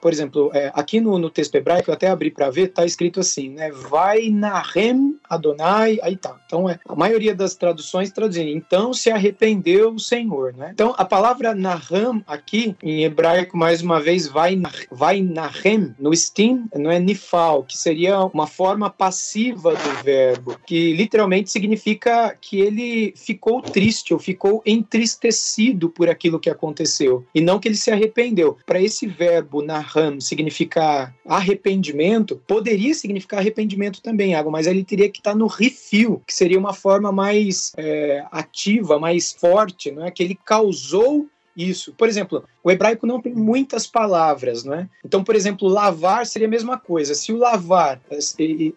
[0.01, 3.19] Por exemplo, é, aqui no, no texto hebraico, eu até abri para ver, tá escrito
[3.19, 6.35] assim, né, vai Nahem Adonai, aí tá.
[6.45, 10.71] Então, é, a maioria das traduções traduzem, então se arrependeu o Senhor, né?
[10.73, 14.61] Então, a palavra Naham aqui, em hebraico, mais uma vez, vai,
[14.91, 20.93] vai Nahem, no stim, não é nifal, que seria uma forma passiva do verbo, que
[20.93, 27.59] literalmente significa que ele ficou triste ou ficou entristecido por aquilo que aconteceu, e não
[27.59, 28.57] que ele se arrependeu.
[28.65, 35.19] Para esse verbo Naham significar arrependimento, poderia significar arrependimento também, água, mas ele teria que
[35.19, 40.11] estar no refil, que seria uma forma mais é, ativa, mais forte, não é?
[40.11, 41.93] que ele causou isso.
[41.93, 44.89] Por exemplo, o hebraico não tem muitas palavras, não é?
[45.03, 47.15] Então, por exemplo, lavar seria a mesma coisa.
[47.15, 48.01] Se o lavar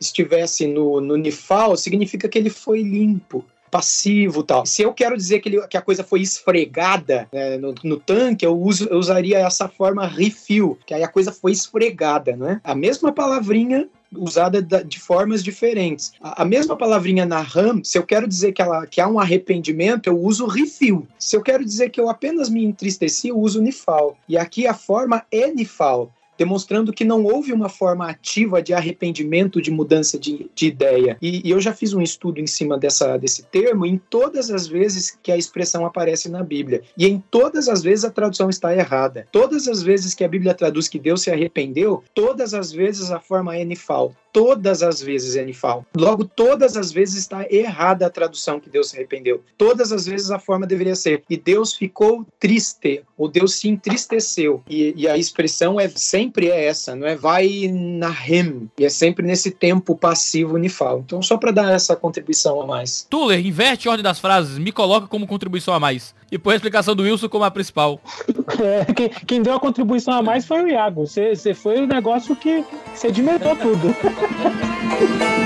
[0.01, 4.67] estivesse no, no nifal, significa que ele foi limpo passivo tal.
[4.67, 8.45] Se eu quero dizer que, ele, que a coisa foi esfregada né, no, no, tanque,
[8.45, 12.61] eu, uso, eu usaria essa forma refill, que aí a coisa foi esfregada, né?
[12.65, 16.13] A mesma palavrinha usada de formas diferentes.
[16.21, 20.07] A, mesma palavrinha na RAM, se eu quero dizer que, ela, que há um arrependimento,
[20.07, 21.07] eu uso refil.
[21.19, 24.17] Se eu quero dizer que eu apenas me entristeci, eu uso nifal.
[24.29, 29.61] E aqui a forma é nifal demonstrando que não houve uma forma ativa de arrependimento,
[29.61, 31.19] de mudança de, de ideia.
[31.21, 34.69] E, e, eu já fiz um estudo em cima dessa, desse termo em todas as
[34.69, 36.83] vezes que a expressão aparece na Bíblia.
[36.97, 39.27] E em todas as vezes a tradução está errada.
[39.33, 43.19] Todas as vezes que a Bíblia traduz que Deus se arrependeu, todas as vezes a
[43.19, 45.85] forma é nifal todas as vezes é nifal.
[45.97, 49.43] Logo, todas as vezes está errada a tradução que Deus se arrependeu.
[49.57, 54.63] Todas as vezes a forma deveria ser e Deus ficou triste, ou Deus se entristeceu.
[54.69, 58.89] E, e a expressão é sempre é essa, não é vai na rem, e é
[58.89, 61.01] sempre nesse tempo passivo nifal.
[61.05, 63.07] Então, só para dar essa contribuição a mais.
[63.09, 66.15] Tuller, inverte a ordem das frases, me coloca como contribuição a mais.
[66.31, 68.01] E põe a explicação do Wilson como a principal.
[68.59, 71.07] É, quem, quem, deu a contribuição a mais foi o Iago.
[71.07, 72.65] Você foi o negócio que
[72.95, 73.95] sedimentou tudo.
[74.21, 75.38] Thank you.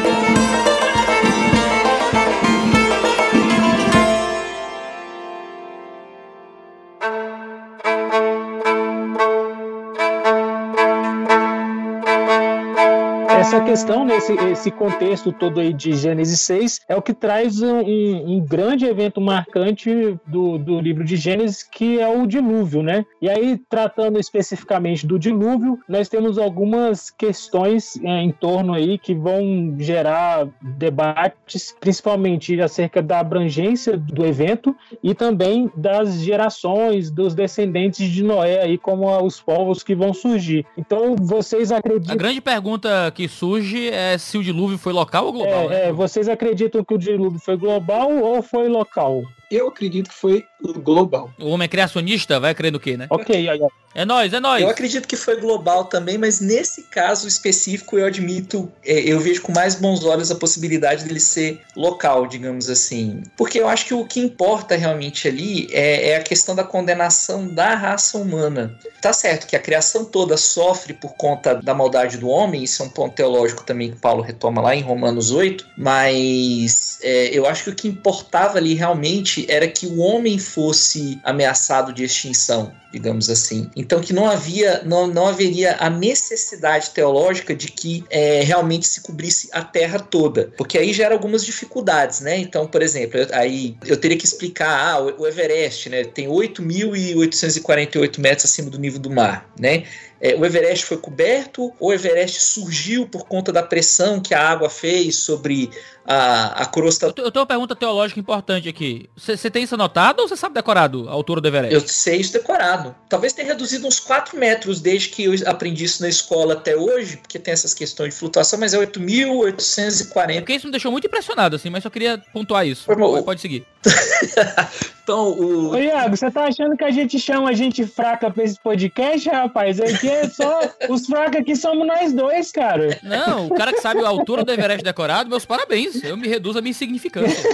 [13.53, 17.61] Essa questão, nesse né, esse contexto todo aí de Gênesis 6, é o que traz
[17.61, 23.05] um, um, grande evento marcante do, do livro de Gênesis, que é o dilúvio, né?
[23.21, 29.15] E aí, tratando especificamente do dilúvio, nós temos algumas questões é, em torno aí que
[29.15, 38.11] vão gerar debates, principalmente acerca da abrangência do evento e também das gerações, dos descendentes
[38.11, 40.65] de Noé aí, como os povos que vão surgir.
[40.75, 42.15] Então, vocês acreditam...
[42.15, 45.65] A grande pergunta que surge é se o dilúvio foi local ou global.
[45.65, 45.89] É, né?
[45.89, 49.25] é, vocês acreditam que o dilúvio foi global ou foi local?
[49.53, 50.47] Eu acredito que foi
[50.79, 51.31] global.
[51.39, 53.07] O homem é criacionista, vai crer no quê, né?
[53.11, 53.61] Ok, aí,
[53.95, 54.63] é nós, é nós.
[54.63, 59.43] Eu acredito que foi global também, mas nesse caso específico eu admito, é, eu vejo
[59.43, 63.23] com mais bons olhos a possibilidade dele ser local, digamos assim.
[63.37, 67.47] Porque eu acho que o que importa realmente ali é, é a questão da condenação
[67.47, 68.79] da raça humana.
[69.03, 72.87] Tá certo que a criação toda sofre por conta da maldade do homem, isso é
[72.87, 77.65] um ponto teológico também que Paulo retoma lá em Romanos 8, mas é, eu acho
[77.65, 83.31] que o que importava ali realmente era que o homem fosse ameaçado de extinção digamos
[83.31, 83.71] assim.
[83.75, 89.01] Então que não havia, não, não haveria a necessidade teológica de que é, realmente se
[89.01, 92.37] cobrisse a Terra toda, porque aí gera algumas dificuldades, né?
[92.39, 96.29] Então, por exemplo, eu, aí eu teria que explicar, ah, o, o Everest, né, tem
[96.29, 99.85] 8.848 metros acima do nível do mar, né?
[100.23, 104.49] é, o Everest foi coberto ou o Everest surgiu por conta da pressão que a
[104.49, 105.69] água fez sobre
[106.07, 107.07] a, a crosta.
[107.07, 109.11] Eu, tenho uma pergunta teológica importante aqui.
[109.17, 111.75] Você tem isso anotado ou você sabe decorado a altura do Everest?
[111.75, 112.82] Eu sei isso decorado.
[113.09, 117.17] Talvez tenha reduzido uns 4 metros desde que eu aprendi isso na escola até hoje,
[117.17, 120.31] porque tem essas questões de flutuação, mas é 8.840.
[120.31, 122.87] É porque isso me deixou muito impressionado, assim, mas só queria pontuar isso.
[122.87, 123.67] Pode, pode seguir.
[125.03, 125.71] então, o.
[125.71, 129.29] Ô, Iago, você tá achando que a gente chama a gente fraca pra esse podcast,
[129.29, 129.81] rapaz?
[129.81, 130.61] Aqui é só.
[130.89, 132.99] Os fracos aqui somos nós dois, cara.
[133.03, 136.03] Não, o cara que sabe a altura do Everest decorado, meus parabéns.
[136.03, 137.51] Eu me reduzo a minha insignificância.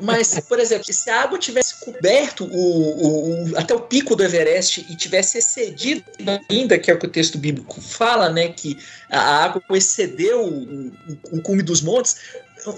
[0.00, 4.24] Mas, por exemplo, se a água tivesse coberto o, o, o até o pico do
[4.24, 6.04] Everest e tivesse excedido
[6.50, 8.78] ainda, que é o que o texto bíblico fala, né, que
[9.08, 12.16] a água excedeu o, o, o cume dos montes,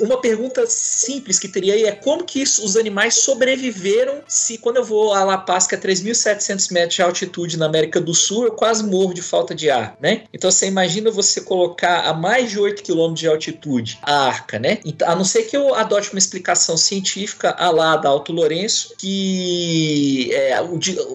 [0.01, 4.77] uma pergunta simples que teria aí é como que isso, os animais sobreviveram se quando
[4.77, 8.45] eu vou a La Paz, que é 3.700 metros de altitude na América do Sul,
[8.45, 10.25] eu quase morro de falta de ar, né?
[10.33, 14.79] Então você imagina você colocar a mais de 8 km de altitude a arca, né?
[15.05, 20.31] A não ser que eu adote uma explicação científica a lá da Alto Lourenço, que
[20.33, 20.61] é,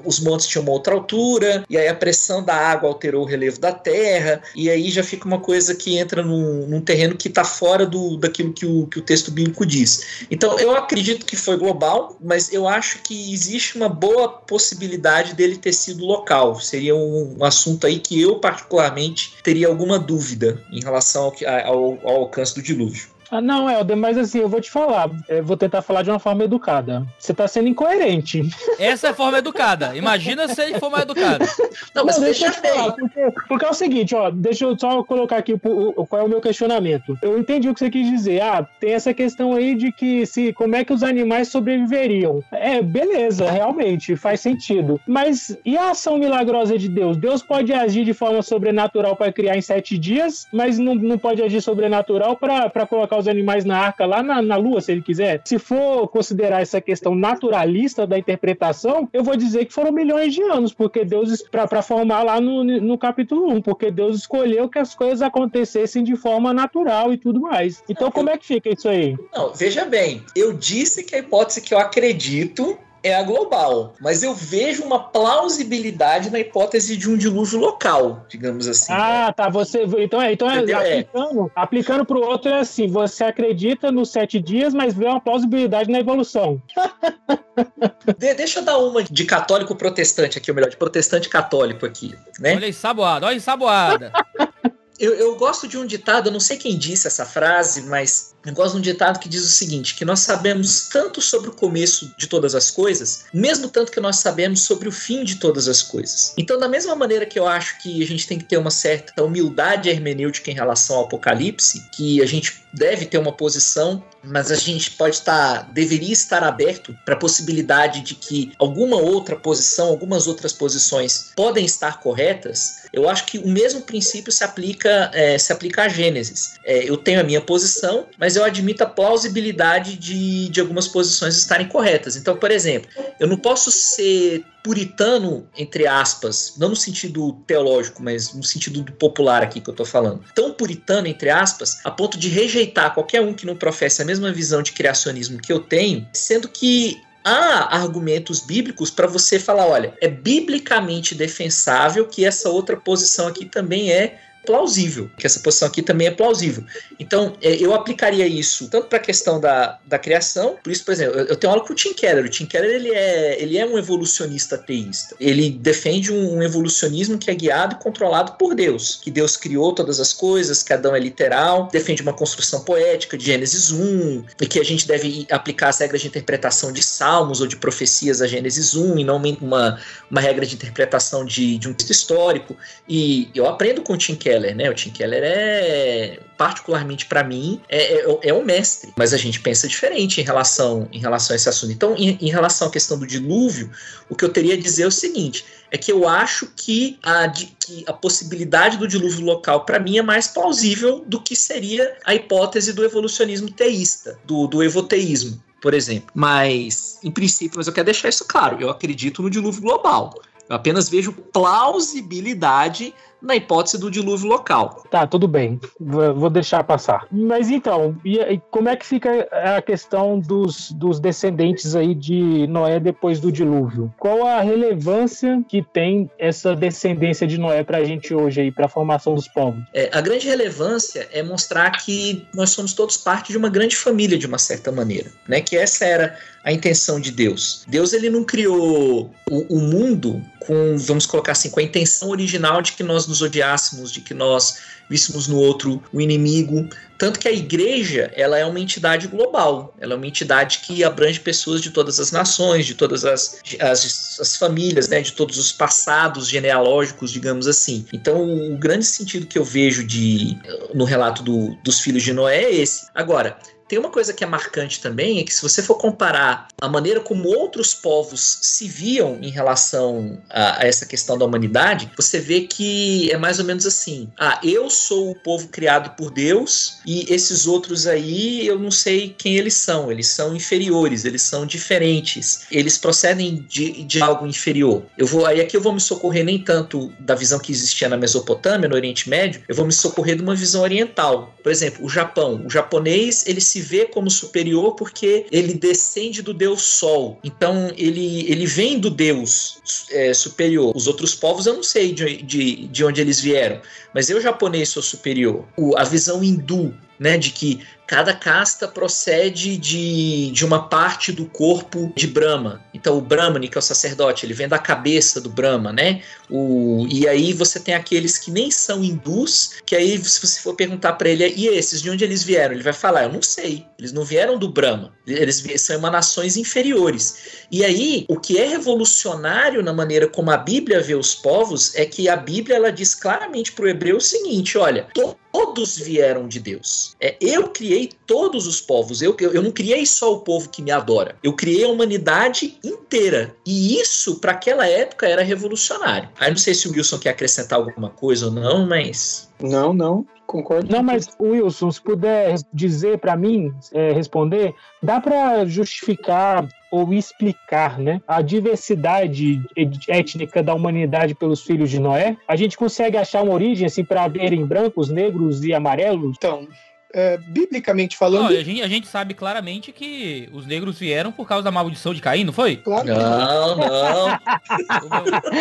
[0.06, 3.60] os montes tinham uma outra altura, e aí a pressão da água alterou o relevo
[3.60, 7.44] da terra, e aí já fica uma coisa que entra num, num terreno que está
[7.44, 10.25] fora do, daquilo que o, que o texto bíblico diz.
[10.29, 15.57] Então, eu acredito que foi global, mas eu acho que existe uma boa possibilidade dele
[15.57, 16.59] ter sido local.
[16.59, 21.34] Seria um, um assunto aí que eu, particularmente, teria alguma dúvida em relação ao,
[21.65, 23.16] ao, ao alcance do dilúvio.
[23.29, 25.09] Ah, não, Helder, mas assim, eu vou te falar.
[25.27, 27.05] Eu vou tentar falar de uma forma educada.
[27.19, 28.41] Você tá sendo incoerente.
[28.79, 29.95] Essa é a forma educada.
[29.95, 31.45] Imagina se ele for mais educado.
[31.93, 32.91] Não, mas não, deixa eu falar.
[32.93, 36.25] Porque, porque, é o seguinte, ó, deixa eu só colocar aqui o, o, qual é
[36.25, 37.17] o meu questionamento.
[37.21, 38.41] Eu entendi o que você quis dizer.
[38.41, 42.43] Ah, tem essa questão aí de que se como é que os animais sobreviveriam.
[42.51, 44.99] É, beleza, realmente, faz sentido.
[45.07, 47.17] Mas e a ação milagrosa de Deus?
[47.17, 51.41] Deus pode agir de forma sobrenatural para criar em sete dias, mas não, não pode
[51.41, 55.02] agir sobrenatural para colocar colocar os animais na arca lá na, na Lua, se ele
[55.02, 55.41] quiser.
[55.45, 60.41] Se for considerar essa questão naturalista da interpretação, eu vou dizer que foram milhões de
[60.44, 64.95] anos, porque Deus, para formar lá no, no capítulo 1, porque Deus escolheu que as
[64.95, 67.84] coisas acontecessem de forma natural e tudo mais.
[67.89, 69.18] Então, como é que fica isso aí?
[69.34, 73.94] Não, veja bem, eu disse que a hipótese que eu acredito é a global.
[73.99, 78.91] Mas eu vejo uma plausibilidade na hipótese de um dilúvio local, digamos assim.
[78.91, 79.49] Ah, tá.
[79.49, 81.52] Você, então é, então é, aplicando, é.
[81.56, 85.90] aplicando para o outro é assim: você acredita nos sete dias, mas vê uma plausibilidade
[85.90, 86.61] na evolução.
[88.18, 92.15] de, deixa eu dar uma de católico protestante aqui, ou melhor, de protestante católico aqui,
[92.40, 92.56] né?
[92.56, 94.11] Olha ensaboada, olha ensaboada.
[94.99, 98.53] Eu, eu, gosto de um ditado, eu não sei quem disse essa frase, mas eu
[98.53, 102.11] gosto de um ditado que diz o seguinte: que nós sabemos tanto sobre o começo
[102.18, 105.84] de todas as coisas, mesmo tanto que nós sabemos sobre o fim de todas as
[105.84, 106.34] coisas.
[106.38, 109.24] Então, da mesma maneira que eu acho que a gente tem que ter uma certa
[109.24, 114.55] humildade hermenêutica em relação ao Apocalipse, que a gente deve ter uma posição, mas a
[114.55, 120.27] gente pode estar, deveria estar aberto para a possibilidade de que alguma outra posição, algumas
[120.27, 122.87] outras posições podem estar corretas.
[122.93, 126.55] Eu acho que o mesmo princípio se aplica, é, se aplica a Gênesis.
[126.63, 131.35] É, eu tenho a minha posição, mas eu admito a plausibilidade de, de algumas posições
[131.37, 132.15] estarem corretas.
[132.15, 132.89] Então, por exemplo,
[133.19, 138.91] eu não posso ser puritano, entre aspas, não no sentido teológico, mas no sentido do
[138.91, 143.22] popular aqui que eu tô falando, tão puritano, entre aspas, a ponto de rejeitar qualquer
[143.22, 147.76] um que não professe a mesma visão de criacionismo que eu tenho, sendo que há
[147.76, 153.91] argumentos bíblicos para você falar, olha, é biblicamente defensável que essa outra posição aqui também
[153.91, 154.18] é
[154.48, 156.64] plausível, que essa posição aqui também é plausível.
[156.98, 160.94] Então, é, eu aplicaria isso tanto para a questão da, da criação, por isso, por
[160.94, 162.24] exemplo, eu, tenho aula com o Tim Keller.
[162.24, 165.15] O Tim Keller ele é, ele é um evolucionista teísta.
[165.19, 169.74] Ele defende um, um evolucionismo que é guiado e controlado por Deus, que Deus criou
[169.74, 174.48] todas as coisas, que Adão é literal, defende uma construção poética de Gênesis 1, e
[174.48, 178.28] que a gente deve aplicar as regras de interpretação de salmos ou de profecias a
[178.28, 179.80] Gênesis 1, e não uma,
[180.10, 182.56] uma regra de interpretação de, de um texto histórico.
[182.88, 184.69] E eu aprendo com o Tim Keller Keller, né?
[184.69, 188.93] O Tim Keller é, particularmente para mim, é, é, é, um mestre.
[188.95, 191.72] Mas a gente pensa diferente em relação, em relação a esse assunto.
[191.73, 193.69] Então, em, em relação à questão do dilúvio,
[194.09, 197.27] o que eu teria a dizer é o seguinte: é que eu acho que a,
[197.30, 202.14] que a possibilidade do dilúvio local, para mim, é mais plausível do que seria a
[202.14, 206.11] hipótese do evolucionismo teísta, do, do evoteísmo por exemplo.
[206.14, 210.14] Mas, em princípio, mas eu quero deixar isso claro, eu acredito no dilúvio global.
[210.49, 214.84] Eu apenas vejo plausibilidade na hipótese do dilúvio local.
[214.89, 215.60] Tá, tudo bem.
[215.80, 217.07] Vou deixar passar.
[217.11, 222.80] Mas então, e, como é que fica a questão dos, dos descendentes aí de Noé
[222.80, 223.94] depois do dilúvio?
[223.98, 228.65] Qual a relevância que tem essa descendência de Noé para a gente hoje aí, para
[228.65, 229.64] a formação dos povos?
[229.73, 234.18] É, a grande relevância é mostrar que nós somos todos parte de uma grande família
[234.18, 235.41] de uma certa maneira, né?
[235.41, 236.18] Que essa era
[236.48, 237.65] a intenção de Deus.
[237.68, 242.61] Deus ele não criou o, o mundo com, vamos colocar assim, com a intenção original
[242.61, 244.60] de que nós nos odiássemos, de que nós
[244.90, 246.69] víssemos no outro o inimigo.
[246.98, 251.19] Tanto que a igreja ela é uma entidade global, ela é uma entidade que abrange
[251.19, 255.52] pessoas de todas as nações, de todas as, as, as famílias, né, de todos os
[255.52, 257.86] passados genealógicos, digamos assim.
[257.91, 260.38] Então, o grande sentido que eu vejo de
[260.74, 262.88] no relato do, dos filhos de Noé é esse.
[262.95, 263.38] Agora,
[263.68, 266.99] tem uma coisa que é marcante também, é que se você for comparar a maneira
[266.99, 272.41] como outros povos se viam em relação a, a, essa questão da humanidade, você vê
[272.41, 277.11] que é mais ou menos assim: ah, eu sou o povo criado por Deus e
[277.14, 282.45] esses outros aí eu não sei quem eles são, eles são inferiores, eles são diferentes,
[282.52, 284.84] eles procedem de, de algo inferior.
[284.98, 287.98] Eu vou aí aqui eu vou me socorrer nem tanto da visão que existia na
[287.98, 291.35] Mesopotâmia, no Oriente Médio, eu vou me socorrer de uma visão oriental.
[291.44, 296.21] Por exemplo, o Japão, o japonês ele se se vê como superior porque ele descende
[296.21, 297.19] do Deus Sol.
[297.23, 299.59] Então ele, ele vem do Deus
[299.91, 300.75] é, superior.
[300.75, 303.59] Os outros povos eu não sei de, de, de onde eles vieram,
[303.93, 305.45] mas eu japonês sou superior.
[305.57, 311.26] O, a visão hindu, né, de que cada casta procede de, de uma parte do
[311.26, 312.61] corpo de Brahma.
[312.74, 316.02] Então o Brahmani, que é o sacerdote, ele vem da cabeça do Brahma, né?
[316.30, 320.53] O, e aí você tem aqueles que nem são hindus, que aí se você for
[320.53, 322.53] perguntar para ele, e esses, de onde eles vieram?
[322.53, 323.65] Ele vai falar, eu não sei.
[323.80, 324.91] Eles não vieram do Brahma.
[325.07, 327.45] Eles são emanações inferiores.
[327.49, 331.86] E aí, o que é revolucionário na maneira como a Bíblia vê os povos é
[331.86, 334.88] que a Bíblia ela diz claramente para o hebreu o seguinte, olha,
[335.31, 336.95] todos vieram de Deus.
[336.99, 339.01] É, eu criei todos os povos.
[339.01, 341.15] Eu, eu, eu não criei só o povo que me adora.
[341.23, 343.35] Eu criei a humanidade inteira.
[343.45, 346.09] E isso, para aquela época, era revolucionário.
[346.19, 349.26] Aí não sei se o Wilson quer acrescentar alguma coisa ou não, mas.
[349.41, 350.05] Não, não.
[350.26, 350.69] Concordo.
[350.69, 354.53] Não, mas Wilson, se puder dizer para mim, é, responder,
[354.84, 359.41] dá para justificar ou explicar né, a diversidade
[359.88, 362.18] étnica da humanidade pelos filhos de Noé?
[362.27, 366.18] A gente consegue achar uma origem assim para verem brancos, negros e amarelos?
[366.18, 366.45] Então,
[366.93, 368.23] é, biblicamente falando.
[368.23, 371.93] Não, a, gente, a, gente, sabe claramente que os negros vieram por causa da maldição
[371.93, 372.57] de Caim, não foi?
[372.57, 372.88] Claro.
[372.88, 374.19] Não, não.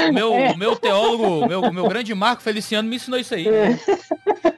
[0.09, 3.19] o, meu, o, meu, o meu teólogo, o meu, meu grande Marco Feliciano me ensinou
[3.19, 3.47] isso aí.
[3.49, 3.79] É.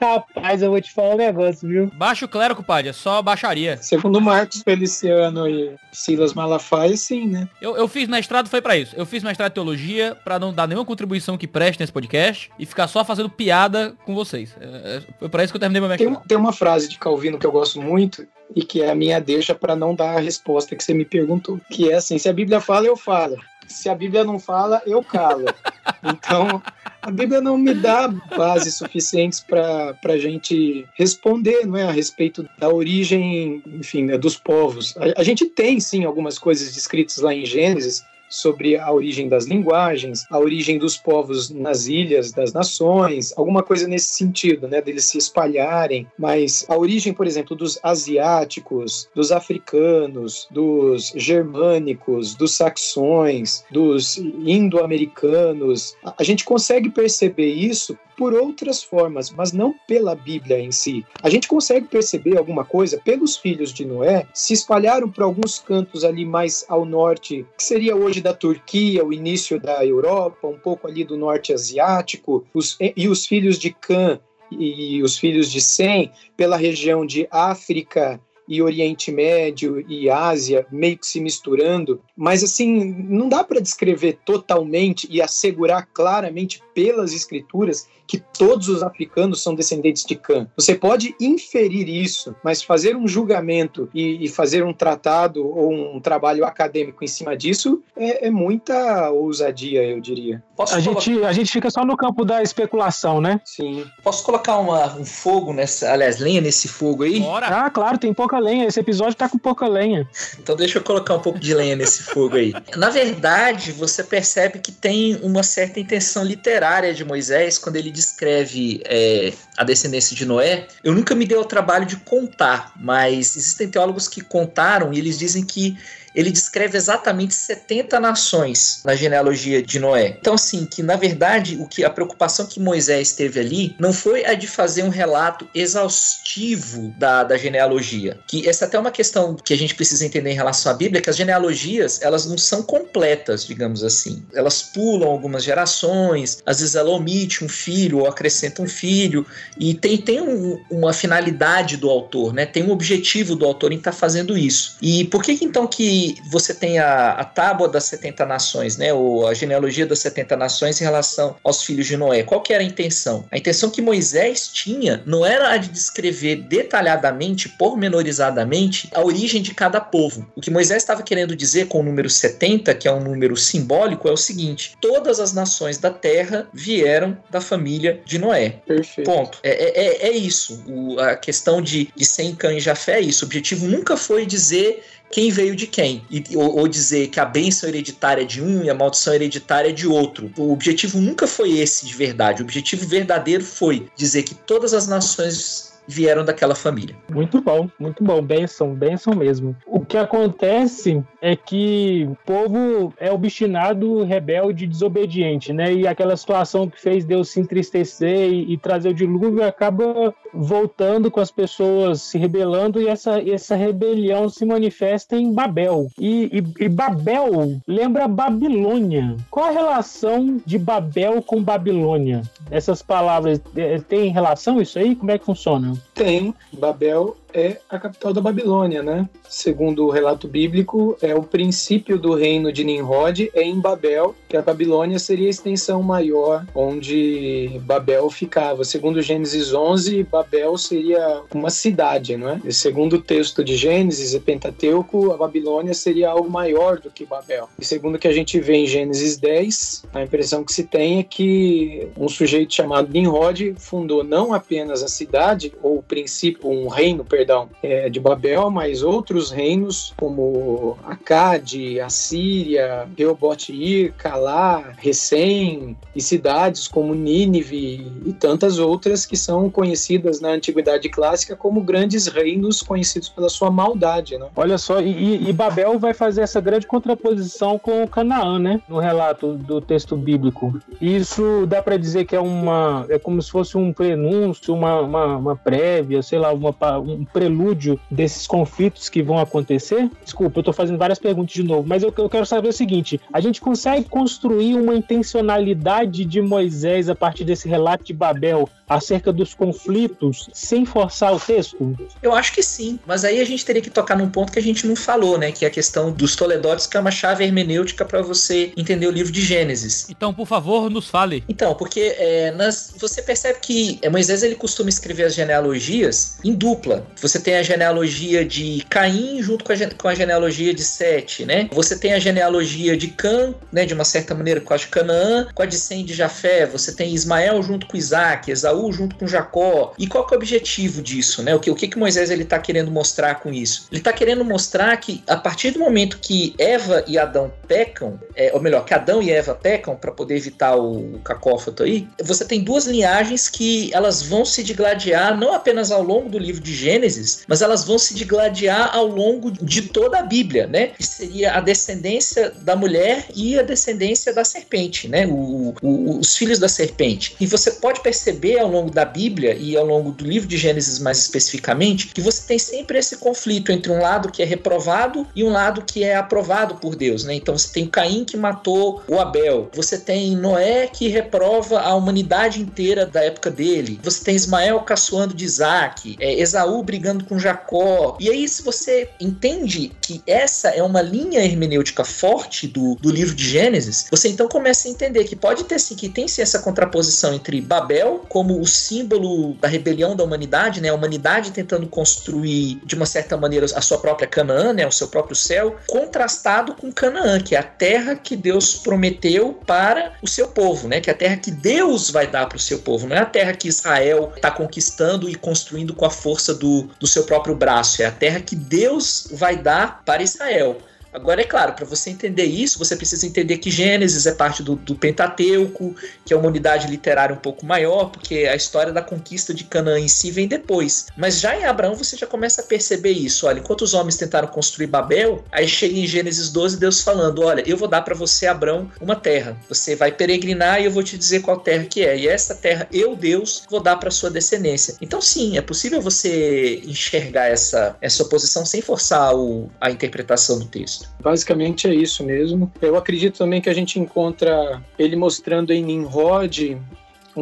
[0.00, 1.90] Rapaz, eu vou te falar um negócio, viu?
[1.94, 3.76] Baixo clero, compadre, é só baixaria.
[3.78, 7.48] Segundo Marcos Feliciano e Silas Malafaia, sim, né?
[7.60, 8.94] Eu, eu fiz mestrado, foi para isso.
[8.96, 12.64] Eu fiz mestrado de teologia para não dar nenhuma contribuição que preste nesse podcast e
[12.64, 14.54] ficar só fazendo piada com vocês.
[14.60, 16.16] É, é foi para isso que eu terminei meu mestrado.
[16.18, 18.94] Tem, tem uma frase frase de Calvino que eu gosto muito e que é a
[18.94, 22.28] minha deixa para não dar a resposta que você me perguntou, que é assim: se
[22.28, 23.36] a Bíblia fala, eu falo.
[23.66, 25.46] Se a Bíblia não fala, eu calo.
[26.00, 26.62] Então,
[27.02, 32.48] a Bíblia não me dá bases suficientes para a gente responder não é, a respeito
[32.56, 34.94] da origem, enfim, né, dos povos.
[34.96, 39.46] A, a gente tem, sim, algumas coisas descritas lá em Gênesis, sobre a origem das
[39.46, 45.04] linguagens, a origem dos povos nas ilhas das nações, alguma coisa nesse sentido, né, deles
[45.04, 53.64] se espalharem, mas a origem, por exemplo, dos asiáticos, dos africanos, dos germânicos, dos saxões,
[53.70, 60.72] dos indo-americanos, a gente consegue perceber isso por outras formas, mas não pela Bíblia em
[60.72, 61.06] si.
[61.22, 66.02] A gente consegue perceber alguma coisa pelos filhos de Noé, se espalharam por alguns cantos
[66.02, 70.88] ali mais ao norte, que seria hoje da Turquia, o início da Europa, um pouco
[70.88, 74.18] ali do norte asiático, os, e os filhos de Cã
[74.50, 80.96] e os filhos de Sem pela região de África e Oriente Médio e Ásia meio
[80.96, 87.88] que se misturando, mas assim, não dá para descrever totalmente e assegurar claramente pelas escrituras
[88.06, 90.46] que todos os africanos são descendentes de Cã.
[90.56, 96.00] Você pode inferir isso, mas fazer um julgamento e, e fazer um tratado ou um
[96.00, 100.42] trabalho acadêmico em cima disso é, é muita ousadia, eu diria.
[100.56, 101.00] Posso a, colocar...
[101.00, 103.40] gente, a gente fica só no campo da especulação, né?
[103.44, 103.84] Sim.
[104.02, 107.18] Posso colocar uma, um fogo nessa, aliás, lenha nesse fogo aí?
[107.20, 107.46] Bora.
[107.48, 108.66] Ah, claro, tem pouca lenha.
[108.66, 110.08] Esse episódio tá com pouca lenha.
[110.40, 112.54] então deixa eu colocar um pouco de lenha nesse fogo aí.
[112.76, 118.82] Na verdade, você percebe que tem uma certa intenção literária de Moisés quando ele descreve
[118.84, 123.68] é, a descendência de Noé, eu nunca me dei o trabalho de contar, mas existem
[123.68, 125.78] teólogos que contaram e eles dizem que
[126.18, 130.16] ele descreve exatamente 70 nações na genealogia de Noé.
[130.20, 134.24] Então, assim, que na verdade o que a preocupação que Moisés teve ali não foi
[134.24, 138.18] a de fazer um relato exaustivo da, da genealogia.
[138.26, 141.00] Que essa é até uma questão que a gente precisa entender em relação à Bíblia,
[141.00, 144.20] que as genealogias elas não são completas, digamos assim.
[144.34, 149.24] Elas pulam algumas gerações, às vezes ela omite um filho ou acrescenta um filho,
[149.56, 152.44] e tem, tem um, uma finalidade do autor, né?
[152.44, 154.76] Tem um objetivo do autor em estar tá fazendo isso.
[154.82, 158.76] E por que, que então que que você tem a, a tábua das 70 nações,
[158.76, 158.92] né?
[158.92, 162.22] Ou a genealogia das 70 nações em relação aos filhos de Noé.
[162.22, 163.24] Qual que era a intenção?
[163.30, 169.54] A intenção que Moisés tinha não era a de descrever detalhadamente, pormenorizadamente, a origem de
[169.54, 170.30] cada povo.
[170.34, 174.08] O que Moisés estava querendo dizer com o número 70, que é um número simbólico,
[174.08, 178.60] é o seguinte: todas as nações da terra vieram da família de Noé.
[178.66, 179.10] Perfeito.
[179.10, 179.38] Ponto.
[179.42, 180.64] É, é, é, é isso.
[180.66, 183.24] O, a questão de, de Sem, Cã e Jafé é isso.
[183.24, 186.02] O objetivo nunca foi dizer quem veio de quem.
[186.10, 189.70] E, ou, ou, dizer que a bênção hereditária é de um e a maldição hereditária
[189.70, 190.30] é de outro.
[190.36, 192.42] O objetivo nunca foi esse de verdade.
[192.42, 196.94] O objetivo verdadeiro foi dizer que todas as nações vieram daquela família.
[197.08, 198.20] Muito bom, muito bom.
[198.20, 199.56] Benção, benção mesmo.
[199.88, 205.72] Que acontece é que o povo é obstinado, rebelde, desobediente, né?
[205.72, 211.10] E aquela situação que fez Deus se entristecer e, e trazer o dilúvio acaba voltando
[211.10, 215.88] com as pessoas se rebelando e essa, essa rebelião se manifesta em Babel.
[215.98, 219.16] E, e, e Babel lembra Babilônia.
[219.30, 222.22] Qual a relação de Babel com Babilônia?
[222.50, 224.94] Essas palavras, é, tem relação isso aí?
[224.94, 225.72] Como é que funciona?
[225.94, 226.34] Tem.
[226.52, 229.08] Babel é a capital da Babilônia, né?
[229.28, 234.36] Segundo o relato bíblico, é o princípio do reino de Nimrod é em Babel, que
[234.36, 238.64] a Babilônia seria a extensão maior onde Babel ficava.
[238.64, 242.40] Segundo Gênesis 11, Babel seria uma cidade, não é?
[242.44, 247.04] E segundo o texto de Gênesis e Pentateuco, a Babilônia seria algo maior do que
[247.04, 247.48] Babel.
[247.58, 251.00] E segundo o que a gente vê em Gênesis 10, a impressão que se tem
[251.00, 256.68] é que um sujeito chamado Nimrod fundou não apenas a cidade ou o princípio, um
[256.68, 257.27] reino, perdão,
[257.62, 266.94] é, de Babel, mas outros reinos como Acade, Assíria, Reobote-ir, Calá, Recém e cidades como
[266.94, 273.28] Nínive e tantas outras que são conhecidas na Antiguidade Clássica como grandes reinos conhecidos pela
[273.28, 274.16] sua maldade.
[274.18, 274.26] Né?
[274.36, 278.60] Olha só, e, e Babel vai fazer essa grande contraposição com Canaã, né?
[278.68, 280.60] No relato do texto bíblico.
[280.80, 285.16] Isso dá para dizer que é uma é como se fosse um prenúncio, uma, uma,
[285.16, 289.90] uma prévia, sei lá, uma, um prelúdio desses conflitos que vão acontecer?
[290.04, 293.00] Desculpa, eu estou fazendo várias perguntas de novo, mas eu, eu quero saber o seguinte:
[293.12, 299.12] a gente consegue construir uma intencionalidade de Moisés a partir desse relato de Babel acerca
[299.12, 301.76] dos conflitos sem forçar o texto?
[302.02, 304.42] Eu acho que sim, mas aí a gente teria que tocar num ponto que a
[304.42, 305.32] gente não falou, né?
[305.32, 308.90] Que é a questão dos Toledotes, que é uma chave hermenêutica para você entender o
[308.90, 309.86] livro de Gênesis.
[309.88, 311.24] Então, por favor, nos fale.
[311.28, 316.34] Então, porque é, nas, você percebe que é, Moisés ele costuma escrever as genealogias em
[316.34, 316.86] dupla.
[317.00, 321.48] Você tem a genealogia de Caim junto com a, com a genealogia de Sete, né?
[321.52, 323.64] Você tem a genealogia de Cã, né?
[323.64, 326.46] De uma certa maneira, com a de Canaã, com a de Sem de Jafé.
[326.46, 329.72] Você tem Ismael junto com Isaac, Esaú junto com Jacó.
[329.78, 331.34] E qual que é o objetivo disso, né?
[331.34, 333.66] O que, o que, que Moisés ele está querendo mostrar com isso?
[333.70, 338.30] Ele está querendo mostrar que a partir do momento que Eva e Adão pecam, é,
[338.34, 342.24] ou melhor, que Adão e Eva pecam para poder evitar o, o cacófato aí, você
[342.24, 346.54] tem duas linhagens que elas vão se digladiar não apenas ao longo do livro de
[346.54, 350.68] Gênesis, mas elas vão se digladiar ao longo de toda a Bíblia, né?
[350.68, 355.06] Que seria a descendência da mulher e a descendência da serpente, né?
[355.06, 357.16] O, o, os filhos da serpente.
[357.20, 360.78] E você pode perceber ao longo da Bíblia e ao longo do livro de Gênesis
[360.78, 365.24] mais especificamente que você tem sempre esse conflito entre um lado que é reprovado e
[365.24, 367.14] um lado que é aprovado por Deus, né?
[367.14, 372.40] Então você tem Caim que matou o Abel, você tem Noé que reprova a humanidade
[372.40, 377.96] inteira da época dele, você tem Ismael caçoando de Isaac, é, Esaú brigando com Jacó.
[378.00, 383.14] E aí, se você entende que essa é uma linha hermenêutica forte do, do livro
[383.14, 386.38] de Gênesis, você então começa a entender que pode ter sim, que tem sim essa
[386.38, 390.68] contraposição entre Babel como o símbolo da rebelião da humanidade, né?
[390.68, 394.66] A humanidade tentando construir de uma certa maneira a sua própria Canaã, né?
[394.66, 399.94] O seu próprio céu, contrastado com Canaã, que é a terra que Deus prometeu para
[400.02, 400.80] o seu povo, né?
[400.80, 403.06] Que é a terra que Deus vai dar para o seu povo, não é a
[403.06, 407.82] terra que Israel está conquistando e construindo com a força do, do seu próprio braço,
[407.82, 410.58] é a terra que Deus vai dar para Israel.
[410.92, 414.56] Agora, é claro, para você entender isso, você precisa entender que Gênesis é parte do,
[414.56, 415.74] do, Pentateuco,
[416.04, 419.78] que é uma unidade literária um pouco maior, porque a história da conquista de Canaã
[419.78, 420.86] em si vem depois.
[420.96, 423.26] Mas já em Abraão você já começa a perceber isso.
[423.26, 427.42] Olha, enquanto os homens tentaram construir Babel, aí chega em Gênesis 12 Deus falando: Olha,
[427.46, 429.36] eu vou dar para você, Abraão, uma terra.
[429.48, 431.98] Você vai peregrinar e eu vou te dizer qual terra que é.
[431.98, 434.74] E essa terra, eu, Deus, vou dar para sua descendência.
[434.80, 440.46] Então, sim, é possível você enxergar essa, essa oposição sem forçar o, a interpretação do
[440.46, 440.77] texto.
[441.00, 442.50] Basicamente é isso mesmo.
[442.60, 446.58] Eu acredito também que a gente encontra ele mostrando em Nimrod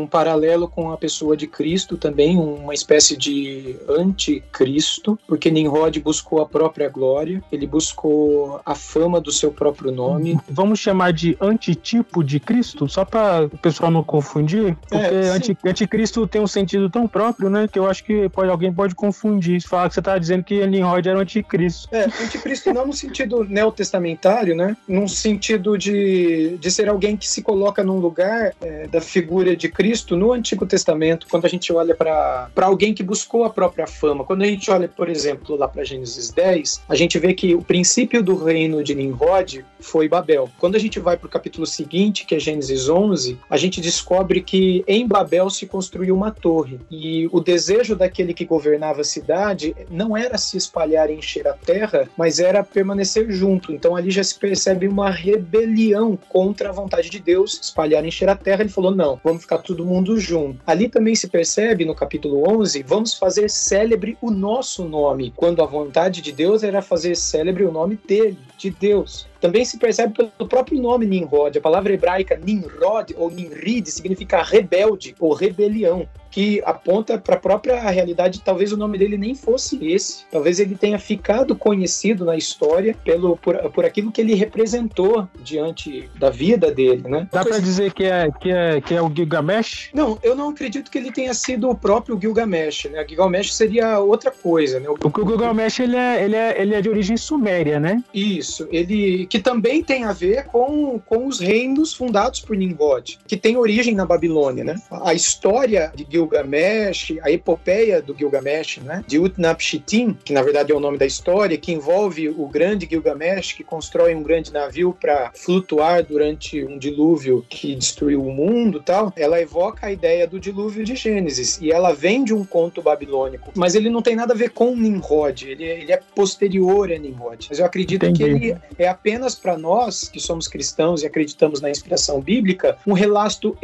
[0.00, 6.40] um paralelo com a pessoa de Cristo também, uma espécie de anticristo, porque Nimrod buscou
[6.40, 10.38] a própria glória, ele buscou a fama do seu próprio nome.
[10.48, 15.28] Vamos chamar de antitipo de Cristo, só para o pessoal não confundir, porque É, sim.
[15.30, 18.94] anti, anticristo tem um sentido tão próprio, né, que eu acho que pode, alguém pode
[18.94, 21.88] confundir, falar que você tá dizendo que Nimrod era o anticristo.
[21.92, 24.76] É, anticristo não no sentido neotestamentário, né?
[24.88, 29.68] Num sentido de, de ser alguém que se coloca num lugar é, da figura de
[29.68, 29.85] Cristo
[30.16, 34.24] no Antigo Testamento, quando a gente olha para alguém que buscou a própria fama.
[34.24, 37.62] Quando a gente olha, por exemplo, lá para Gênesis 10, a gente vê que o
[37.62, 40.50] princípio do reino de Nimrod foi Babel.
[40.58, 44.40] Quando a gente vai para o capítulo seguinte, que é Gênesis 11, a gente descobre
[44.40, 46.80] que em Babel se construiu uma torre.
[46.90, 51.52] E o desejo daquele que governava a cidade não era se espalhar e encher a
[51.52, 53.72] terra, mas era permanecer junto.
[53.72, 58.28] Então ali já se percebe uma rebelião contra a vontade de Deus, espalhar e encher
[58.28, 58.62] a terra.
[58.62, 60.60] Ele falou: não, vamos ficar todo mundo junto.
[60.64, 65.66] Ali também se percebe no capítulo 11: vamos fazer célebre o nosso nome, quando a
[65.66, 69.26] vontade de Deus era fazer célebre o nome dele, de Deus.
[69.40, 71.56] Também se percebe pelo próprio nome Nimrod.
[71.56, 77.80] A palavra hebraica Nimrod ou Nimrid significa rebelde ou rebelião, que aponta para a própria
[77.90, 78.42] realidade.
[78.44, 80.24] Talvez o nome dele nem fosse esse.
[80.30, 86.10] Talvez ele tenha ficado conhecido na história pelo por, por aquilo que ele representou diante
[86.18, 87.28] da vida dele, né?
[87.32, 89.90] Dá pra dizer que é, que é, que é o Gilgamesh?
[89.94, 93.06] Não, eu não acredito que ele tenha sido o próprio Gilgamesh, né?
[93.08, 94.88] Gilgamesh seria outra coisa, né?
[94.88, 98.02] O O Gilgamesh, ele é, ele, é, ele é de origem suméria, né?
[98.12, 103.36] Isso, ele que também tem a ver com, com os reinos fundados por Nimrod, que
[103.36, 104.76] tem origem na Babilônia, né?
[104.90, 109.04] A história de Gilgamesh, a epopeia do Gilgamesh, né?
[109.06, 113.52] De Utnapishtim, que na verdade é o nome da história, que envolve o grande Gilgamesh
[113.52, 119.12] que constrói um grande navio para flutuar durante um dilúvio que destruiu o mundo, tal.
[119.16, 123.52] Ela evoca a ideia do dilúvio de Gênesis e ela vem de um conto babilônico,
[123.54, 127.46] mas ele não tem nada a ver com Nimrod, ele, ele é posterior a Nimrod.
[127.48, 128.24] Mas eu acredito que Entendi.
[128.36, 133.56] Ele é apenas para nós que somos cristãos e acreditamos na inspiração bíblica, um relato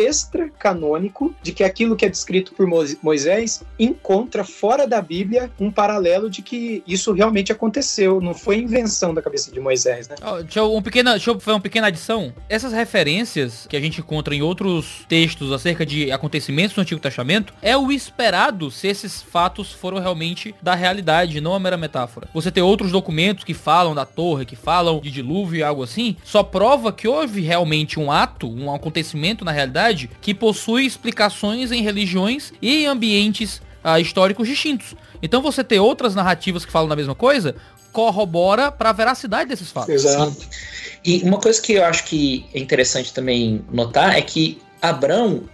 [0.46, 5.70] extra-canônico de que aquilo que é descrito por Mo- Moisés encontra fora da Bíblia um
[5.70, 10.16] paralelo de que isso realmente aconteceu, não foi invenção da cabeça de Moisés, né?
[10.22, 12.32] Ó, deixa, eu, um pequena, deixa eu fazer uma pequena adição.
[12.48, 17.52] Essas referências que a gente encontra em outros textos acerca de acontecimentos no Antigo Testamento
[17.62, 22.28] é o esperado se esses fatos foram realmente da realidade, não a mera metáfora.
[22.34, 26.16] Você ter outros documentos que falam da torre, que falam de dilúvio e algo assim,
[26.24, 31.82] só prova que houve realmente um ato, um acontecimento na realidade que possui explicações em
[31.82, 34.94] religiões e em ambientes ah, históricos distintos.
[35.22, 37.54] Então você ter outras narrativas que falam da mesma coisa
[37.92, 39.90] corrobora para a veracidade desses fatos.
[39.90, 40.36] Exato.
[41.04, 45.44] E uma coisa que eu acho que é interessante também notar é que Abrão,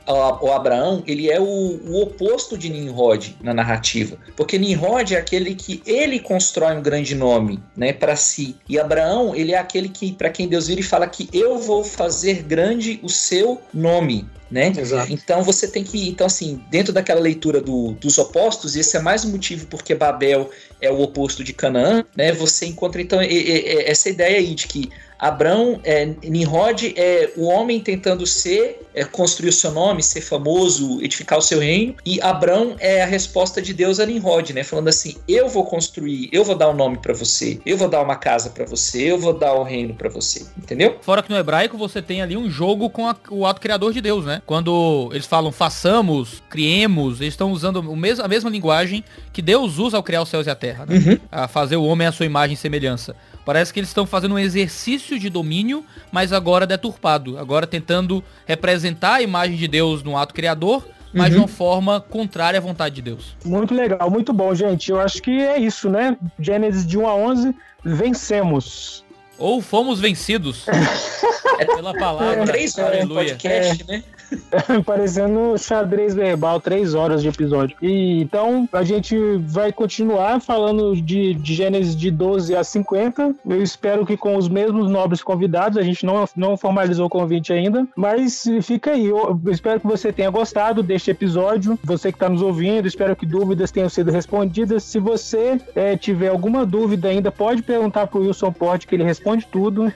[0.41, 5.55] o Abraão, ele é o, o, oposto de Nimrod na narrativa, porque Nimrod é aquele
[5.55, 8.57] que ele constrói um grande nome, né, para si.
[8.67, 11.85] E Abraão, ele é aquele que para quem Deus vira e fala que eu vou
[11.85, 14.73] fazer grande o seu nome, né?
[15.11, 19.27] Então você tem que, então assim, dentro daquela leitura do, dos opostos, esse é mais
[19.27, 20.51] um motivo porque Babel
[20.81, 22.33] é o oposto de Canaã, né?
[22.33, 28.27] Você encontra então essa ideia aí de que Abrão, é, Nimrod é o homem tentando
[28.27, 33.03] ser, é, construir o seu nome, ser famoso, edificar o seu reino, e Abrão é
[33.03, 34.63] a resposta de Deus a Nimrod, né?
[34.63, 38.03] Falando assim: eu vou construir, eu vou dar um nome para você, eu vou dar
[38.03, 40.97] uma casa para você, eu vou dar o um reino para você, entendeu?
[41.01, 44.01] Fora que no hebraico você tem ali um jogo com a, o ato criador de
[44.01, 44.41] Deus, né?
[44.47, 49.79] Quando eles falam façamos, criemos, eles estão usando o mesmo, a mesma linguagem que Deus
[49.79, 50.97] usa ao criar os céus e a terra, né?
[50.97, 51.19] Uhum.
[51.31, 53.17] A fazer o homem à sua imagem e semelhança.
[53.49, 57.39] Parece que eles estão fazendo um exercício de domínio, mas agora deturpado.
[57.39, 61.33] Agora tentando representar a imagem de Deus no ato criador, mas Uhum.
[61.33, 63.35] de uma forma contrária à vontade de Deus.
[63.43, 64.91] Muito legal, muito bom, gente.
[64.91, 66.15] Eu acho que é isso, né?
[66.39, 69.03] Gênesis de 1 a 11, vencemos.
[69.39, 70.67] Ou fomos vencidos
[71.75, 72.43] pela palavra.
[72.43, 73.29] É três horas Aleluia.
[73.31, 74.05] podcast, né?
[74.85, 77.77] Parecendo xadrez verbal, três horas de episódio.
[77.81, 83.35] E então a gente vai continuar falando de, de Gênesis de 12 a 50.
[83.49, 87.53] Eu espero que com os mesmos nobres convidados, a gente não, não formalizou o convite
[87.53, 89.07] ainda, mas fica aí.
[89.07, 91.79] Eu espero que você tenha gostado deste episódio.
[91.85, 94.85] Você que está nos ouvindo, espero que dúvidas tenham sido respondidas.
[94.85, 99.47] Se você eh, tiver alguma dúvida ainda, pode perguntar pro Wilson Porte, que ele responde
[99.51, 99.93] tudo.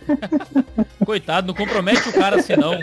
[1.05, 2.79] Coitado, não compromete o cara assim não.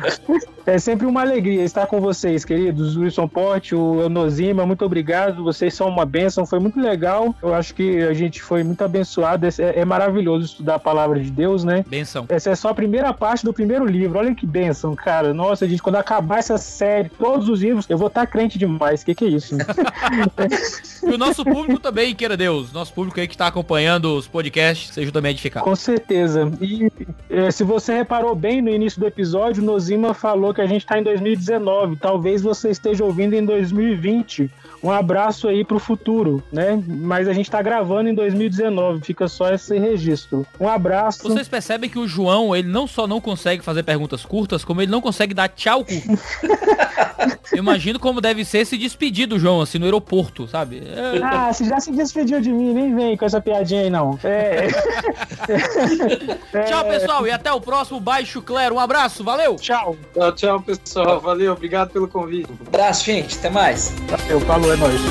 [0.65, 2.97] É sempre uma alegria alegria estar com vocês, queridos.
[2.97, 5.41] Wilson Porte, o Eunozima, muito obrigado.
[5.41, 7.33] Vocês são uma bênção, foi muito legal.
[7.41, 9.47] Eu acho que a gente foi muito abençoado.
[9.47, 11.85] É, é maravilhoso estudar a palavra de Deus, né?
[11.87, 12.25] Benção.
[12.27, 14.19] Essa é só a primeira parte do primeiro livro.
[14.19, 15.33] Olha que bênção, cara.
[15.33, 19.01] Nossa, gente, quando acabar essa série, todos os livros, eu vou estar crente demais.
[19.01, 19.55] O que, que é isso?
[21.07, 22.73] e o nosso público também, queira Deus.
[22.73, 25.63] Nosso público aí que está acompanhando os podcasts, seja também edificado.
[25.63, 26.51] Com certeza.
[26.59, 26.91] E
[27.29, 30.99] é, se você reparou bem no início do episódio, Nozima falou que a gente está
[30.99, 31.03] em
[31.35, 31.95] 2019.
[31.97, 34.49] Talvez você esteja ouvindo em 2020.
[34.81, 36.81] Um abraço aí pro futuro, né?
[36.87, 40.45] Mas a gente tá gravando em 2019, fica só esse registro.
[40.59, 41.23] Um abraço.
[41.23, 44.91] Vocês percebem que o João, ele não só não consegue fazer perguntas curtas, como ele
[44.91, 46.19] não consegue dar tchau curto.
[47.51, 50.83] Eu imagino como deve ser se despedir do João, assim, no aeroporto, sabe?
[50.85, 51.21] É...
[51.23, 54.17] Ah, você já se despediu de mim, nem vem com essa piadinha aí, não.
[54.23, 54.67] É...
[56.53, 56.63] é...
[56.63, 58.75] Tchau, pessoal, e até o próximo Baixo Clero.
[58.75, 59.55] Um abraço, valeu!
[59.55, 59.97] Tchau.
[60.13, 61.19] Tchau, tchau, pessoal.
[61.19, 62.49] Valeu, obrigado pelo convite.
[62.51, 63.37] Um abraço, gente.
[63.37, 63.93] Até mais.
[64.07, 65.01] Valeu, falou, é nóis.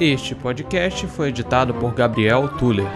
[0.00, 2.86] Este podcast foi editado por Gabriel Tuller.